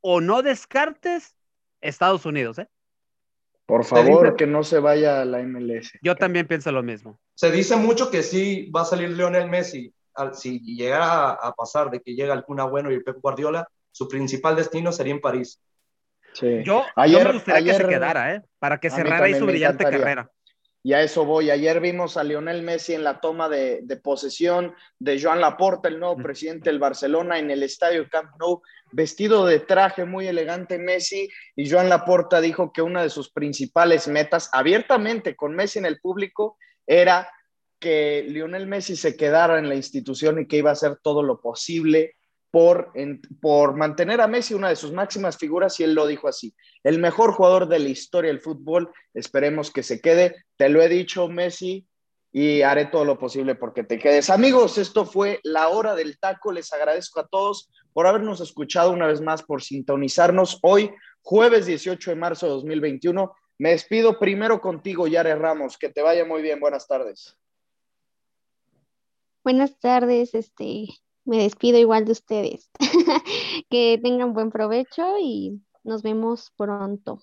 o 0.00 0.20
no 0.20 0.42
descartes 0.42 1.36
Estados 1.80 2.26
Unidos, 2.26 2.58
¿eh? 2.58 2.68
Por 3.66 3.84
favor, 3.84 4.36
que 4.36 4.46
no 4.46 4.62
se 4.62 4.78
vaya 4.78 5.22
a 5.22 5.24
la 5.24 5.38
MLS. 5.42 5.92
Yo 6.02 6.16
también 6.16 6.46
pienso 6.46 6.70
lo 6.70 6.82
mismo. 6.82 7.18
Se 7.34 7.50
dice 7.50 7.76
mucho 7.76 8.10
que 8.10 8.22
sí 8.22 8.70
va 8.70 8.82
a 8.82 8.84
salir 8.84 9.10
Lionel 9.10 9.48
Messi, 9.48 9.92
si 10.32 10.60
llegara 10.60 11.30
a, 11.30 11.52
pasar 11.52 11.90
de 11.90 12.00
que 12.00 12.14
llega 12.14 12.34
alguna 12.34 12.64
bueno 12.64 12.92
y 12.92 13.02
Pep 13.02 13.18
Guardiola, 13.20 13.66
su 13.90 14.06
principal 14.08 14.54
destino 14.56 14.92
sería 14.92 15.14
en 15.14 15.20
París. 15.20 15.60
Yo, 16.64 16.84
ayer, 16.96 17.26
me 17.26 17.32
gustaría 17.34 17.72
que 17.72 17.78
se 17.78 17.88
quedara, 17.88 18.34
¿eh? 18.34 18.42
Para 18.58 18.78
que 18.78 18.90
cerrara 18.90 19.26
ahí 19.26 19.34
su 19.34 19.46
brillante 19.46 19.84
carrera. 19.84 20.30
Y 20.86 20.92
a 20.92 21.00
eso 21.00 21.24
voy. 21.24 21.48
Ayer 21.48 21.80
vimos 21.80 22.18
a 22.18 22.24
Lionel 22.24 22.60
Messi 22.60 22.92
en 22.92 23.04
la 23.04 23.18
toma 23.18 23.48
de, 23.48 23.82
posesión 24.04 24.74
de 24.98 25.18
Joan 25.18 25.40
Laporta, 25.40 25.88
el 25.88 25.98
nuevo 25.98 26.18
presidente 26.18 26.68
del 26.68 26.78
Barcelona, 26.78 27.38
en 27.38 27.50
el 27.50 27.62
estadio 27.62 28.06
Camp 28.10 28.32
Nou, 28.38 28.60
vestido 28.92 29.46
de 29.46 29.60
traje 29.60 30.04
muy 30.04 30.26
elegante 30.26 30.78
Messi. 30.78 31.30
Y 31.56 31.70
Joan 31.70 31.88
Laporta 31.88 32.42
dijo 32.42 32.70
que 32.70 32.82
una 32.82 33.02
de 33.02 33.08
sus 33.08 33.30
principales 33.30 34.08
metas, 34.08 34.50
abiertamente 34.52 35.34
con 35.34 35.54
Messi 35.54 35.78
en 35.78 35.86
el 35.86 36.00
público, 36.00 36.58
era 36.86 37.30
que 37.80 38.26
Lionel 38.28 38.66
Messi 38.66 38.94
se 38.94 39.16
quedara 39.16 39.58
en 39.58 39.70
la 39.70 39.76
institución 39.76 40.38
y 40.38 40.46
que 40.46 40.58
iba 40.58 40.68
a 40.68 40.74
hacer 40.74 40.98
todo 41.02 41.22
lo 41.22 41.40
posible 41.40 42.16
por, 42.54 42.92
por 43.40 43.74
mantener 43.74 44.20
a 44.20 44.28
Messi 44.28 44.54
una 44.54 44.68
de 44.68 44.76
sus 44.76 44.92
máximas 44.92 45.36
figuras 45.36 45.80
y 45.80 45.82
él 45.82 45.92
lo 45.92 46.06
dijo 46.06 46.28
así, 46.28 46.54
el 46.84 47.00
mejor 47.00 47.32
jugador 47.32 47.66
de 47.66 47.80
la 47.80 47.88
historia 47.88 48.30
del 48.30 48.40
fútbol, 48.40 48.92
esperemos 49.12 49.72
que 49.72 49.82
se 49.82 50.00
quede, 50.00 50.44
te 50.56 50.68
lo 50.68 50.80
he 50.80 50.88
dicho 50.88 51.26
Messi 51.26 51.84
y 52.30 52.62
haré 52.62 52.86
todo 52.86 53.04
lo 53.04 53.18
posible 53.18 53.56
porque 53.56 53.82
te 53.82 53.98
quedes. 53.98 54.30
Amigos, 54.30 54.78
esto 54.78 55.04
fue 55.04 55.40
la 55.42 55.66
hora 55.66 55.96
del 55.96 56.16
taco, 56.20 56.52
les 56.52 56.72
agradezco 56.72 57.18
a 57.18 57.26
todos 57.26 57.72
por 57.92 58.06
habernos 58.06 58.40
escuchado 58.40 58.92
una 58.92 59.08
vez 59.08 59.20
más, 59.20 59.42
por 59.42 59.60
sintonizarnos 59.60 60.60
hoy, 60.62 60.92
jueves 61.22 61.66
18 61.66 62.10
de 62.12 62.16
marzo 62.16 62.46
de 62.46 62.52
2021. 62.52 63.34
Me 63.58 63.70
despido 63.70 64.16
primero 64.20 64.60
contigo, 64.60 65.08
Yare 65.08 65.34
Ramos, 65.34 65.76
que 65.76 65.88
te 65.88 66.02
vaya 66.02 66.24
muy 66.24 66.40
bien, 66.40 66.60
buenas 66.60 66.86
tardes. 66.86 67.36
Buenas 69.42 69.76
tardes, 69.80 70.36
este, 70.36 70.86
me 71.24 71.38
despido 71.38 71.78
igual 71.78 72.04
de 72.04 72.12
ustedes. 72.12 72.70
que 73.70 73.98
tengan 74.02 74.34
buen 74.34 74.50
provecho 74.50 75.18
y 75.20 75.60
nos 75.82 76.02
vemos 76.02 76.52
pronto. 76.56 77.22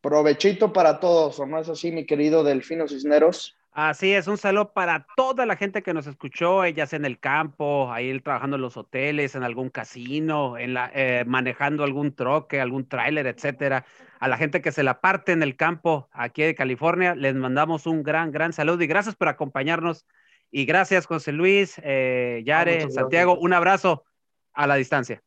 Provechito 0.00 0.72
para 0.72 1.00
todos, 1.00 1.40
¿o 1.40 1.46
no 1.46 1.58
es 1.58 1.68
así, 1.68 1.90
mi 1.90 2.06
querido 2.06 2.44
Delfino 2.44 2.86
Cisneros? 2.86 3.56
Así 3.72 4.14
es, 4.14 4.26
un 4.26 4.38
saludo 4.38 4.72
para 4.72 5.06
toda 5.16 5.44
la 5.44 5.54
gente 5.54 5.82
que 5.82 5.92
nos 5.92 6.06
escuchó, 6.06 6.64
ellas 6.64 6.94
en 6.94 7.04
el 7.04 7.18
campo, 7.18 7.92
ahí 7.92 8.18
trabajando 8.20 8.56
en 8.56 8.62
los 8.62 8.78
hoteles, 8.78 9.34
en 9.34 9.42
algún 9.42 9.68
casino, 9.68 10.56
en 10.56 10.72
la, 10.72 10.90
eh, 10.94 11.24
manejando 11.26 11.84
algún 11.84 12.14
troque, 12.14 12.58
algún 12.58 12.88
tráiler, 12.88 13.26
etcétera. 13.26 13.84
A 14.18 14.28
la 14.28 14.38
gente 14.38 14.62
que 14.62 14.72
se 14.72 14.82
la 14.82 15.02
parte 15.02 15.32
en 15.32 15.42
el 15.42 15.56
campo 15.56 16.08
aquí 16.12 16.42
de 16.42 16.54
California, 16.54 17.14
les 17.14 17.34
mandamos 17.34 17.86
un 17.86 18.02
gran, 18.02 18.32
gran 18.32 18.54
saludo 18.54 18.82
y 18.82 18.86
gracias 18.86 19.14
por 19.14 19.28
acompañarnos 19.28 20.06
y 20.50 20.64
gracias, 20.64 21.06
José 21.06 21.32
Luis, 21.32 21.80
eh, 21.82 22.42
Yare, 22.44 22.90
Santiago. 22.90 23.38
Un 23.38 23.52
abrazo 23.52 24.04
a 24.52 24.66
la 24.66 24.76
distancia. 24.76 25.22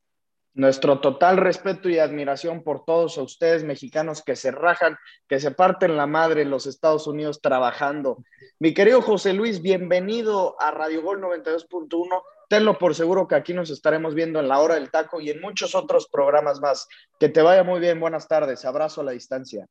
Nuestro 0.55 0.99
total 0.99 1.37
respeto 1.37 1.89
y 1.89 1.99
admiración 1.99 2.63
por 2.63 2.83
todos 2.83 3.17
ustedes 3.17 3.63
mexicanos 3.63 4.23
que 4.23 4.35
se 4.35 4.51
rajan, 4.51 4.97
que 5.27 5.39
se 5.39 5.51
parten 5.51 5.95
la 5.95 6.07
madre 6.07 6.41
en 6.41 6.49
los 6.49 6.65
Estados 6.65 7.05
Unidos 7.07 7.39
trabajando. 7.41 8.23
Mi 8.57 8.73
querido 8.73 9.01
José 9.01 9.33
Luis, 9.33 9.61
bienvenido 9.61 10.59
a 10.59 10.71
Radio 10.71 11.03
Gol 11.03 11.21
92.1. 11.21 12.21
Tenlo 12.49 12.79
por 12.79 12.95
seguro 12.95 13.27
que 13.27 13.35
aquí 13.35 13.53
nos 13.53 13.69
estaremos 13.69 14.15
viendo 14.15 14.39
en 14.39 14.47
la 14.47 14.59
hora 14.59 14.73
del 14.73 14.89
taco 14.89 15.21
y 15.21 15.29
en 15.29 15.39
muchos 15.39 15.75
otros 15.75 16.09
programas 16.11 16.59
más. 16.59 16.87
Que 17.19 17.29
te 17.29 17.43
vaya 17.43 17.63
muy 17.63 17.79
bien, 17.79 17.99
buenas 17.99 18.27
tardes, 18.27 18.65
abrazo 18.65 19.01
a 19.01 19.03
la 19.03 19.11
distancia. 19.11 19.67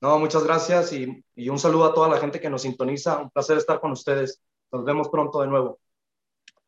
No, 0.00 0.18
muchas 0.18 0.42
gracias 0.42 0.92
y, 0.94 1.22
y 1.36 1.48
un 1.48 1.60
saludo 1.60 1.84
a 1.84 1.94
toda 1.94 2.08
la 2.08 2.16
gente 2.16 2.40
que 2.40 2.50
nos 2.50 2.62
sintoniza. 2.62 3.18
Un 3.18 3.30
placer 3.30 3.58
estar 3.58 3.78
con 3.78 3.92
ustedes. 3.92 4.42
Nos 4.72 4.84
vemos 4.84 5.08
pronto 5.10 5.42
de 5.42 5.48
nuevo. 5.48 5.78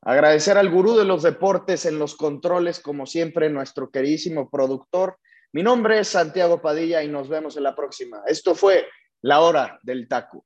Agradecer 0.02 0.58
al 0.58 0.70
gurú 0.70 0.94
de 0.94 1.06
los 1.06 1.22
deportes 1.22 1.86
en 1.86 1.98
los 1.98 2.14
controles, 2.14 2.78
como 2.78 3.06
siempre, 3.06 3.48
nuestro 3.48 3.90
queridísimo 3.90 4.50
productor. 4.50 5.18
Mi 5.52 5.62
nombre 5.62 5.98
es 5.98 6.08
Santiago 6.08 6.60
Padilla 6.60 7.02
y 7.02 7.08
nos 7.08 7.28
vemos 7.28 7.56
en 7.56 7.62
la 7.62 7.74
próxima. 7.74 8.22
Esto 8.26 8.54
fue 8.54 8.86
La 9.22 9.40
Hora 9.40 9.78
del 9.82 10.06
Taco. 10.06 10.44